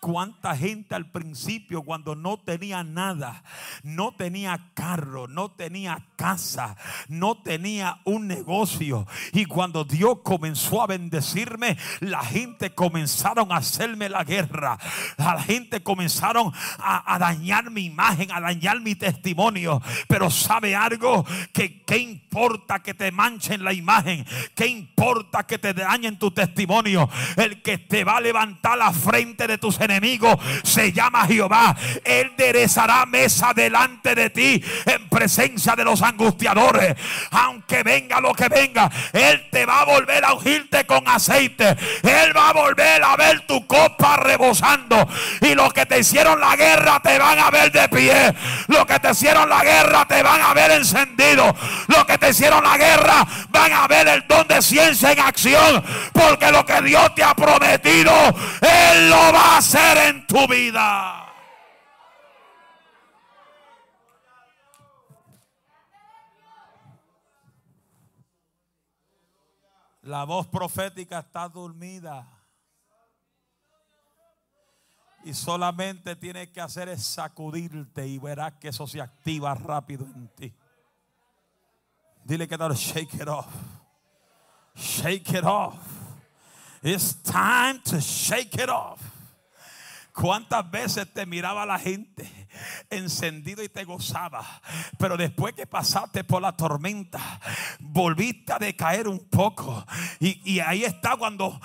Cuánta 0.00 0.56
gente 0.56 0.94
al 0.94 1.10
principio 1.10 1.82
cuando 1.82 2.14
no 2.14 2.38
tenía 2.38 2.84
nada, 2.84 3.42
no 3.82 4.12
tenía 4.12 4.70
carro, 4.74 5.28
no 5.28 5.50
tenía 5.50 6.02
casa, 6.16 6.76
no 7.08 7.42
tenía 7.42 8.00
un 8.04 8.26
negocio. 8.26 9.06
Y 9.32 9.44
cuando 9.46 9.84
Dios 9.84 10.18
comenzó 10.22 10.82
a 10.82 10.86
bendecirme, 10.86 11.76
la 12.00 12.24
gente 12.24 12.74
comenzaron 12.74 13.52
a 13.52 13.56
hacerme 13.56 14.08
la 14.08 14.24
guerra. 14.24 14.78
La 15.16 15.40
gente 15.40 15.82
comenzaron 15.82 16.52
a, 16.78 17.18
dañar 17.18 17.70
mi 17.70 17.84
imagen, 17.84 18.30
a 18.32 18.40
dañar 18.40 18.80
mi 18.80 18.94
testimonio. 18.94 19.82
Pero 20.08 20.30
sabe 20.30 20.74
algo 20.74 21.24
que 21.52 21.82
qué 21.82 21.98
importa 21.98 22.80
que 22.80 22.94
te 22.94 23.10
manchen 23.12 23.64
la 23.64 23.72
imagen, 23.72 24.24
qué 24.54 24.66
importa 24.66 25.46
que 25.46 25.58
te 25.58 25.74
dañen 25.74 26.18
tu 26.18 26.30
testimonio. 26.30 27.08
El 27.36 27.62
que 27.62 27.78
te 27.78 28.04
va 28.04 28.18
a 28.18 28.20
levantar 28.20 28.78
la 28.78 28.92
frente 28.92 29.46
de 29.56 29.58
tus 29.58 29.80
enemigos 29.80 30.36
se 30.62 30.92
llama 30.92 31.26
Jehová. 31.26 31.74
Él 32.04 32.32
derezará 32.36 33.06
mesa 33.06 33.52
delante 33.54 34.14
de 34.14 34.30
ti 34.30 34.62
en 34.84 35.08
presencia 35.08 35.74
de 35.74 35.84
los 35.84 36.02
angustiadores. 36.02 36.94
Aunque 37.30 37.82
venga 37.82 38.20
lo 38.20 38.34
que 38.34 38.48
venga, 38.48 38.90
Él 39.12 39.48
te 39.50 39.64
va 39.64 39.80
a 39.80 39.84
volver 39.84 40.24
a 40.24 40.34
ungirte 40.34 40.84
con 40.84 41.08
aceite. 41.08 41.76
Él 42.02 42.36
va 42.36 42.50
a 42.50 42.52
volver 42.52 43.02
a 43.02 43.16
ver 43.16 43.40
tu 43.46 43.66
copa 43.66 44.18
rebosando. 44.18 45.08
Y 45.40 45.54
los 45.54 45.72
que 45.72 45.86
te 45.86 46.00
hicieron 46.00 46.38
la 46.38 46.54
guerra 46.54 47.00
te 47.02 47.18
van 47.18 47.38
a 47.38 47.50
ver 47.50 47.72
de 47.72 47.88
pie. 47.88 48.34
Los 48.68 48.84
que 48.84 48.98
te 48.98 49.10
hicieron 49.10 49.48
la 49.48 49.64
guerra 49.64 50.06
te 50.06 50.22
van 50.22 50.40
a 50.42 50.52
ver 50.52 50.72
encendido. 50.72 51.54
Los 51.86 52.04
que 52.04 52.18
te 52.18 52.30
hicieron 52.30 52.62
la 52.62 52.76
guerra 52.76 53.26
van 53.48 53.72
a 53.72 53.88
ver 53.88 54.06
el 54.08 54.26
don 54.28 54.46
de 54.48 54.60
ciencia 54.60 55.12
en 55.12 55.20
acción. 55.20 55.82
Porque 56.12 56.50
lo 56.52 56.64
que 56.66 56.82
Dios 56.82 57.14
te 57.14 57.24
ha 57.24 57.34
prometido, 57.34 58.12
Él 58.60 59.08
lo 59.08 59.32
va 59.36 59.54
a 59.54 59.58
hacer 59.58 59.98
en 59.98 60.26
tu 60.26 60.46
vida. 60.48 61.22
La 70.02 70.24
voz 70.24 70.46
profética 70.46 71.18
está 71.18 71.48
dormida. 71.48 72.26
Y 75.24 75.34
solamente 75.34 76.14
tienes 76.14 76.48
que 76.50 76.60
hacer 76.60 76.88
es 76.88 77.04
sacudirte 77.04 78.06
y 78.06 78.18
verás 78.18 78.52
que 78.60 78.68
eso 78.68 78.86
se 78.86 79.00
activa 79.00 79.52
rápido 79.54 80.06
en 80.14 80.28
ti. 80.28 80.54
Dile 82.24 82.46
que 82.46 82.56
tal, 82.56 82.74
shake 82.74 83.14
it 83.14 83.28
off. 83.28 83.52
Shake 84.76 85.30
it 85.30 85.44
off. 85.44 85.76
It's 86.82 87.14
time 87.22 87.80
to 87.86 88.00
shake 88.00 88.54
it 88.54 88.68
off. 88.68 89.15
¿Cuántas 90.16 90.70
veces 90.70 91.12
te 91.12 91.26
miraba 91.26 91.66
la 91.66 91.78
gente 91.78 92.48
encendido 92.88 93.62
y 93.62 93.68
te 93.68 93.84
gozaba? 93.84 94.62
Pero 94.98 95.18
después 95.18 95.52
que 95.52 95.66
pasaste 95.66 96.24
por 96.24 96.40
la 96.40 96.56
tormenta, 96.56 97.20
volviste 97.80 98.54
a 98.54 98.58
decaer 98.58 99.08
un 99.08 99.28
poco. 99.28 99.84
Y, 100.18 100.58
ahí 100.60 100.84
está 100.84 101.18
cuando 101.18 101.60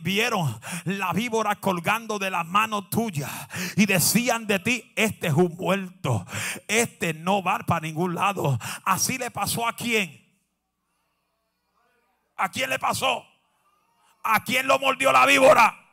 vieron 0.00 0.58
la 0.86 1.12
víbora 1.12 1.56
colgando 1.56 2.18
de 2.18 2.30
la 2.30 2.42
mano 2.42 2.88
tuya 2.88 3.28
y 3.76 3.84
decían 3.84 4.46
de 4.46 4.60
ti, 4.60 4.90
este 4.96 5.26
es 5.26 5.34
un 5.34 5.54
muerto, 5.58 6.24
este 6.68 7.12
no 7.12 7.42
va 7.42 7.58
para 7.58 7.86
ningún 7.86 8.14
lado. 8.14 8.58
Así 8.86 9.18
le 9.18 9.30
pasó 9.30 9.68
a 9.68 9.76
quién. 9.76 10.26
¿A 12.34 12.48
quién 12.50 12.70
le 12.70 12.78
pasó? 12.78 13.26
¿A 14.24 14.42
quién 14.42 14.66
lo 14.66 14.78
mordió 14.78 15.12
la 15.12 15.26
víbora? 15.26 15.87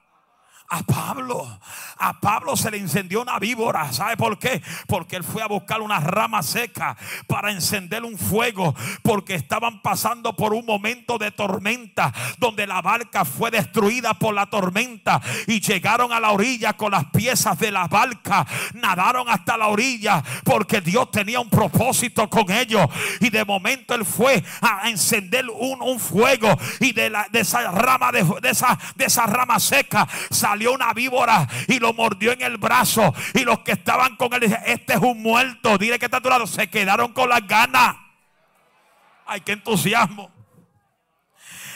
A 0.68 0.82
Pablo, 0.82 1.60
a 1.98 2.20
Pablo 2.20 2.58
se 2.58 2.72
le 2.72 2.78
incendió 2.78 3.22
una 3.22 3.38
víbora. 3.38 3.94
¿Sabe 3.94 4.18
por 4.18 4.40
qué? 4.40 4.64
Porque 4.88 5.16
él 5.16 5.24
fue 5.24 5.44
a 5.44 5.48
buscar 5.48 5.80
una 5.80 6.00
rama 6.00 6.42
seca 6.42 6.98
para 7.28 7.52
encender 7.52 8.04
un 8.04 8.18
fuego. 8.18 8.74
Porque 9.04 9.36
estaban 9.36 9.84
pasando 9.84 10.36
por 10.36 10.56
un 10.56 10.66
momento 10.66 11.20
de 11.20 11.30
tormenta 11.30 12.12
donde 12.40 12.66
la 12.66 12.82
barca 12.82 13.26
fue 13.26 13.52
destruida 13.52 14.16
por 14.16 14.34
la 14.34 14.48
tormenta. 14.48 15.22
Y 15.46 15.62
llegaron 15.62 16.12
a 16.12 16.20
la 16.20 16.32
orilla 16.32 16.74
con 16.74 16.92
las 16.92 17.06
piezas 17.06 17.60
de 17.60 17.72
la 17.72 17.88
barca. 17.88 18.48
Nadaron 18.74 19.30
hasta 19.30 19.58
la 19.58 19.68
orilla 19.68 20.24
porque 20.44 20.82
Dios 20.82 21.12
tenía 21.12 21.40
un 21.40 21.50
propósito 21.50 22.28
con 22.28 22.50
ellos. 22.50 22.88
Y 23.20 23.30
de 23.30 23.46
momento 23.46 23.94
él 23.94 24.04
fue 24.04 24.44
a 24.62 24.90
encender 24.90 25.46
un, 25.48 26.00
fuego. 26.00 26.58
Y 26.80 26.92
de, 26.92 27.12
la, 27.12 27.28
de 27.32 27.42
esa 27.42 27.70
rama 27.70 28.12
de, 28.12 28.50
esa, 28.50 28.78
de 28.96 29.06
esa 29.06 29.28
rama 29.28 29.60
seca 29.60 30.08
salió 30.32 30.55
una 30.64 30.94
víbora 30.94 31.48
y 31.68 31.80
lo 31.80 31.94
mordió 31.94 32.32
en 32.32 32.42
el 32.42 32.58
brazo. 32.58 33.14
Y 33.34 33.42
los 33.42 33.60
que 33.60 33.74
estaban 33.74 34.16
con 34.16 34.34
él 34.34 34.42
dijeron, 34.42 34.64
este 34.66 34.94
es 34.94 35.00
un 35.00 35.22
muerto. 35.22 35.78
Dile 35.78 36.00
que 36.00 36.06
está 36.06 36.18
a 36.18 36.22
tu 36.22 36.30
lado. 36.30 36.48
Se 36.48 36.70
quedaron 36.70 37.14
con 37.14 37.30
las 37.30 37.46
ganas. 37.48 37.96
Ay, 39.26 39.42
qué 39.42 39.54
entusiasmo. 39.54 40.32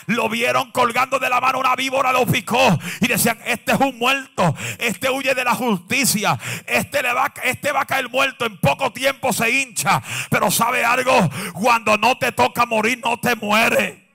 Lo 0.06 0.28
vieron 0.28 0.72
colgando 0.72 1.20
de 1.20 1.30
la 1.30 1.40
mano 1.40 1.60
una 1.60 1.76
víbora, 1.76 2.12
lo 2.12 2.26
picó 2.26 2.80
y 3.00 3.08
decían, 3.08 3.40
este 3.46 3.74
es 3.74 3.80
un 3.80 3.96
muerto, 4.00 4.56
este 4.80 5.08
huye 5.08 5.36
de 5.36 5.44
la 5.44 5.54
justicia, 5.54 6.36
este, 6.66 7.04
le 7.04 7.14
va, 7.14 7.32
este 7.44 7.72
va 7.72 7.82
a 7.82 7.86
caer 7.86 8.10
muerto, 8.10 8.48
en 8.48 8.58
poco 8.58 8.92
tiempo 8.92 9.32
se 9.32 9.52
hincha. 9.52 10.02
Pero 10.32 10.50
sabe 10.50 10.84
algo, 10.84 11.14
cuando 11.54 11.96
no 11.96 12.18
te 12.18 12.32
toca 12.32 12.66
morir, 12.66 13.00
no 13.04 13.20
te 13.20 13.36
muere. 13.36 14.10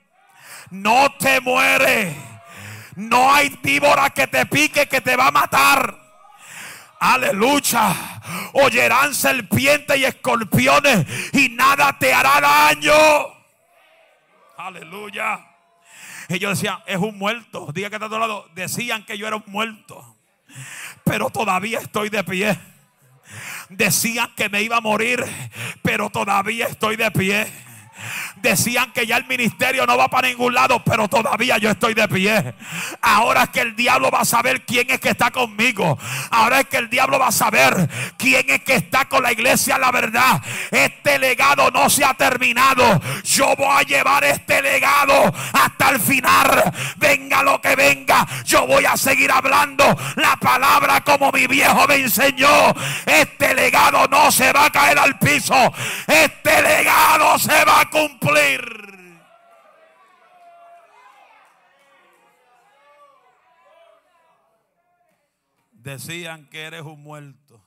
No 0.71 1.13
te 1.17 1.41
muere. 1.41 2.34
No 2.97 3.33
hay 3.33 3.49
víbora 3.63 4.11
que 4.11 4.27
te 4.27 4.47
pique 4.47 4.87
que 4.87 5.01
te 5.01 5.17
va 5.17 5.29
a 5.29 5.31
matar. 5.31 5.99
Aleluya. 7.01 7.95
Oyerán 8.53 9.15
serpientes 9.15 9.97
y 9.97 10.05
escorpiones 10.05 11.07
y 11.35 11.51
nada 11.51 11.99
te 11.99 12.15
hará 12.15 12.41
daño. 12.41 12.95
Aleluya. 14.57 15.41
Ellos 16.29 16.59
decían, 16.59 16.79
es 16.87 16.97
un 16.97 17.19
muerto. 17.19 17.69
Diga 17.75 17.91
que 17.91 17.97
está 17.97 18.07
a 18.07 18.09
tu 18.09 18.19
lado. 18.19 18.49
Decían 18.55 19.05
que 19.05 19.19
yo 19.19 19.27
era 19.27 19.37
un 19.37 19.45
muerto. 19.47 20.17
Pero 21.05 21.29
todavía 21.31 21.81
estoy 21.81 22.09
de 22.09 22.25
pie. 22.25 22.59
Decían 23.69 24.33
que 24.35 24.49
me 24.49 24.63
iba 24.63 24.79
a 24.79 24.81
morir. 24.81 25.25
Pero 25.83 26.11
todavía 26.11 26.67
estoy 26.67 26.97
de 26.97 27.11
pie. 27.11 27.53
Decían 28.45 28.93
que 28.93 29.07
ya 29.07 29.17
el 29.17 29.25
ministerio 29.25 29.87
no 29.87 29.97
va 29.97 30.09
para 30.09 30.29
ningún 30.29 30.53
lado, 30.53 30.85
pero 30.85 31.09
todavía 31.09 31.57
yo 31.57 31.71
estoy 31.71 31.95
de 31.95 32.07
pie. 32.07 32.55
Ahora 33.01 33.45
es 33.45 33.49
que 33.49 33.61
el 33.61 33.75
diablo 33.75 34.11
va 34.11 34.21
a 34.21 34.25
saber 34.27 34.67
quién 34.67 34.91
es 34.91 35.01
que 35.01 35.09
está 35.09 35.31
conmigo. 35.31 35.99
Ahora 36.31 36.61
es 36.61 36.67
que 36.67 36.77
el 36.77 36.91
diablo 36.91 37.19
va 37.19 37.29
a 37.29 37.33
saber 37.33 37.89
quién 38.19 38.45
es 38.51 38.63
que 38.63 38.75
está 38.75 39.07
con 39.07 39.23
la 39.23 39.33
iglesia. 39.33 39.79
La 39.79 39.91
verdad, 39.91 40.43
este 40.71 41.19
legado 41.19 41.71
no 41.71 41.89
se 41.89 42.05
ha 42.05 42.13
terminado. 42.13 43.01
Yo 43.23 43.57
voy 43.57 43.79
a 43.79 43.81
llevar 43.81 44.23
este 44.25 44.61
legado 44.61 45.33
hasta 45.55 45.89
el 45.89 45.99
final. 45.99 46.71
Venga 46.97 47.43
lo 47.43 47.63
que 47.63 47.75
venga, 47.75 48.27
yo 48.45 48.67
voy 48.67 48.85
a 48.85 48.95
seguir 48.99 49.33
hablando 49.33 49.97
la 50.17 50.37
palabra 50.37 51.01
como 51.03 51.33
mi 51.33 51.47
viejo 51.47 51.87
me 51.89 51.95
enseñó. 51.97 52.75
Este 53.07 53.55
legado 53.55 54.07
no 54.09 54.31
se 54.31 54.53
va 54.53 54.67
a 54.67 54.71
caer 54.71 54.99
al 54.99 55.19
piso. 55.19 55.55
Este 56.07 56.61
legado 56.61 57.39
se 57.39 57.65
va 57.65 57.81
a 57.81 57.89
cumplir. 57.89 58.34
Decían 65.71 66.49
que 66.49 66.63
eres 66.63 66.83
un 66.83 67.03
muerto. 67.03 67.63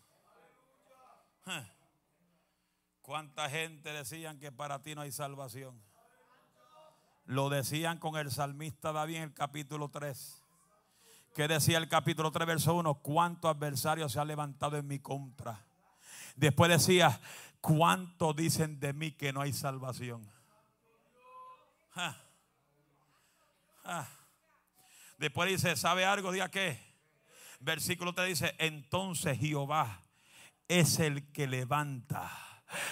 ¿Cuánta 3.02 3.50
gente 3.50 3.94
decían 3.94 4.40
que 4.40 4.52
para 4.52 4.82
ti 4.82 4.96
no 4.96 5.02
hay 5.02 5.12
salvación? 5.12 5.82
Lo 7.26 7.50
decían 7.50 8.00
con 8.00 8.18
el 8.18 8.32
salmista 8.32 8.92
David 8.92 9.18
en 9.18 9.24
el 9.24 9.34
capítulo 9.34 9.90
3. 9.90 10.44
Que 11.36 11.48
decía 11.48 11.78
el 11.78 11.88
capítulo 11.88 12.32
3, 12.32 12.48
verso 12.48 12.74
1? 12.76 12.96
¿Cuántos 12.96 13.56
adversarios 13.56 14.12
se 14.12 14.20
han 14.20 14.28
levantado 14.28 14.76
en 14.78 14.88
mi 14.88 15.00
contra? 15.00 15.64
Después 16.36 16.70
decía, 16.70 17.22
¿Cuánto 17.62 18.34
dicen 18.34 18.80
de 18.80 18.94
mí 18.94 19.12
que 19.12 19.34
no 19.34 19.42
hay 19.42 19.52
salvación? 19.52 20.26
Después 25.18 25.50
dice, 25.50 25.76
¿sabe 25.76 26.06
algo? 26.06 26.32
Diga 26.32 26.50
qué. 26.50 26.80
Versículo 27.60 28.14
3 28.14 28.28
dice, 28.28 28.56
entonces 28.60 29.40
Jehová 29.40 30.02
es 30.68 31.00
el 31.00 31.32
que 31.32 31.48
levanta 31.48 32.30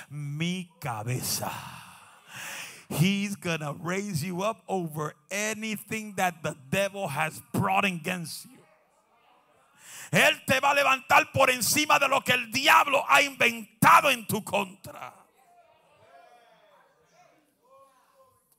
mi 0.10 0.70
cabeza. 0.80 1.52
He's 2.90 3.36
gonna 3.36 3.74
raise 3.74 4.26
you 4.26 4.44
up 4.44 4.64
over 4.68 5.16
anything 5.32 6.16
that 6.16 6.42
the 6.44 6.56
devil 6.70 7.08
has 7.08 7.42
brought 7.52 7.86
against 7.86 8.46
you. 8.46 8.52
Él 10.12 10.46
te 10.46 10.60
va 10.60 10.72
a 10.72 10.76
levantar 10.76 11.32
por 11.34 11.50
encima 11.50 12.00
de 12.00 12.08
lo 12.08 12.22
que 12.22 12.34
el 12.34 12.52
diablo 12.52 13.04
ha 13.08 13.22
inventado 13.22 14.10
en 14.10 14.26
tu 14.28 14.44
contra. 14.44 15.25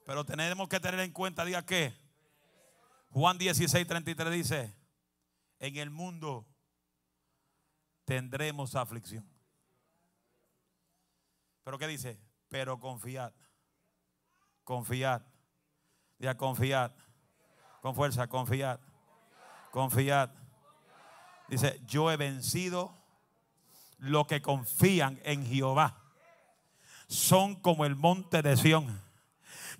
Pero 0.06 0.24
tenemos 0.24 0.68
que 0.68 0.80
tener 0.80 1.00
en 1.00 1.12
cuenta, 1.12 1.44
diga 1.44 1.66
que 1.66 1.94
Juan 3.10 3.36
16, 3.36 3.86
33 3.86 4.32
dice, 4.32 4.74
en 5.58 5.76
el 5.76 5.90
mundo 5.90 6.46
tendremos 8.04 8.74
aflicción. 8.74 9.28
Pero 11.64 11.78
¿qué 11.78 11.88
dice? 11.88 12.18
Pero 12.48 12.78
confiad, 12.78 13.32
confiad, 14.64 15.22
diga 16.18 16.36
confiad, 16.36 16.92
con 17.82 17.94
fuerza, 17.94 18.26
confiad, 18.28 18.80
confiad 19.70 20.30
Dice, 21.48 21.80
yo 21.86 22.10
he 22.10 22.16
vencido 22.16 22.92
lo 23.98 24.26
que 24.26 24.42
confían 24.42 25.20
en 25.24 25.46
Jehová. 25.46 26.02
Son 27.06 27.54
como 27.54 27.84
el 27.84 27.94
monte 27.94 28.42
de 28.42 28.56
Sión, 28.56 29.00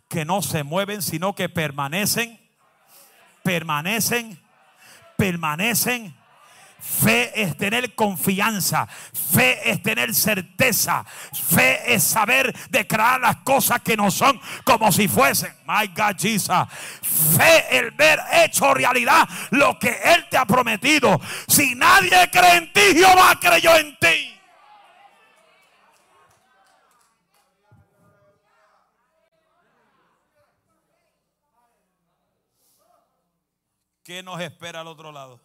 que 0.09 0.25
no 0.25 0.43
se 0.43 0.63
mueven, 0.63 1.03
sino 1.03 1.35
que 1.35 1.49
permanecen, 1.49 2.39
permanecen, 3.43 4.41
permanecen 5.17 6.15
Fe 6.87 7.43
es 7.43 7.57
tener 7.57 7.95
confianza. 7.95 8.87
Fe 8.87 9.71
es 9.71 9.83
tener 9.83 10.15
certeza. 10.15 11.05
Fe 11.05 11.95
es 11.95 12.05
saber 12.05 12.55
declarar 12.71 13.21
las 13.21 13.37
cosas 13.39 13.81
que 13.81 13.97
no 13.97 14.11
son 14.11 14.41
como 14.65 14.93
si 14.93 15.09
fuesen. 15.09 15.53
My 15.67 15.89
God, 15.89 16.17
Jesus. 16.19 16.55
Fe 17.37 17.79
el 17.79 17.91
ver 17.93 18.21
hecho 18.33 18.73
realidad 18.73 19.29
lo 19.51 19.79
que 19.79 19.99
Él 20.05 20.27
te 20.31 20.37
ha 20.37 20.45
prometido. 20.45 21.21
Si 21.49 21.75
nadie 21.75 22.31
cree 22.31 22.57
en 22.57 22.73
ti, 22.73 22.81
Jehová 22.95 23.39
creyó 23.41 23.77
en 23.77 23.97
ti. 23.99 24.36
¿Qué 34.07 34.23
nos 34.23 34.41
espera 34.41 34.83
al 34.83 34.87
otro 34.87 35.11
lado? 35.11 35.41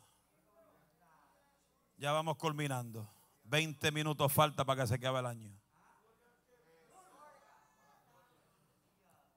Ya 1.98 2.12
vamos 2.12 2.38
culminando. 2.38 3.12
20 3.46 3.92
minutos 3.92 4.32
falta 4.32 4.64
para 4.64 4.84
que 4.84 4.88
se 4.88 4.94
acabe 4.94 5.18
el 5.18 5.26
año. 5.26 5.52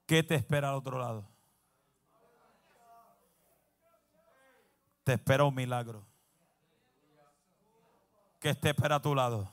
¿Qué 0.05 0.21
te 0.21 0.35
espera 0.35 0.69
al 0.69 0.75
otro 0.75 0.99
lado? 0.99 1.27
Te 5.03 5.13
espera 5.13 5.43
un 5.43 5.55
milagro. 5.55 6.05
¿Qué 8.39 8.53
te 8.53 8.69
espera 8.69 8.97
a 8.97 9.01
tu 9.01 9.15
lado? 9.15 9.51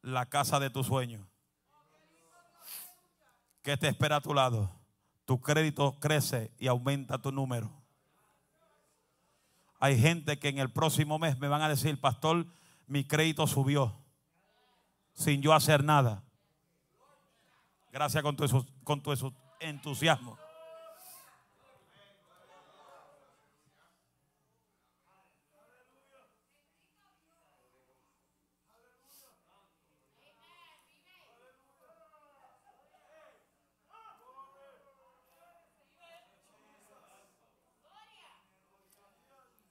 La 0.00 0.26
casa 0.26 0.60
de 0.60 0.70
tu 0.70 0.84
sueño. 0.84 1.26
¿Qué 3.62 3.76
te 3.76 3.88
espera 3.88 4.14
a 4.14 4.20
tu 4.20 4.32
lado? 4.32 4.70
Tu 5.24 5.40
crédito 5.40 5.98
crece 5.98 6.52
y 6.56 6.68
aumenta 6.68 7.20
tu 7.20 7.32
número. 7.32 7.85
Hay 9.78 9.98
gente 9.98 10.38
que 10.38 10.48
en 10.48 10.58
el 10.58 10.70
próximo 10.70 11.18
mes 11.18 11.38
me 11.38 11.48
van 11.48 11.62
a 11.62 11.68
decir, 11.68 12.00
pastor, 12.00 12.46
mi 12.86 13.04
crédito 13.04 13.46
subió 13.46 13.94
sin 15.12 15.42
yo 15.42 15.52
hacer 15.54 15.82
nada. 15.82 16.22
Gracias 17.92 18.22
con 18.22 18.36
tu, 18.36 18.66
con 18.84 19.02
tu 19.02 19.12
entusiasmo. 19.60 20.38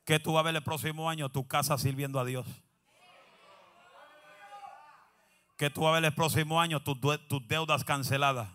Que 0.06 0.20
tú 0.20 0.34
vas 0.34 0.42
a 0.42 0.44
ver 0.44 0.56
el 0.56 0.64
próximo 0.64 1.10
año 1.10 1.30
tu 1.30 1.48
casa 1.48 1.78
sirviendo 1.80 2.20
a 2.20 2.26
Dios. 2.26 2.46
Que 5.58 5.70
tú 5.72 5.82
vas 5.82 5.92
a 5.92 5.94
ver 5.96 6.06
el 6.06 6.14
próximo 6.14 6.62
año 6.62 6.80
tus, 6.82 6.98
deudas 7.48 7.84
canceladas. 7.84 8.48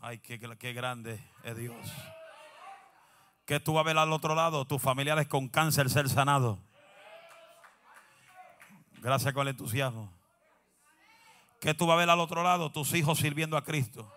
Ay, 0.00 0.18
qué, 0.18 0.38
grande 0.72 1.22
es 1.44 1.56
Dios. 1.56 1.76
Que 3.44 3.60
tú 3.60 3.74
vas 3.74 3.82
a 3.82 3.86
ver 3.86 3.98
al 3.98 4.12
otro 4.12 4.34
lado 4.34 4.64
tus 4.64 4.80
familiares 4.80 5.28
con 5.28 5.48
cáncer 5.48 5.90
ser 5.90 6.08
sanados. 6.08 6.58
Gracias 9.00 9.34
con 9.34 9.42
el 9.42 9.48
entusiasmo. 9.50 10.10
Que 11.60 11.74
tú 11.74 11.86
vas 11.86 11.96
a 11.96 11.98
ver 11.98 12.08
al 12.08 12.20
otro 12.20 12.42
lado 12.42 12.72
tus 12.72 12.94
hijos 12.94 13.18
sirviendo 13.18 13.58
a 13.58 13.64
Cristo. 13.64 14.10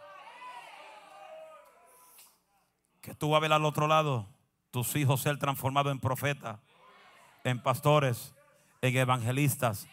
Que 3.02 3.14
tú 3.14 3.32
vas 3.32 3.40
a 3.40 3.42
ver 3.42 3.52
al 3.52 3.66
otro 3.66 3.88
lado 3.88 4.28
tus 4.72 4.96
hijos 4.96 5.22
ser 5.22 5.38
transformados 5.38 5.92
en 5.92 6.00
profetas, 6.00 6.58
en 7.44 7.62
pastores, 7.62 8.34
en 8.82 8.96
evangelistas, 8.96 9.88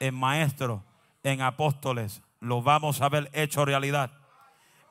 en 0.00 0.14
maestros, 0.14 0.80
en 1.22 1.42
apóstoles. 1.42 2.22
Lo 2.40 2.62
vamos 2.62 3.00
a 3.00 3.08
ver 3.08 3.30
hecho 3.32 3.64
realidad. 3.64 4.10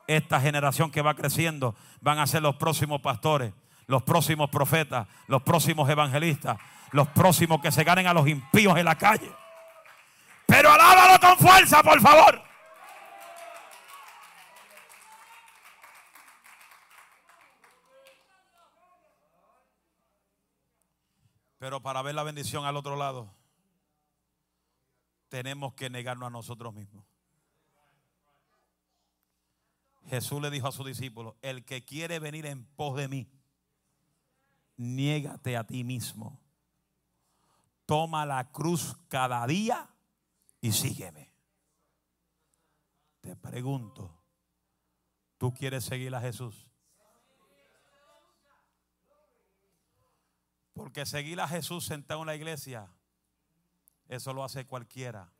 Esta 0.06 0.40
generación 0.40 0.90
que 0.90 1.02
va 1.02 1.14
creciendo 1.14 1.74
van 2.00 2.18
a 2.18 2.26
ser 2.26 2.42
los 2.42 2.56
próximos 2.56 3.00
pastores, 3.00 3.52
los 3.86 4.02
próximos 4.02 4.50
profetas, 4.50 5.06
los 5.26 5.42
próximos 5.42 5.88
evangelistas, 5.88 6.56
los 6.92 7.08
próximos 7.08 7.60
que 7.60 7.72
se 7.72 7.84
ganen 7.84 8.06
a 8.06 8.14
los 8.14 8.28
impíos 8.28 8.76
en 8.78 8.84
la 8.84 8.96
calle. 8.96 9.30
Pero 10.46 10.70
alábalo 10.70 11.18
con 11.20 11.36
fuerza, 11.38 11.82
por 11.82 12.00
favor. 12.00 12.51
Pero 21.62 21.80
para 21.80 22.02
ver 22.02 22.16
la 22.16 22.24
bendición 22.24 22.64
al 22.64 22.76
otro 22.76 22.96
lado, 22.96 23.32
tenemos 25.28 25.74
que 25.74 25.88
negarnos 25.88 26.26
a 26.26 26.30
nosotros 26.30 26.74
mismos. 26.74 27.04
Jesús 30.08 30.42
le 30.42 30.50
dijo 30.50 30.66
a 30.66 30.72
sus 30.72 30.84
discípulos, 30.84 31.36
el 31.40 31.64
que 31.64 31.84
quiere 31.84 32.18
venir 32.18 32.46
en 32.46 32.64
pos 32.64 32.96
de 32.96 33.06
mí, 33.06 33.30
niégate 34.76 35.56
a 35.56 35.64
ti 35.64 35.84
mismo. 35.84 36.40
Toma 37.86 38.26
la 38.26 38.50
cruz 38.50 38.96
cada 39.06 39.46
día 39.46 39.88
y 40.60 40.72
sígueme. 40.72 41.30
Te 43.20 43.36
pregunto, 43.36 44.20
¿tú 45.38 45.54
quieres 45.54 45.84
seguir 45.84 46.12
a 46.12 46.20
Jesús? 46.20 46.71
Porque 50.72 51.06
seguir 51.06 51.40
a 51.40 51.48
Jesús 51.48 51.84
sentado 51.84 52.20
en 52.20 52.26
la 52.26 52.34
iglesia, 52.34 52.88
eso 54.08 54.32
lo 54.32 54.44
hace 54.44 54.66
cualquiera. 54.66 55.32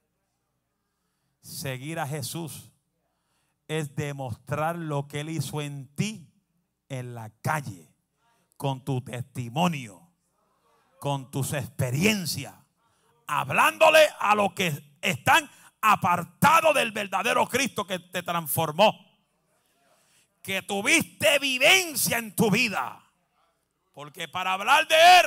Seguir 1.40 1.98
a 1.98 2.06
Jesús 2.06 2.70
es 3.68 3.94
demostrar 3.94 4.76
lo 4.76 5.08
que 5.08 5.20
Él 5.20 5.30
hizo 5.30 5.60
en 5.60 5.88
ti 5.94 6.32
en 6.88 7.14
la 7.14 7.30
calle, 7.40 7.94
con 8.56 8.84
tu 8.84 9.02
testimonio, 9.02 10.12
con 11.00 11.30
tus 11.30 11.54
experiencias, 11.54 12.54
hablándole 13.26 14.06
a 14.20 14.34
los 14.34 14.52
que 14.52 14.96
están 15.00 15.50
apartados 15.80 16.74
del 16.74 16.92
verdadero 16.92 17.48
Cristo 17.48 17.86
que 17.86 17.98
te 17.98 18.22
transformó, 18.22 18.94
que 20.42 20.62
tuviste 20.62 21.38
vivencia 21.38 22.18
en 22.18 22.36
tu 22.36 22.50
vida 22.50 23.01
porque 23.92 24.28
para 24.28 24.54
hablar 24.54 24.88
de 24.88 25.20
Él 25.20 25.26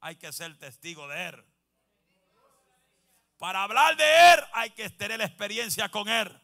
hay 0.00 0.16
que 0.16 0.32
ser 0.32 0.56
testigo 0.58 1.08
de 1.08 1.28
Él. 1.28 1.44
Para 3.38 3.62
hablar 3.62 3.96
de 3.96 4.04
Él 4.04 4.40
hay 4.52 4.70
que 4.70 4.88
tener 4.90 5.18
la 5.18 5.24
experiencia 5.24 5.88
con 5.88 6.08
Él. 6.08 6.40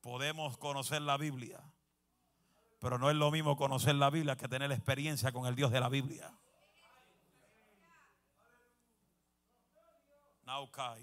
Podemos 0.00 0.58
conocer 0.58 1.00
la 1.00 1.16
Biblia, 1.16 1.60
pero 2.78 2.98
no 2.98 3.08
es 3.08 3.16
lo 3.16 3.30
mismo 3.30 3.56
conocer 3.56 3.94
la 3.94 4.10
Biblia 4.10 4.36
que 4.36 4.48
tener 4.48 4.68
la 4.68 4.74
experiencia 4.74 5.32
con 5.32 5.46
el 5.46 5.54
Dios 5.54 5.70
de 5.70 5.80
la 5.80 5.88
Biblia. 5.88 6.30
Naukai, 10.44 11.02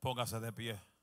Póngase 0.00 0.38
de 0.38 0.52
pie. 0.52 0.93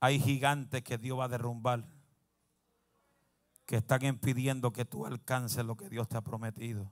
Hay 0.00 0.18
gigantes 0.18 0.82
que 0.82 0.96
Dios 0.96 1.18
va 1.18 1.24
a 1.24 1.28
derrumbar, 1.28 1.86
que 3.66 3.76
están 3.76 4.04
impidiendo 4.04 4.72
que 4.72 4.84
tú 4.84 5.06
alcances 5.06 5.64
lo 5.64 5.76
que 5.76 5.90
Dios 5.90 6.08
te 6.08 6.16
ha 6.16 6.22
prometido. 6.22 6.90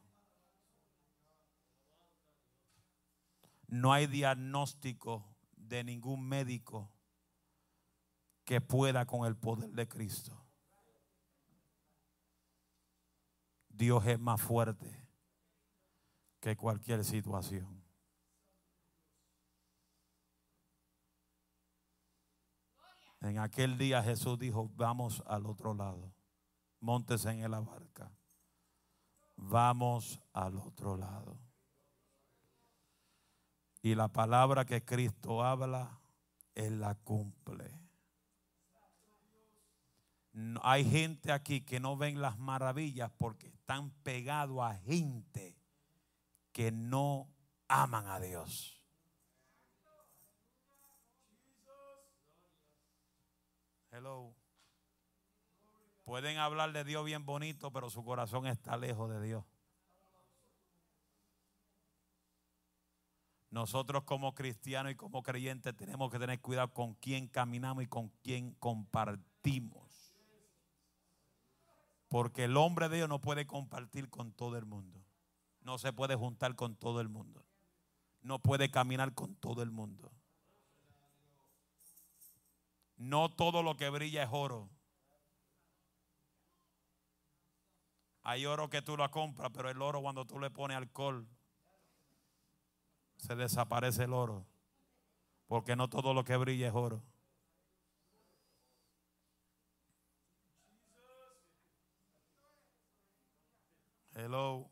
No 3.66 3.92
hay 3.92 4.06
diagnóstico 4.06 5.24
de 5.56 5.84
ningún 5.84 6.26
médico 6.28 6.90
que 8.44 8.60
pueda 8.60 9.06
con 9.06 9.26
el 9.26 9.36
poder 9.36 9.70
de 9.70 9.88
Cristo. 9.88 10.44
Dios 13.68 14.06
es 14.06 14.18
más 14.18 14.40
fuerte 14.40 15.06
que 16.40 16.56
cualquier 16.56 17.04
situación. 17.04 17.77
En 23.28 23.38
aquel 23.38 23.76
día 23.76 24.02
Jesús 24.02 24.38
dijo, 24.38 24.70
vamos 24.74 25.22
al 25.26 25.46
otro 25.46 25.74
lado. 25.74 26.12
Montes 26.80 27.24
en 27.26 27.50
la 27.50 27.60
barca. 27.60 28.10
Vamos 29.36 30.20
al 30.32 30.56
otro 30.58 30.96
lado. 30.96 31.38
Y 33.82 33.94
la 33.94 34.08
palabra 34.08 34.64
que 34.64 34.84
Cristo 34.84 35.44
habla, 35.44 36.00
Él 36.54 36.80
la 36.80 36.94
cumple. 36.94 37.78
hay 40.62 40.88
gente 40.88 41.32
aquí 41.32 41.62
que 41.62 41.80
no 41.80 41.96
ven 41.96 42.20
las 42.20 42.38
maravillas 42.38 43.10
porque 43.18 43.48
están 43.48 43.90
pegados 44.02 44.60
a 44.62 44.76
gente 44.76 45.56
que 46.52 46.70
no 46.70 47.28
aman 47.66 48.06
a 48.06 48.20
Dios. 48.20 48.77
Hello. 53.90 54.34
Pueden 56.04 56.38
hablar 56.38 56.72
de 56.72 56.84
Dios 56.84 57.04
bien 57.04 57.24
bonito, 57.24 57.70
pero 57.70 57.90
su 57.90 58.04
corazón 58.04 58.46
está 58.46 58.76
lejos 58.76 59.10
de 59.10 59.20
Dios. 59.22 59.44
Nosotros 63.50 64.04
como 64.04 64.34
cristianos 64.34 64.92
y 64.92 64.94
como 64.94 65.22
creyentes 65.22 65.74
tenemos 65.74 66.10
que 66.10 66.18
tener 66.18 66.40
cuidado 66.40 66.72
con 66.72 66.94
quién 66.94 67.28
caminamos 67.28 67.84
y 67.84 67.86
con 67.86 68.10
quién 68.22 68.52
compartimos. 68.54 70.14
Porque 72.08 72.44
el 72.44 72.56
hombre 72.56 72.88
de 72.88 72.96
Dios 72.96 73.08
no 73.08 73.20
puede 73.20 73.46
compartir 73.46 74.10
con 74.10 74.32
todo 74.32 74.56
el 74.58 74.66
mundo. 74.66 75.02
No 75.60 75.78
se 75.78 75.92
puede 75.92 76.14
juntar 76.14 76.54
con 76.56 76.76
todo 76.76 77.00
el 77.00 77.08
mundo. 77.08 77.44
No 78.20 78.38
puede 78.38 78.70
caminar 78.70 79.14
con 79.14 79.34
todo 79.36 79.62
el 79.62 79.70
mundo. 79.70 80.12
No 82.98 83.30
todo 83.30 83.62
lo 83.62 83.76
que 83.76 83.88
brilla 83.90 84.24
es 84.24 84.28
oro. 84.32 84.68
Hay 88.22 88.44
oro 88.44 88.68
que 88.68 88.82
tú 88.82 88.96
lo 88.96 89.10
compras, 89.10 89.50
pero 89.54 89.70
el 89.70 89.80
oro 89.80 90.02
cuando 90.02 90.26
tú 90.26 90.38
le 90.38 90.50
pones 90.50 90.76
alcohol, 90.76 91.26
se 93.16 93.36
desaparece 93.36 94.04
el 94.04 94.12
oro. 94.12 94.44
Porque 95.46 95.76
no 95.76 95.88
todo 95.88 96.12
lo 96.12 96.24
que 96.24 96.36
brilla 96.36 96.68
es 96.68 96.74
oro. 96.74 97.02
Hello. 104.14 104.68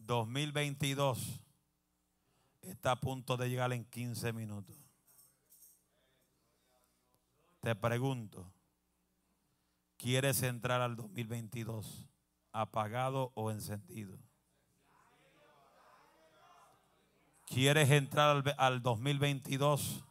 2022 0.00 1.41
está 2.62 2.92
a 2.92 3.00
punto 3.00 3.36
de 3.36 3.48
llegar 3.48 3.72
en 3.72 3.84
15 3.84 4.32
minutos. 4.32 4.76
Te 7.60 7.74
pregunto, 7.76 8.52
¿quieres 9.96 10.42
entrar 10.42 10.80
al 10.80 10.96
2022 10.96 12.08
apagado 12.52 13.30
o 13.34 13.50
encendido? 13.50 14.18
¿Quieres 17.46 17.90
entrar 17.90 18.36
al, 18.36 18.54
al 18.58 18.82
2022 18.82 20.04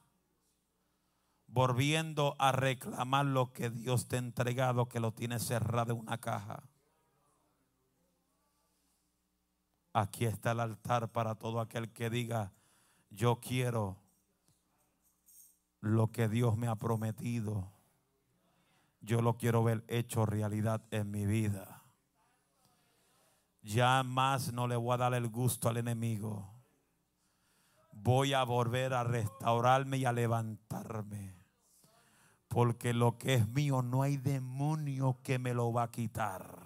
volviendo 1.48 2.36
a 2.40 2.52
reclamar 2.52 3.26
lo 3.26 3.52
que 3.52 3.70
Dios 3.70 4.08
te 4.08 4.16
ha 4.16 4.20
entregado, 4.20 4.88
que 4.88 5.00
lo 5.00 5.12
tiene 5.12 5.40
cerrado 5.40 5.94
en 5.94 6.00
una 6.00 6.20
caja? 6.20 6.71
Aquí 9.94 10.26
está 10.26 10.52
el 10.52 10.62
altar 10.62 11.12
para 11.12 11.36
todo 11.36 11.60
aquel 11.60 11.92
que 11.92 12.10
diga, 12.10 12.54
yo 13.10 13.40
quiero 13.42 13.98
lo 15.82 16.12
que 16.12 16.30
Dios 16.30 16.56
me 16.58 16.68
ha 16.68 16.76
prometido. 16.76 17.72
Yo 19.02 19.22
lo 19.22 19.38
quiero 19.38 19.64
ver 19.64 19.84
hecho 19.88 20.26
realidad 20.26 20.82
en 20.92 21.12
mi 21.12 21.26
vida. 21.26 21.84
Ya 23.64 24.04
más 24.04 24.54
no 24.54 24.68
le 24.68 24.76
voy 24.76 24.94
a 24.94 24.98
dar 24.98 25.14
el 25.14 25.28
gusto 25.28 25.70
al 25.70 25.78
enemigo. 25.78 26.48
Voy 27.92 28.34
a 28.34 28.44
volver 28.44 28.94
a 28.94 29.04
restaurarme 29.04 29.98
y 29.98 30.06
a 30.06 30.14
levantarme. 30.14 31.36
Porque 32.48 32.94
lo 32.94 33.18
que 33.18 33.36
es 33.36 33.48
mío 33.50 33.82
no 33.82 34.04
hay 34.04 34.18
demonio 34.18 35.20
que 35.24 35.40
me 35.40 35.54
lo 35.54 35.74
va 35.74 35.84
a 35.84 35.92
quitar. 35.92 36.61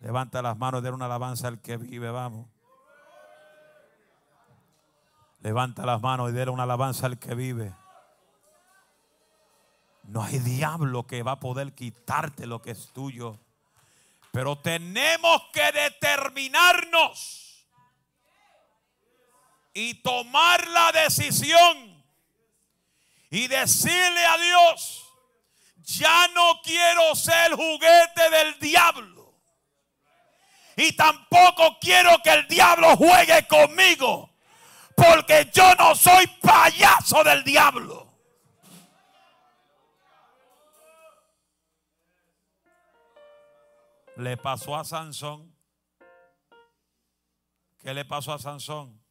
Levanta 0.00 0.42
las 0.42 0.58
manos 0.58 0.82
de 0.82 0.90
una 0.90 1.04
alabanza 1.04 1.48
al 1.48 1.60
que 1.60 1.76
vive, 1.76 2.10
vamos. 2.10 2.48
Levanta 5.40 5.86
las 5.86 6.00
manos 6.00 6.30
y 6.30 6.32
déle 6.32 6.50
una 6.50 6.64
alabanza 6.64 7.06
al 7.06 7.18
que 7.18 7.34
vive. 7.34 7.74
No 10.02 10.22
hay 10.22 10.38
diablo 10.40 11.06
que 11.06 11.22
va 11.22 11.32
a 11.32 11.40
poder 11.40 11.74
quitarte 11.74 12.46
lo 12.46 12.60
que 12.60 12.72
es 12.72 12.92
tuyo. 12.92 13.38
Pero 14.32 14.58
tenemos 14.58 15.42
que 15.52 15.70
determinarnos 15.70 17.68
y 19.72 19.94
tomar 20.02 20.66
la 20.68 20.90
decisión 20.92 22.04
y 23.30 23.46
decirle 23.46 24.26
a 24.26 24.36
Dios, 24.38 25.13
ya 25.84 26.28
no 26.28 26.60
quiero 26.62 27.14
ser 27.14 27.52
juguete 27.52 28.30
del 28.30 28.58
diablo. 28.58 29.34
Y 30.76 30.92
tampoco 30.96 31.78
quiero 31.80 32.10
que 32.22 32.30
el 32.30 32.48
diablo 32.48 32.96
juegue 32.96 33.46
conmigo. 33.46 34.30
Porque 34.96 35.50
yo 35.52 35.74
no 35.74 35.94
soy 35.94 36.26
payaso 36.40 37.22
del 37.24 37.44
diablo. 37.44 38.12
Le 44.16 44.36
pasó 44.36 44.76
a 44.76 44.84
Sansón. 44.84 45.54
¿Qué 47.80 47.92
le 47.92 48.04
pasó 48.04 48.32
a 48.32 48.38
Sansón? 48.38 49.02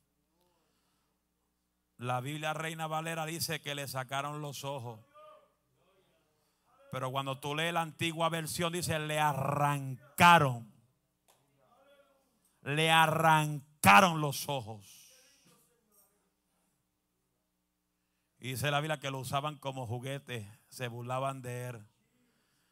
La 1.97 2.21
Biblia 2.21 2.53
Reina 2.53 2.87
Valera 2.87 3.25
dice 3.25 3.61
que 3.61 3.75
le 3.75 3.87
sacaron 3.87 4.41
los 4.41 4.63
ojos. 4.63 5.12
Pero 6.93 7.09
cuando 7.09 7.39
tú 7.39 7.55
lees 7.55 7.73
la 7.73 7.81
antigua 7.81 8.29
versión, 8.29 8.71
dice, 8.71 8.99
le 8.99 9.19
arrancaron. 9.19 10.71
Le 12.61 12.91
arrancaron 12.91 14.21
los 14.21 14.47
ojos. 14.47 14.85
Y 18.37 18.49
dice 18.49 18.69
la 18.69 18.79
Biblia 18.79 18.99
que 18.99 19.09
lo 19.09 19.17
usaban 19.17 19.57
como 19.57 19.87
juguete, 19.87 20.47
se 20.69 20.87
burlaban 20.87 21.41
de 21.41 21.69
él. 21.69 21.87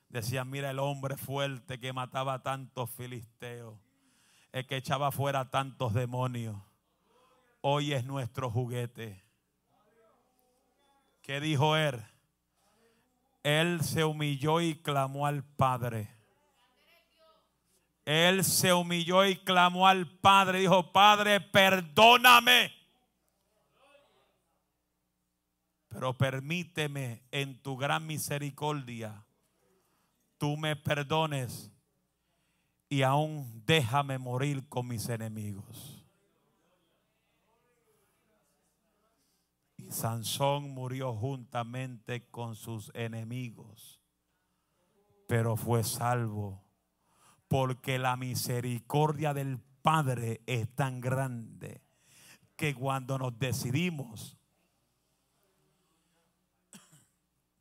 Decían, 0.10 0.52
mira 0.52 0.70
el 0.70 0.78
hombre 0.78 1.18
fuerte 1.18 1.80
que 1.80 1.92
mataba 1.92 2.36
a 2.36 2.44
tantos 2.44 2.92
filisteos, 2.92 3.80
el 4.52 4.68
que 4.68 4.78
echaba 4.78 5.12
fuera 5.12 5.50
tantos 5.50 5.96
demonios. 5.96 6.62
Hoy 7.62 7.94
es 7.94 8.06
nuestro 8.06 8.52
juguete. 8.52 9.26
¿Qué 11.24 11.42
dijo 11.42 11.76
él? 11.76 12.06
Él 13.44 13.82
se 13.82 14.04
humilló 14.04 14.62
y 14.62 14.76
clamó 14.76 15.26
al 15.26 15.44
Padre. 15.44 16.10
Él 18.06 18.44
se 18.44 18.74
humilló 18.74 19.26
y 19.26 19.36
clamó 19.38 19.88
al 19.88 20.08
Padre. 20.08 20.60
Dijo, 20.60 20.92
Padre, 20.92 21.40
perdóname. 21.40 22.72
Pero 25.90 26.18
permíteme 26.18 27.24
en 27.32 27.62
tu 27.62 27.76
gran 27.76 28.08
misericordia, 28.08 29.26
tú 30.38 30.56
me 30.56 30.76
perdones 30.78 31.70
y 32.88 33.02
aún 33.02 33.64
déjame 33.66 34.18
morir 34.18 34.68
con 34.70 34.88
mis 34.88 35.10
enemigos. 35.10 36.01
Sansón 39.92 40.70
murió 40.72 41.14
juntamente 41.14 42.28
con 42.30 42.56
sus 42.56 42.92
enemigos, 42.94 44.00
pero 45.28 45.56
fue 45.56 45.84
salvo 45.84 46.64
porque 47.48 48.00
la 48.00 48.16
misericordia 48.16 49.34
del 49.34 49.60
Padre 49.82 50.42
es 50.46 50.74
tan 50.76 51.02
grande 51.02 51.82
que 52.56 52.74
cuando 52.74 53.18
nos 53.18 53.38
decidimos, 53.38 54.38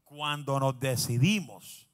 cuando 0.05 0.61
nos 0.61 0.78
decidimos 0.78 1.89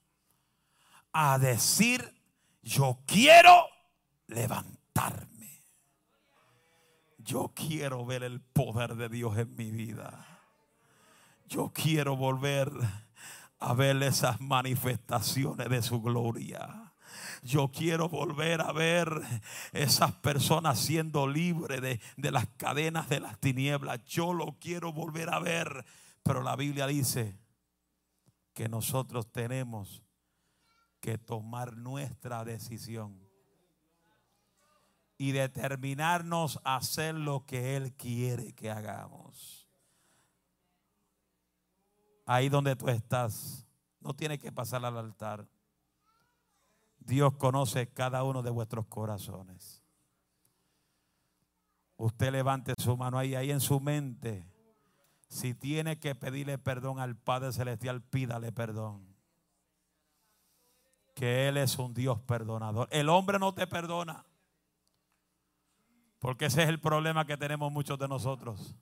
a 1.13 1.39
decir, 1.39 2.13
yo 2.61 2.99
quiero 3.05 3.65
levantarme 4.27 5.36
yo 7.27 7.51
quiero 7.53 8.05
ver 8.05 8.23
el 8.23 8.39
poder 8.39 8.95
de 8.95 9.09
Dios 9.09 9.37
en 9.37 9.53
mi 9.57 9.69
vida. 9.69 10.25
Yo 11.45 11.73
quiero 11.73 12.15
volver 12.15 12.71
a 13.59 13.73
ver 13.73 14.01
esas 14.01 14.39
manifestaciones 14.39 15.69
de 15.69 15.81
su 15.81 16.01
gloria. 16.01 16.93
Yo 17.43 17.69
quiero 17.69 18.07
volver 18.07 18.61
a 18.61 18.71
ver 18.71 19.09
esas 19.73 20.13
personas 20.13 20.79
siendo 20.79 21.27
libres 21.27 21.81
de, 21.81 21.99
de, 22.15 22.31
las 22.31 22.47
cadenas 22.55 23.09
de 23.09 23.19
las 23.19 23.37
tinieblas. 23.41 24.05
Yo 24.05 24.31
lo 24.31 24.57
quiero 24.57 24.93
volver 24.93 25.29
a 25.29 25.39
ver. 25.39 25.85
Pero 26.23 26.43
la 26.43 26.55
Biblia 26.55 26.87
dice 26.87 27.37
que 28.53 28.69
nosotros 28.69 29.33
tenemos 29.33 30.01
que 31.01 31.17
tomar 31.17 31.75
nuestra 31.75 32.45
decisión 32.45 33.26
y 35.17 35.31
determinarnos 35.31 36.59
a 36.63 36.77
hacer 36.77 37.15
lo 37.15 37.45
que 37.45 37.75
Él 37.75 37.93
quiere 37.93 38.53
que 38.53 38.69
hagamos. 38.69 39.67
Ahí 42.25 42.49
donde 42.49 42.75
tú 42.75 42.89
estás, 42.89 43.65
no 43.99 44.13
tienes 44.13 44.39
que 44.39 44.51
pasar 44.51 44.85
al 44.85 44.97
altar. 44.97 45.47
Dios 46.99 47.33
conoce 47.37 47.87
cada 47.87 48.23
uno 48.23 48.43
de 48.43 48.51
vuestros 48.51 48.85
corazones. 48.87 49.81
Usted 51.95 52.31
levante 52.31 52.73
su 52.77 52.95
mano 52.95 53.17
ahí, 53.17 53.33
ahí 53.33 53.49
en 53.49 53.61
su 53.61 53.79
mente. 53.79 54.47
Si 55.29 55.55
tiene 55.55 55.99
que 55.99 56.13
pedirle 56.13 56.57
perdón 56.57 56.99
al 56.99 57.15
Padre 57.15 57.51
Celestial, 57.51 58.03
pídale 58.03 58.51
perdón. 58.51 59.15
Que 61.15 61.47
Él 61.47 61.57
es 61.57 61.79
un 61.79 61.95
Dios 61.95 62.19
perdonador. 62.19 62.87
El 62.91 63.09
hombre 63.09 63.39
no 63.39 63.53
te 63.53 63.65
perdona. 63.65 64.26
Porque 66.19 66.45
ese 66.45 66.63
es 66.63 66.69
el 66.69 66.79
problema 66.79 67.25
que 67.25 67.37
tenemos 67.37 67.71
muchos 67.71 67.99
de 67.99 68.07
nosotros. 68.07 68.75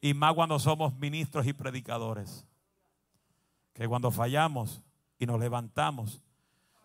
Y 0.00 0.14
más 0.14 0.34
cuando 0.34 0.58
somos 0.58 0.94
ministros 0.94 1.46
y 1.46 1.52
predicadores. 1.52 2.46
Que 3.72 3.86
cuando 3.86 4.10
fallamos 4.10 4.82
y 5.18 5.26
nos 5.26 5.38
levantamos, 5.38 6.22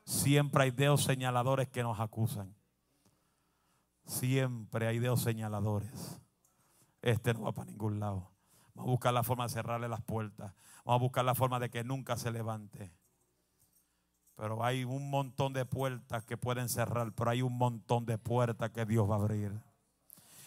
siempre 0.03 0.63
hay 0.63 0.71
dedos 0.71 1.03
señaladores 1.03 1.67
que 1.69 1.83
nos 1.83 1.99
acusan. 1.99 2.53
Siempre 4.05 4.87
hay 4.87 4.99
dedos 4.99 5.21
señaladores. 5.21 6.21
Este 7.01 7.33
no 7.33 7.41
va 7.41 7.51
para 7.51 7.71
ningún 7.71 7.99
lado. 7.99 8.31
Vamos 8.75 8.89
a 8.89 8.91
buscar 8.91 9.13
la 9.13 9.23
forma 9.23 9.45
de 9.45 9.49
cerrarle 9.49 9.87
las 9.87 10.01
puertas. 10.01 10.53
Vamos 10.83 10.99
a 10.99 11.03
buscar 11.03 11.25
la 11.25 11.33
forma 11.33 11.59
de 11.59 11.69
que 11.69 11.83
nunca 11.83 12.17
se 12.17 12.31
levante. 12.31 12.91
Pero 14.35 14.63
hay 14.63 14.83
un 14.83 15.09
montón 15.09 15.53
de 15.53 15.65
puertas 15.65 16.23
que 16.25 16.37
pueden 16.37 16.67
cerrar, 16.67 17.13
pero 17.13 17.29
hay 17.29 17.41
un 17.41 17.57
montón 17.57 18.05
de 18.05 18.17
puertas 18.17 18.71
que 18.71 18.85
Dios 18.85 19.09
va 19.09 19.15
a 19.15 19.19
abrir. 19.19 19.53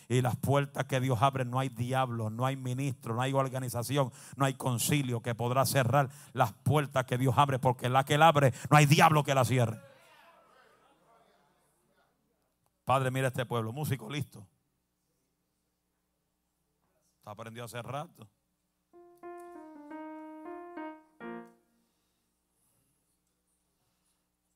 Y 0.08 0.22
las 0.22 0.36
puertas 0.36 0.84
que 0.86 1.00
Dios 1.00 1.20
abre, 1.20 1.44
no 1.44 1.58
hay 1.58 1.68
diablo, 1.68 2.30
no 2.30 2.46
hay 2.46 2.56
ministro, 2.56 3.14
no 3.14 3.20
hay 3.20 3.32
organización, 3.34 4.10
no 4.36 4.46
hay 4.46 4.54
concilio 4.54 5.20
que 5.20 5.34
podrá 5.34 5.66
cerrar 5.66 6.08
las 6.32 6.52
puertas 6.52 7.04
que 7.04 7.18
Dios 7.18 7.34
abre, 7.36 7.58
porque 7.58 7.88
la 7.88 8.04
que 8.04 8.14
él 8.14 8.22
abre, 8.22 8.52
no 8.70 8.76
hay 8.76 8.86
diablo 8.86 9.22
que 9.22 9.34
la 9.34 9.44
cierre. 9.44 9.80
Padre, 12.84 13.10
mira 13.10 13.28
este 13.28 13.44
pueblo, 13.44 13.70
músico 13.70 14.08
listo. 14.08 14.46
Está 17.18 17.32
aprendido 17.32 17.66
hace 17.66 17.82
rato. 17.82 18.26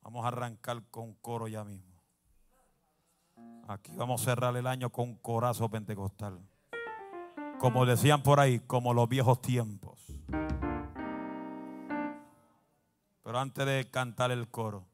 Vamos 0.02 0.24
a 0.24 0.28
arrancar 0.28 0.82
con 0.90 1.14
coro 1.14 1.48
ya 1.48 1.64
mismo. 1.64 2.02
Aquí 3.68 3.92
vamos 3.96 4.20
a 4.20 4.24
cerrar 4.24 4.56
el 4.56 4.66
año 4.66 4.90
con 4.90 5.16
corazo 5.16 5.68
pentecostal. 5.68 6.40
Como 7.58 7.86
decían 7.86 8.22
por 8.22 8.40
ahí, 8.40 8.60
como 8.60 8.92
los 8.92 9.08
viejos 9.08 9.40
tiempos. 9.40 10.04
Pero 13.22 13.38
antes 13.38 13.64
de 13.64 13.88
cantar 13.90 14.30
el 14.32 14.48
coro, 14.48 14.84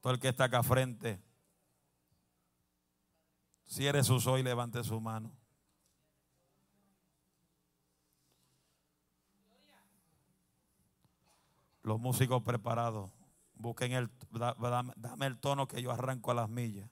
todo 0.00 0.12
el 0.12 0.20
que 0.20 0.28
está 0.28 0.44
acá 0.44 0.62
frente, 0.62 1.20
Cierre 3.66 4.04
sus 4.04 4.26
ojos 4.26 4.40
y 4.40 4.42
levante 4.44 4.82
su 4.84 5.00
mano. 5.00 5.32
Los 11.82 12.00
músicos 12.00 12.42
preparados, 12.42 13.10
busquen 13.56 13.92
el, 13.92 14.10
dame 14.96 15.26
el 15.26 15.38
tono 15.38 15.66
que 15.66 15.82
yo 15.82 15.90
arranco 15.90 16.30
a 16.30 16.34
las 16.34 16.48
millas. 16.48 16.88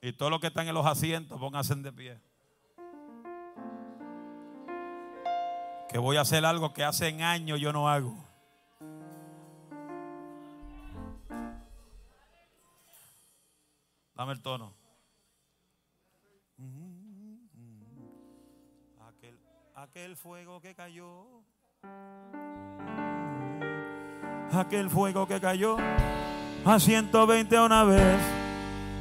Y 0.00 0.12
todos 0.12 0.30
los 0.30 0.40
que 0.40 0.46
están 0.46 0.68
en 0.68 0.74
los 0.74 0.86
asientos, 0.86 1.38
pónganse 1.40 1.74
de 1.74 1.92
pie. 1.92 2.20
Que 5.88 5.98
voy 5.98 6.16
a 6.16 6.20
hacer 6.20 6.44
algo 6.44 6.72
que 6.72 6.84
hace 6.84 7.08
años 7.22 7.60
yo 7.60 7.72
no 7.72 7.88
hago. 7.88 8.16
Dame 14.14 14.32
el 14.32 14.42
tono. 14.42 14.74
Aquel 19.82 20.16
fuego 20.16 20.60
que 20.60 20.74
cayó. 20.74 21.24
Aquel 24.52 24.90
fuego 24.90 25.26
que 25.26 25.40
cayó 25.40 25.76
a 26.64 26.80
120 26.80 27.60
una 27.60 27.84
vez. 27.84 28.20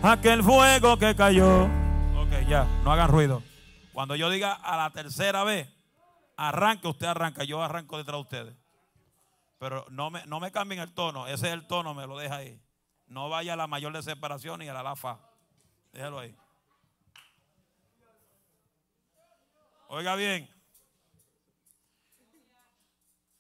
Aquel 0.04 0.44
fuego 0.44 0.98
que 0.98 1.16
cayó. 1.16 1.64
Ok, 1.64 2.48
ya, 2.48 2.66
no 2.84 2.92
hagan 2.92 3.10
ruido. 3.10 3.42
Cuando 3.94 4.16
yo 4.16 4.30
diga 4.30 4.54
a 4.54 4.78
la 4.78 4.92
tercera 4.92 5.44
vez, 5.44 5.68
arranque, 6.36 6.88
usted 6.88 7.08
arranca, 7.08 7.44
yo 7.44 7.64
arranco 7.64 7.98
detrás 7.98 8.18
de 8.18 8.22
ustedes. 8.22 8.56
Pero 9.58 9.86
no 9.90 10.12
me, 10.12 10.24
no 10.28 10.40
me 10.40 10.52
cambien 10.52 10.80
el 10.82 10.94
tono, 10.94 11.26
ese 11.26 11.48
es 11.48 11.54
el 11.54 11.66
tono, 11.66 11.96
me 11.96 12.06
lo 12.06 12.18
deja 12.18 12.36
ahí. 12.36 12.62
No 13.08 13.30
vaya 13.30 13.54
a 13.54 13.56
la 13.56 13.66
mayor 13.66 13.94
de 13.94 14.04
separación 14.04 14.62
y 14.62 14.68
a 14.68 14.74
la 14.74 14.84
lafa. 14.84 15.18
Déjalo 15.92 16.20
ahí. 16.20 16.36
Oiga 19.88 20.16
bien. 20.16 20.57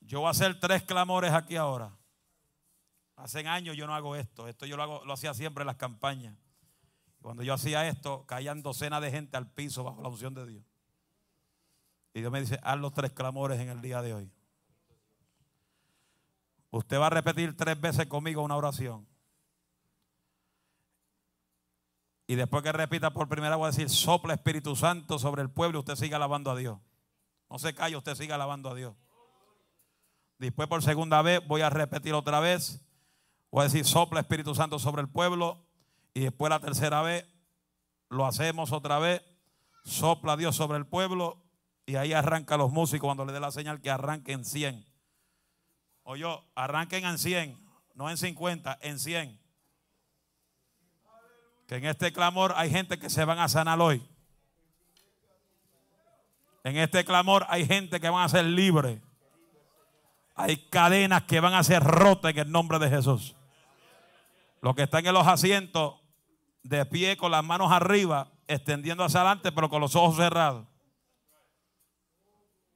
Yo 0.07 0.21
voy 0.21 0.27
a 0.27 0.31
hacer 0.31 0.57
tres 0.57 0.83
clamores 0.83 1.33
aquí 1.33 1.57
ahora. 1.57 1.91
Hace 3.17 3.45
años 3.45 3.75
yo 3.75 3.85
no 3.87 3.93
hago 3.93 4.15
esto. 4.15 4.47
Esto 4.47 4.65
yo 4.65 4.77
lo, 4.77 5.11
hacía 5.11 5.33
siempre 5.33 5.63
en 5.63 5.67
las 5.67 5.75
campañas. 5.75 6.33
Cuando 7.21 7.43
yo 7.43 7.53
hacía 7.53 7.85
esto, 7.89 8.25
caían 8.25 8.63
docenas 8.63 9.01
de 9.01 9.11
gente 9.11 9.35
al 9.35 9.51
piso 9.51 9.83
bajo 9.83 10.01
la 10.01 10.07
unción 10.07 10.33
de 10.33 10.45
Dios. 10.47 10.63
Y 12.13 12.21
Dios 12.21 12.31
me 12.31 12.39
dice, 12.39 12.57
haz 12.63 12.79
los 12.79 12.93
tres 12.93 13.11
clamores 13.11 13.59
en 13.59 13.67
el 13.67 13.81
día 13.81 14.01
de 14.01 14.13
hoy. 14.13 14.31
Usted 16.71 16.99
va 16.99 17.07
a 17.07 17.09
repetir 17.09 17.57
tres 17.57 17.79
veces 17.79 18.05
conmigo 18.05 18.41
una 18.41 18.55
oración. 18.55 19.05
Y 22.27 22.35
después 22.35 22.63
que 22.63 22.71
repita 22.71 23.11
por 23.11 23.27
primera 23.27 23.57
voy 23.57 23.65
a 23.65 23.71
decir, 23.71 23.89
sopla 23.89 24.35
Espíritu 24.35 24.73
Santo 24.75 25.19
sobre 25.19 25.41
el 25.41 25.49
pueblo 25.49 25.79
y 25.79 25.81
usted 25.81 25.95
siga 25.95 26.15
alabando 26.15 26.49
a 26.49 26.55
Dios. 26.55 26.79
No 27.49 27.59
se 27.59 27.73
calle, 27.73 27.97
usted 27.97 28.15
siga 28.15 28.35
alabando 28.35 28.69
a 28.69 28.75
Dios. 28.75 28.95
Después 30.39 30.67
por 30.67 30.83
segunda 30.83 31.21
vez 31.21 31.45
voy 31.47 31.61
a 31.61 31.69
repetir 31.69 32.13
otra 32.13 32.39
vez. 32.39 32.81
Voy 33.49 33.61
a 33.61 33.63
decir, 33.63 33.85
sopla 33.85 34.19
Espíritu 34.19 34.53
Santo 34.53 34.77
sobre 34.79 35.01
el 35.01 35.09
pueblo. 35.09 35.65
Y 36.13 36.21
después 36.21 36.49
la 36.49 36.59
tercera 36.59 37.01
vez 37.01 37.25
lo 38.09 38.25
hacemos 38.25 38.71
otra 38.71 38.99
vez. 38.99 39.23
Sopla 39.83 40.37
Dios 40.37 40.55
sobre 40.55 40.77
el 40.77 40.85
pueblo. 40.85 41.43
Y 41.85 41.95
ahí 41.95 42.13
arranca 42.13 42.57
los 42.57 42.71
músicos 42.71 43.07
cuando 43.07 43.25
le 43.25 43.33
dé 43.33 43.39
la 43.39 43.51
señal 43.51 43.81
que 43.81 43.89
arranquen 43.89 44.45
100. 44.45 44.85
O 46.03 46.15
yo, 46.15 46.45
arranquen 46.55 47.05
en 47.05 47.17
100, 47.17 47.59
no 47.95 48.09
en 48.09 48.17
50, 48.17 48.77
en 48.81 48.99
100. 48.99 49.41
Que 51.67 51.75
en 51.75 51.85
este 51.85 52.13
clamor 52.13 52.53
hay 52.55 52.69
gente 52.69 52.97
que 52.97 53.09
se 53.09 53.25
van 53.25 53.39
a 53.39 53.49
sanar 53.49 53.79
hoy. 53.81 54.05
En 56.63 56.77
este 56.77 57.03
clamor 57.03 57.45
hay 57.49 57.65
gente 57.65 57.99
que 57.99 58.09
van 58.09 58.23
a 58.23 58.29
ser 58.29 58.45
libres. 58.45 59.01
Hay 60.37 60.69
cadenas 60.69 61.23
que 61.23 61.39
van 61.39 61.53
a 61.53 61.63
ser 61.63 61.83
rotas 61.83 62.31
en 62.31 62.39
el 62.39 62.51
nombre 62.51 62.79
de 62.79 62.89
Jesús. 62.89 63.35
Los 64.61 64.75
que 64.75 64.83
están 64.83 65.05
en 65.05 65.13
los 65.13 65.27
asientos, 65.27 65.95
de 66.63 66.85
pie 66.85 67.17
con 67.17 67.31
las 67.31 67.43
manos 67.43 67.71
arriba, 67.71 68.29
extendiendo 68.47 69.03
hacia 69.03 69.21
adelante, 69.21 69.51
pero 69.51 69.69
con 69.69 69.81
los 69.81 69.95
ojos 69.95 70.15
cerrados. 70.15 70.65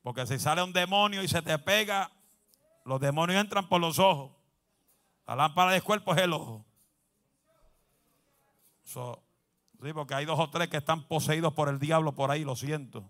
Porque 0.01 0.25
si 0.27 0.39
sale 0.39 0.63
un 0.63 0.73
demonio 0.73 1.23
y 1.23 1.27
se 1.27 1.41
te 1.41 1.57
pega, 1.59 2.11
los 2.83 2.99
demonios 2.99 3.39
entran 3.39 3.69
por 3.69 3.79
los 3.79 3.99
ojos. 3.99 4.31
La 5.27 5.35
lámpara 5.35 5.71
del 5.71 5.83
cuerpo 5.83 6.13
es 6.13 6.21
el 6.21 6.33
ojo 6.33 6.65
sí, 8.93 9.93
porque 9.93 10.13
hay 10.13 10.25
dos 10.25 10.39
o 10.39 10.49
tres 10.49 10.67
que 10.67 10.77
están 10.77 11.07
poseídos 11.07 11.53
por 11.53 11.69
el 11.69 11.79
diablo 11.79 12.13
por 12.13 12.31
ahí, 12.31 12.43
lo 12.43 12.55
siento. 12.55 13.09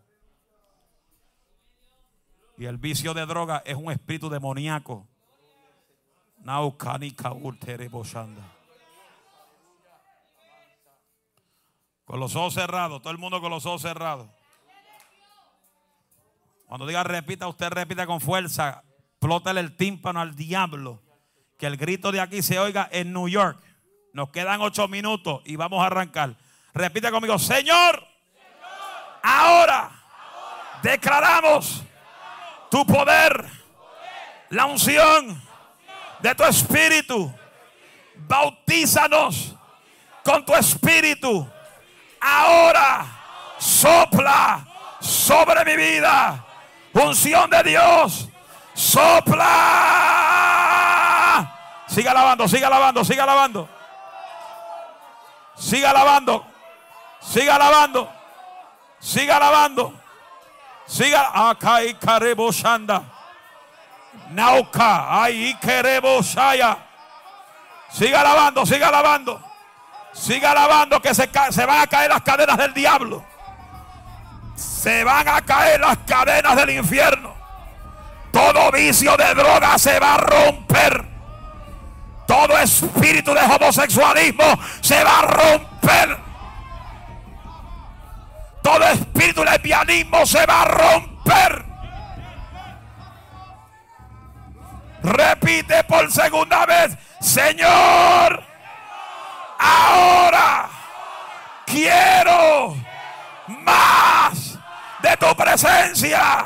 Y 2.62 2.68
el 2.68 2.78
vicio 2.78 3.16
de 3.16 3.26
droga 3.26 3.64
es 3.66 3.76
un 3.76 3.92
espíritu 3.92 4.30
demoníaco. 4.30 5.08
Con 12.06 12.20
los 12.20 12.36
ojos 12.36 12.54
cerrados, 12.54 13.02
todo 13.02 13.10
el 13.10 13.18
mundo 13.18 13.42
con 13.42 13.50
los 13.50 13.66
ojos 13.66 13.82
cerrados. 13.82 14.30
Cuando 16.68 16.86
diga 16.86 17.04
repita, 17.04 17.48
usted 17.48 17.70
repita 17.70 18.06
con 18.06 18.22
fuerza. 18.22 18.84
Plótale 19.18 19.60
el 19.60 19.76
tímpano 19.76 20.22
al 20.22 20.36
diablo. 20.36 21.02
Que 21.58 21.66
el 21.66 21.78
grito 21.78 22.12
de 22.12 22.22
aquí 22.22 22.44
se 22.44 22.60
oiga 22.60 22.88
en 22.92 23.12
New 23.12 23.28
York. 23.28 23.60
Nos 24.14 24.30
quedan 24.30 24.62
ocho 24.62 24.88
minutos 24.88 25.42
y 25.46 25.56
vamos 25.56 25.82
a 25.82 25.88
arrancar. 25.88 26.36
Repite 26.76 27.10
conmigo, 27.10 27.40
Señor, 27.40 28.06
ahora, 29.24 29.90
declaramos 30.84 31.86
tu 32.72 32.84
poder, 32.86 33.46
la 34.50 34.66
unción 34.66 35.40
de 36.20 36.34
tu 36.34 36.44
espíritu. 36.46 37.32
Bautízanos 38.16 39.54
con 40.24 40.44
tu 40.46 40.56
espíritu. 40.56 41.48
Ahora 42.20 43.06
sopla 43.60 44.66
sobre 45.02 45.66
mi 45.66 45.76
vida. 45.76 46.46
Unción 46.94 47.50
de 47.50 47.64
Dios. 47.64 48.30
Sopla. 48.74 49.48
Siga 51.88 52.12
alabando, 52.12 52.48
siga 52.48 52.68
alabando, 52.68 53.04
siga 53.04 53.24
alabando. 53.24 53.68
Siga 55.58 55.90
alabando. 55.90 56.46
Siga 57.20 57.56
alabando. 57.56 58.10
Siga 59.00 59.36
alabando. 59.36 60.01
Siga 60.86 61.50
acá 61.50 61.84
y 61.84 61.94
carebo 61.96 62.52
shanda. 62.52 63.04
Nauka 64.32 65.24
ahí 65.24 65.56
queremos 65.62 66.26
shaya. 66.26 66.78
Siga 67.92 68.22
alabando, 68.22 68.66
siga 68.66 68.88
alabando. 68.88 69.42
Siga 70.14 70.52
alabando 70.52 71.02
que 71.02 71.14
se, 71.14 71.30
se 71.52 71.66
van 71.66 71.82
a 71.82 71.88
caer 71.88 72.10
las 72.10 72.22
cadenas 72.22 72.58
del 72.58 72.74
diablo. 72.74 73.24
Se 74.56 75.04
van 75.04 75.28
a 75.28 75.42
caer 75.42 75.80
las 75.80 75.98
cadenas 76.00 76.56
del 76.56 76.72
infierno. 76.72 77.34
Todo 78.32 78.72
vicio 78.72 79.16
de 79.18 79.34
droga 79.34 79.78
se 79.78 80.00
va 80.00 80.16
a 80.16 80.18
romper. 80.18 81.06
Todo 82.28 82.58
espíritu 82.58 83.34
de 83.34 83.42
homosexualismo 83.42 84.44
se 84.80 85.04
va 85.04 85.20
a 85.20 85.22
romper. 85.24 86.31
Todo 88.62 88.86
espíritu 88.86 89.44
lesbianismo 89.44 90.26
se 90.26 90.46
va 90.46 90.62
a 90.62 90.66
romper. 90.66 91.66
Repite 95.04 95.84
por 95.86 96.12
segunda 96.12 96.66
vez. 96.66 96.96
Señor, 97.20 98.44
ahora 99.58 100.70
quiero 101.66 102.76
más 103.48 104.58
de 105.02 105.18
tu 105.18 105.36
presencia. 105.36 106.46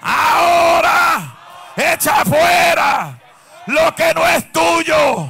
Ahora 0.00 1.36
echa 1.76 2.24
fuera 2.24 3.18
lo 3.66 3.94
que 3.94 4.14
no 4.14 4.26
es 4.26 4.52
tuyo. 4.52 5.28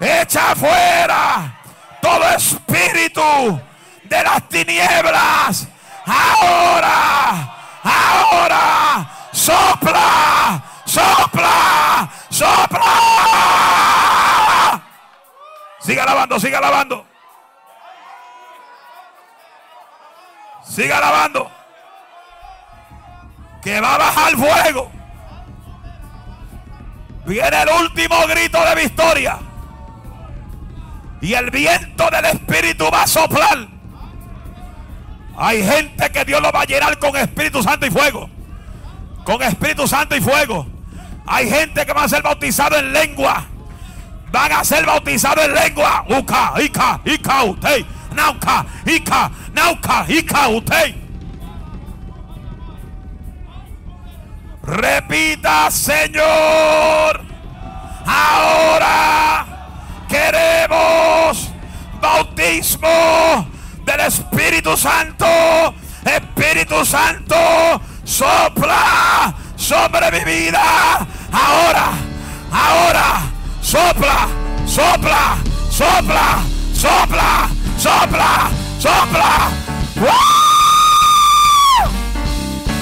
Echa 0.00 0.54
fuera 0.54 1.60
todo 2.00 2.28
espíritu 2.30 3.60
de 4.14 4.22
las 4.22 4.48
tinieblas. 4.48 5.68
Ahora, 6.06 7.52
ahora, 7.82 9.10
sopla, 9.32 10.62
sopla, 10.84 12.08
sopla. 12.30 12.90
Siga 15.80 16.02
alabando, 16.04 16.38
siga 16.40 16.58
alabando. 16.58 17.06
Siga 20.64 20.98
alabando. 20.98 21.50
Que 23.62 23.80
va 23.80 23.94
a 23.94 23.98
bajar 23.98 24.36
fuego. 24.36 24.92
Viene 27.26 27.62
el 27.62 27.68
último 27.68 28.26
grito 28.26 28.62
de 28.64 28.74
victoria. 28.74 29.38
Y 31.20 31.32
el 31.32 31.50
viento 31.50 32.10
del 32.10 32.26
Espíritu 32.26 32.90
va 32.92 33.02
a 33.02 33.06
soplar. 33.06 33.73
Hay 35.36 35.62
gente 35.64 36.10
que 36.10 36.24
Dios 36.24 36.40
lo 36.40 36.52
va 36.52 36.62
a 36.62 36.64
llenar 36.64 36.98
con 36.98 37.16
Espíritu 37.16 37.62
Santo 37.62 37.86
y 37.86 37.90
fuego. 37.90 38.28
Con 39.24 39.42
Espíritu 39.42 39.86
Santo 39.88 40.16
y 40.16 40.20
fuego. 40.20 40.66
Hay 41.26 41.48
gente 41.48 41.84
que 41.84 41.92
va 41.92 42.04
a 42.04 42.08
ser 42.08 42.22
bautizado 42.22 42.76
en 42.76 42.92
lengua. 42.92 43.44
Van 44.30 44.52
a 44.52 44.64
ser 44.64 44.84
bautizados 44.84 45.44
en 45.44 45.54
lengua. 45.54 46.04
Uka, 46.08 46.54
ika, 46.62 47.00
ika, 47.04 47.42
usted. 47.44 47.84
Nauka, 48.14 48.64
ika, 48.86 49.30
nauka, 49.52 50.04
ika, 50.08 50.48
usted. 50.48 50.94
Repita, 54.62 55.70
Señor. 55.70 57.22
Ahora 58.06 59.46
queremos 60.08 61.50
bautismo 62.00 63.53
del 63.84 64.00
Espíritu 64.00 64.76
Santo. 64.76 65.26
Espíritu 66.04 66.84
Santo, 66.84 67.80
sopla 68.04 69.34
sobre 69.56 70.10
mi 70.10 70.20
vida. 70.24 71.06
Ahora, 71.32 71.92
ahora, 72.52 73.22
sopla, 73.62 74.28
sopla, 74.66 75.36
sopla, 75.70 76.42
sopla, 76.74 77.48
sopla, 77.78 78.50
sopla. 78.78 79.50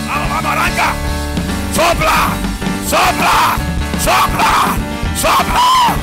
Vamos, 0.09 0.29
vamos, 0.29 0.53
arranca. 0.53 0.93
Sopla, 1.73 2.29
sopla, 2.89 3.57
sopla, 4.01 4.77
sopla. 5.15 6.02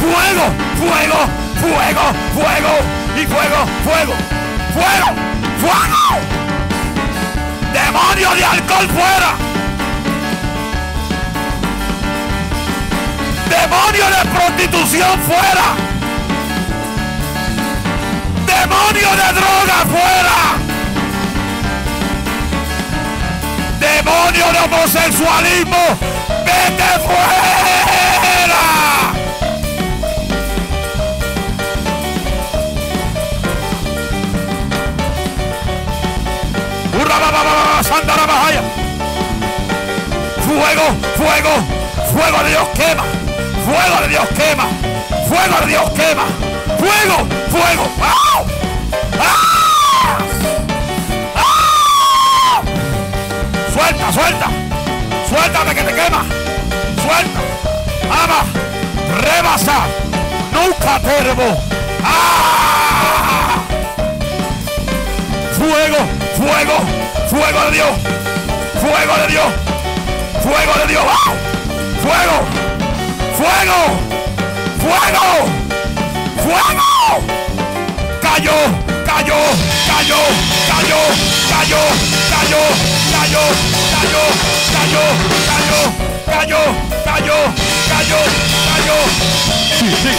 Fuego, 0.00 0.46
fuego, 0.76 1.18
fuego, 1.60 2.04
fuego 2.34 2.72
y 3.16 3.26
fuego, 3.26 3.66
fuego, 3.84 4.14
fuego, 4.74 5.08
fuego. 5.60 6.20
Demonio 7.72 8.34
de 8.34 8.44
alcohol 8.44 8.88
fuera. 8.88 9.30
Demonio 13.48 14.06
de 14.06 14.30
prostitución 14.30 15.20
fuera. 15.20 15.66
Demonio 18.46 19.10
de 19.10 19.32
droga 19.40 19.78
fuera. 19.90 20.63
Demonio 23.94 24.46
de 24.52 24.58
homosexualismo, 24.58 25.76
vete 26.44 26.98
fuera. 27.06 27.44
Fuego, 40.44 40.82
fuego, 41.16 41.50
fuego 42.12 42.42
de 42.44 42.50
Dios 42.50 42.68
quema. 42.74 43.04
Fuego 43.64 44.00
de 44.02 44.08
Dios 44.08 44.28
quema. 44.36 44.66
Fuego 45.28 45.60
de 45.60 45.66
Dios 45.66 45.90
quema. 45.90 46.24
Fuego, 46.78 47.28
fuego. 47.50 47.88
¡Ah! 49.20 49.53
Suelta, 53.74 54.12
suelta. 54.12 54.46
Suéltame 55.28 55.74
que 55.74 55.82
te 55.82 55.92
quema. 55.92 56.24
Suelta. 57.02 57.40
Ama. 58.22 58.44
Rebasa. 59.20 59.78
Nunca 60.52 61.00
termo. 61.00 61.60
¡Ah! 62.04 63.58
Fuego, 65.58 65.98
fuego, 66.36 66.76
fuego 67.28 67.64
de 67.64 67.70
Dios. 67.72 67.90
Fuego 68.80 69.16
de 69.22 69.26
Dios. 69.26 69.46
Fuego 70.40 70.72
de 70.78 70.86
Dios. 70.86 71.04
¡Ah! 71.08 71.32
Fuego. 72.00 72.36
Fuego. 73.36 73.80
Fuego. 74.84 75.26
Fuego. 76.44 76.84
Cayó, 78.22 78.52
cayó, 79.14 79.36
cayó, 79.86 80.16
cayó, 80.68 80.98
cayó, 81.48 81.78
cayó, 82.30 82.62
cayó, 83.12 83.42
cayó, 83.94 84.24
cayó, 84.74 85.04
cayó, 85.46 85.82
cayó, 86.26 86.62
cayó, 87.04 87.38
cayó, 87.88 88.18
cayó. 88.68 88.96
Sí, 89.78 89.88
sí. 90.02 90.12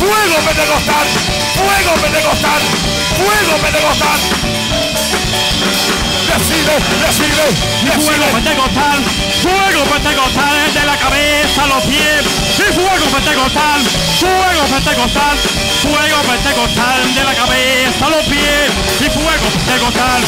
Fuego 0.00 0.36
pentecostal, 0.44 1.06
fuego 1.54 1.92
pentecostal, 2.02 2.62
fuego 3.16 3.56
pentecostal. 3.62 4.41
Recibe, 6.52 6.76
recibe, 7.06 7.96
Fuego 7.96 8.24
recibe. 8.24 8.32
pentecostal, 8.32 9.00
fuego 9.40 9.84
pentecostal 9.84 10.74
de 10.74 10.84
la 10.84 10.96
cabeza 10.98 11.64
a 11.64 11.66
los 11.66 11.82
pies. 11.84 12.24
Y 12.58 12.72
fuego 12.74 13.06
pentecostal, 13.10 13.80
fuego 14.20 14.64
pentecostal, 14.68 15.38
fuego 15.80 16.22
pentecostal 16.28 17.14
de 17.14 17.24
la 17.24 17.34
cabeza 17.34 18.06
a 18.06 18.10
los 18.10 18.24
pies. 18.26 18.68
Y 19.00 19.08
fuego 19.08 19.48
pentecostal. 19.64 20.22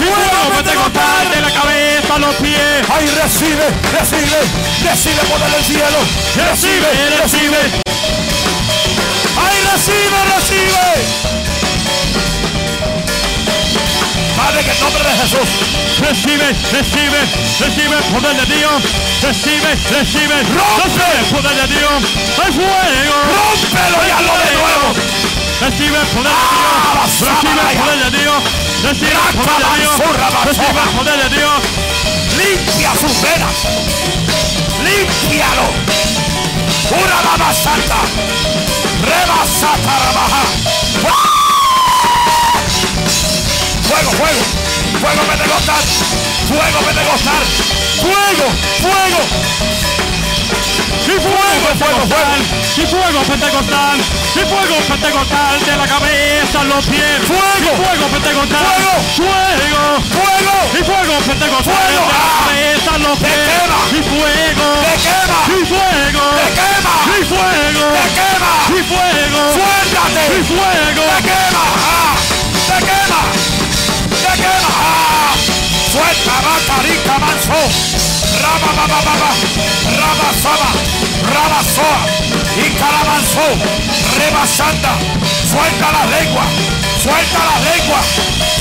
Fuego 0.00 0.50
pentecostal 0.56 1.30
de 1.34 1.40
la 1.42 1.50
cabeza 1.50 2.14
a 2.14 2.18
los 2.18 2.34
pies. 2.36 2.80
Ay, 2.88 3.06
recibe, 3.22 3.68
recibe, 3.92 4.38
recibe 4.82 5.20
poder 5.28 5.50
del 5.50 5.64
cielo. 5.64 5.98
Recibe, 6.36 6.88
recibe. 7.20 7.81
Jesús. 15.22 15.48
Recibe, 16.00 16.48
recibe, 16.72 17.20
recibe 17.60 17.96
el 17.96 18.04
poder 18.10 18.34
de 18.34 18.46
Dios. 18.56 18.82
Recibe, 19.22 19.70
recibe, 19.90 20.34
recibe 20.42 21.14
el 21.20 21.26
poder 21.30 21.54
de 21.54 21.66
Dios. 21.74 22.02
¡Hay 22.42 22.52
fuego! 22.52 23.16
Rómpelo 23.30 23.98
y 24.02 24.10
hazlo 24.10 24.34
de 24.34 24.50
nuevo. 24.58 24.86
Recibe 25.60 25.98
el 26.00 26.06
poder 26.08 26.34
de 26.34 26.40
Dios. 26.58 27.22
Recibe 27.22 27.60
el 27.62 27.76
poder 27.78 28.10
de 28.10 28.18
Dios. 28.18 28.42
Recibe 28.82 29.14
el 29.14 29.34
poder 29.38 29.58
de 29.62 29.76
Dios. 29.78 29.94
Recibe 30.44 30.80
el 30.82 30.90
poder 30.90 31.16
de 31.22 31.28
Dios. 31.36 31.58
Limpia 32.36 32.90
sus 33.00 33.14
venas. 33.22 33.54
Límpialo. 34.82 35.66
Una 36.90 37.22
dama 37.22 37.54
santa. 37.54 38.00
Rebasata 39.02 39.98
rabaja. 40.04 40.42
Fuego, 43.86 44.10
fuego. 44.10 44.61
Fuego 45.00 45.22
pentecostal. 45.28 45.82
Fuego 46.48 46.78
pentecostal. 46.86 47.44
Fuego, 48.00 48.46
fuego. 48.80 49.20
y 51.02 51.20
fuego 51.20 51.68
pentecostal, 51.68 52.40
y 52.76 52.86
fuego 52.86 53.20
pentecostal, 53.22 53.98
y 54.34 54.40
fuego 54.46 54.76
pentecostal 54.88 55.60
de 55.66 55.76
la 55.76 55.86
cabeza 55.86 56.60
a 56.60 56.64
los 56.64 56.84
pies, 56.86 57.18
Fuego. 57.26 57.70
fuego 57.76 58.06
pentecostal, 58.08 58.66
fuego, 59.16 59.82
¡Fuego! 60.12 60.56
y 60.72 60.84
fuego 60.84 61.18
pentecostal 61.26 61.74
Fuego. 61.74 62.02
de 62.06 62.16
la 62.16 62.22
cabeza 62.38 62.90
a 62.94 62.98
los 62.98 63.18
pies, 63.18 63.48
quema. 63.50 63.78
y 63.92 64.02
fuego, 64.02 64.66
¡Te 64.82 64.94
quema! 65.04 65.38
y 65.48 65.64
fuego, 65.66 66.24
¡Te 66.38 66.48
quema! 66.56 66.94
y 67.12 67.24
fuego, 67.24 67.84
¡Te 67.92 68.06
quema! 68.16 68.52
y 68.68 68.82
fuego, 68.82 69.40
¡Suéltate! 69.52 70.22
y 70.38 70.42
fuego, 70.44 71.02
¡Te 71.12 71.22
quema! 71.28 72.21
¡Suelta, 75.92 76.32
Macarica, 76.40 77.18
manso! 77.18 77.52
¡Raba, 78.40 78.72
ba, 78.72 78.86
ba, 78.86 79.00
ba, 79.04 79.14
ba! 79.20 79.30
¡Raba, 80.00 80.32
saba! 80.40 80.72
¡Raba, 81.34 81.62
soa! 81.62 82.00
¡Y 82.56 82.70
calamanso! 82.80 83.44
¡Rebasanda! 84.16 84.96
¡Suelta 85.50 85.92
la 85.92 86.06
lengua! 86.06 86.44
¡Suelta 87.02 87.38
la 87.44 87.60
lengua! 87.60 88.00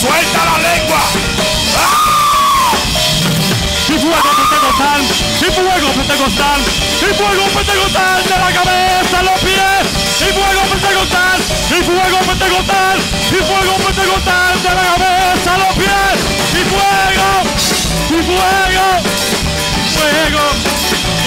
¡Suelta 0.01 0.43
la 0.43 0.57
lengua! 0.57 0.99
¡Ah! 1.77 2.20
Y 3.91 3.99
fuego 3.99 4.31
pentecostal, 4.37 5.01
y 5.01 5.51
fuego 5.51 5.91
pentecostal, 5.91 6.59
y 7.01 7.13
fuego 7.13 7.45
pentecostal 7.53 8.23
de 8.23 8.37
la 8.39 8.51
cabeza 8.53 9.21
los 9.23 9.39
pies, 9.41 9.83
y 10.21 10.31
fuego 10.31 10.61
pentecostal, 10.71 11.39
y 11.69 11.83
fuego 11.83 12.19
pentecostal, 12.19 12.99
y 12.99 13.39
fuego 13.43 13.75
pentecostal 13.83 14.63
de 14.63 14.69
la 14.69 14.83
cabeza 14.95 15.57
los 15.57 15.73
pies, 15.75 16.17
y 16.55 16.63
fuego, 16.71 17.29
y 18.07 18.23
fuego, 18.23 18.87
fuego, 19.91 20.43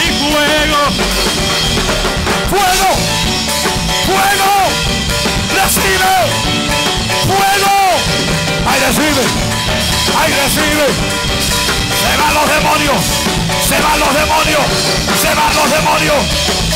y 0.00 0.12
fuego, 0.24 0.80
¡Fuego! 2.48 2.90
¡Fuego! 4.06 4.52
¡Recibe! 5.52 6.14
¡Fuego! 7.26 7.74
¡Ay, 8.66 8.80
recibe! 8.86 9.24
¡Ay, 10.18 10.32
recibe! 10.32 11.33
¡Se 12.04 12.16
van 12.18 12.34
los 12.34 12.46
demonios! 12.48 13.02
¡Se 13.66 13.80
van 13.80 13.98
los 13.98 14.14
demonios! 14.14 14.60
¡Se 15.20 15.34
van 15.34 15.56
los 15.56 15.70
demonios! 15.70 16.24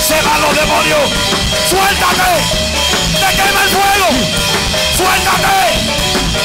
¡Se 0.08 0.22
van 0.22 0.40
los 0.40 0.54
demonios! 0.56 1.10
¡Suéltate! 1.68 2.32
¡Te 3.20 3.28
quema 3.36 3.62
el 3.62 3.68
fuego! 3.68 4.08
¡Suéltate! 4.96 5.58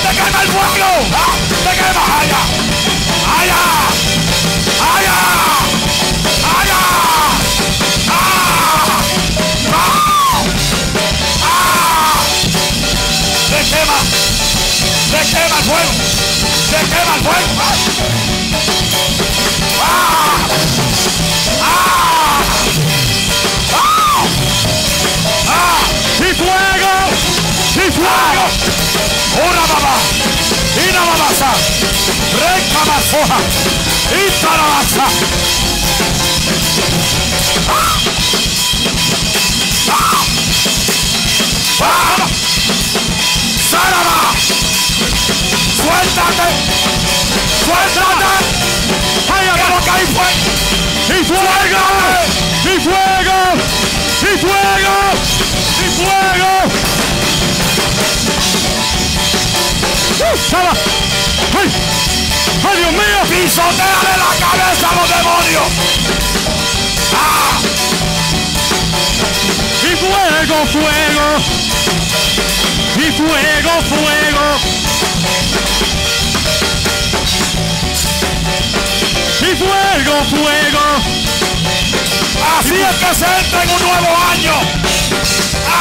¡Te 0.04 0.10
quema 0.16 0.42
el 0.42 0.50
fuego! 0.50 0.90
¡Ah! 1.16 1.32
¡Te 1.64 1.72
quema! 1.80 2.04
¡Allá! 2.20 2.42
¡Allá! 3.40 3.62
¡Allá! 4.96 5.18
¡Allá! 6.60 6.82
¡Ah! 8.10 8.34
¡Ah! 9.72 9.94
¡Ah! 11.42 12.20
¡Se 13.50 13.60
quema! 13.70 13.98
¡Se 15.10 15.20
quema 15.32 15.56
el 15.58 15.64
fuego! 15.64 16.43
¡Se 16.74 16.80
quema 16.80 17.14
fuego! 17.22 17.54
¡Ah! 19.80 20.48
¡Ah! 21.62 22.42
¡Ah! 23.74 24.26
¡Ah! 25.50 25.82
y 26.18 26.34
fuego, 26.34 26.94
y 27.76 27.92
fuego, 27.92 28.46
¡Una 29.36 29.64
mamá! 29.68 29.96
¡Ina 30.90 31.02
mamasa! 31.06 31.52
¡Reca 32.42 32.82
masoja! 32.88 33.38
¡Ita 34.10 34.52
la 34.58 34.66
masa! 34.74 35.06
¡Ah! 41.82 42.28
¡Sáraba! 43.70 44.18
¡Suéltate! 45.76 46.48
¡Suéltate! 47.66 48.32
¡Ay, 49.34 49.46
¡Que 49.56 49.70
lo 49.70 49.80
que 49.84 49.90
hay 49.90 50.06
fue! 50.14 50.30
y 51.10 51.24
fuego, 51.24 51.84
y 52.64 52.80
fuego, 52.80 53.38
y 54.22 54.38
fuego, 54.38 54.96
y 55.80 55.90
fuego. 55.98 56.52
¡Uh, 60.20 60.38
Saba! 60.50 60.74
¡Ay! 61.60 61.68
¡Ay, 62.70 62.78
Dios 62.78 62.92
mío! 62.92 63.20
¡Pisoteale 63.30 64.14
la 64.18 64.32
cabeza 64.46 64.90
a 64.90 64.96
los 64.96 65.10
demonios! 65.10 65.68
¡Ah! 67.14 67.60
Y 69.84 69.96
fuego, 69.96 70.66
fuego. 70.68 71.26
Y 72.96 73.12
fuego, 73.12 73.82
fuego. 73.90 74.60
Y 79.42 79.56
fuego, 79.56 80.24
fuego. 80.30 80.86
Así 82.60 82.76
es 82.76 82.96
que 82.96 83.16
se 83.16 83.26
entra 83.26 83.64
en 83.64 83.70
un 83.70 83.82
nuevo 83.82 84.18
año. 84.32 84.54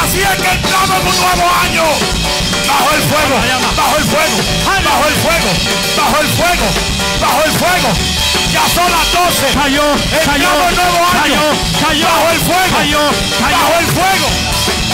Así 0.03 0.19
es 0.21 0.41
que 0.41 0.51
entramos 0.51 0.89
en 0.99 1.07
un 1.07 1.15
nuevo 1.17 1.51
año. 1.63 1.83
Bajo 2.67 2.89
el 2.95 3.01
fuego, 3.03 3.35
bajo 3.77 3.97
el 3.97 4.03
fuego, 4.03 4.37
bajo 4.83 5.07
el 5.07 5.15
fuego, 5.15 5.49
bajo 5.97 6.21
el 6.21 6.27
fuego, 6.27 6.65
bajo 7.21 7.43
el 7.45 7.51
fuego. 7.51 7.89
Ya 8.51 8.63
son 8.73 8.91
las 8.91 9.11
12. 9.11 9.53
Cayó, 9.53 9.83
cayó, 10.25 10.69
en 10.69 10.75
nuevo 10.75 10.97
año. 11.23 11.41
cayó, 11.81 11.87
cayó. 11.87 12.05
Bajo 12.07 12.29
el 12.31 12.39
fuego, 12.39 12.77
Cayó, 12.77 12.99
cayó. 13.39 13.57
bajo 13.57 13.79
el 13.79 13.87
fuego, 13.87 14.27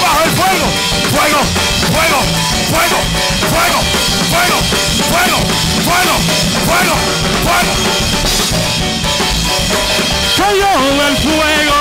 bajo 0.02 0.24
el 0.24 0.32
fuego. 0.32 0.66
Fuego, 1.10 1.40
fuego, 1.92 2.20
fuego, 2.70 3.00
fuego, 3.50 3.80
fuego, 4.30 4.58
fuego, 5.10 5.38
fuego, 5.86 6.16
fuego, 6.66 6.96
fuego. 7.44 7.74
Cayó 10.38 10.72
el 11.08 11.18
fuego. 11.18 11.80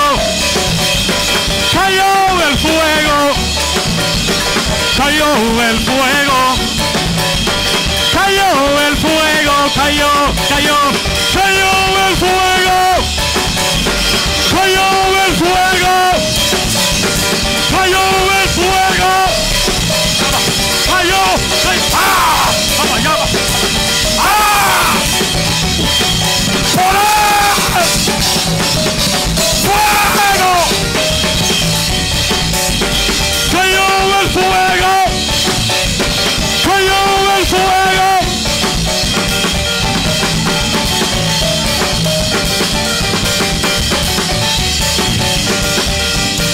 Cayó 1.72 2.10
el 2.48 2.58
fuego. 2.58 3.18
Cayó 4.96 5.30
el 5.68 5.78
fuego. 5.78 6.40
Cayó 8.12 8.48
el 8.88 8.96
fuego. 8.96 9.56
Cayó, 9.74 10.10
cayó. 10.48 10.78
Cayó 11.32 11.70
el 12.08 12.16
fuego. 12.16 12.78
Cayó 14.50 14.88
el 15.26 15.32
fuego. 15.36 15.94
Cayó 17.70 18.04
el 18.42 18.48
fuego. 18.48 19.57
Cayó. 20.88 21.22
¡Ah! 21.94 22.50
Vamos 22.78 22.96
allá. 22.98 23.14
¡Ah! 24.18 24.94
¡Por 26.74 26.94
él! 26.94 27.86
¡Fuego! 29.64 30.52
Cayó 33.52 33.86
el 34.20 34.28
fuego. 34.30 34.92
Cayó 36.64 37.00
el 37.38 37.44
fuego. 37.46 38.08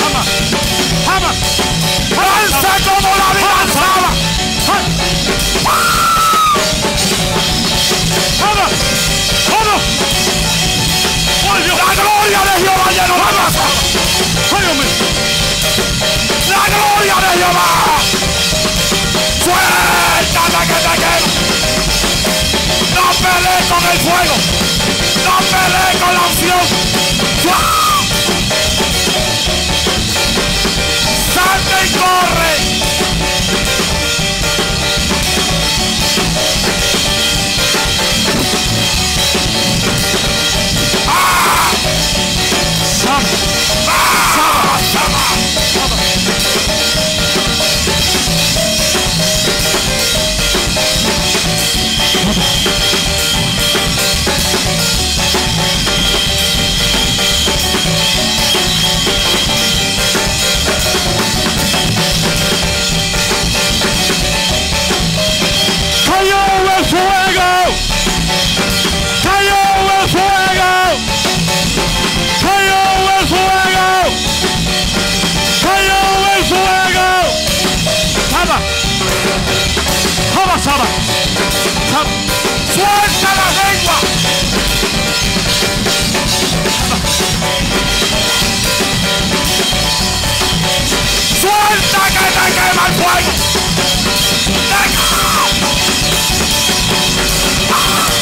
Vamos, 0.01 0.27
vamos, 1.07 1.37
¡Danza 2.51 2.73
como 2.91 3.11
la 3.17 3.33
vida! 3.35 3.44
Vamos, 8.41 8.73
vamos. 9.51 9.83
¡Ay, 11.53 11.63
Dios! 11.63 11.77
¡La 11.79 11.95
gloria 11.95 12.41
de 12.41 12.55
Jehová 12.61 12.85
casa! 13.45 13.65
¡Ay, 14.55 14.63
Dios 14.63 14.77
mío! 14.77 14.93
¡La 16.49 16.63
gloria 16.75 17.17
de 17.17 17.31
Jehová! 17.39 17.69
¡Suéltate 19.45 20.61
que 20.69 20.79
te 20.85 20.95
quemo! 21.03 21.29
¡No 22.95 23.05
pelees 23.23 23.67
con 23.69 23.83
el 23.85 23.99
fuego! 23.99 24.37
¡No 25.25 25.35
pelees 25.53 25.97
con 26.03 26.13
la 26.15 26.23
unción! 26.23 26.65
¡Ah! 27.51 27.59
¡Salte 31.35 31.77
y 31.87 31.89
corre! 31.99 32.54
Saba. 80.65 80.87
Saba. 81.91 82.09
Suelta 82.73 83.31
la 83.35 83.49
lengua. 83.53 83.97
Suelta 91.39 92.03
que 92.09 92.25
te 92.33 92.47
quema 92.55 92.85
el 92.87 92.95
fuego. 92.95 93.33
¡Ah! 97.71 98.14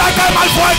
dein 0.00 0.14
Geil, 0.16 0.32
my 0.32 0.48
Freund! 0.48 0.78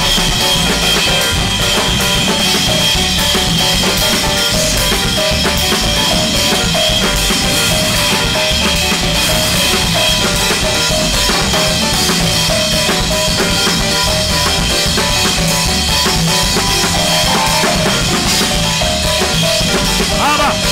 Aber. 20.19 20.71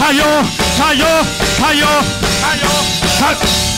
cayó, 0.00 0.24
cayó, 0.78 1.06
cayó, 1.58 1.86
cayó. 2.40 3.69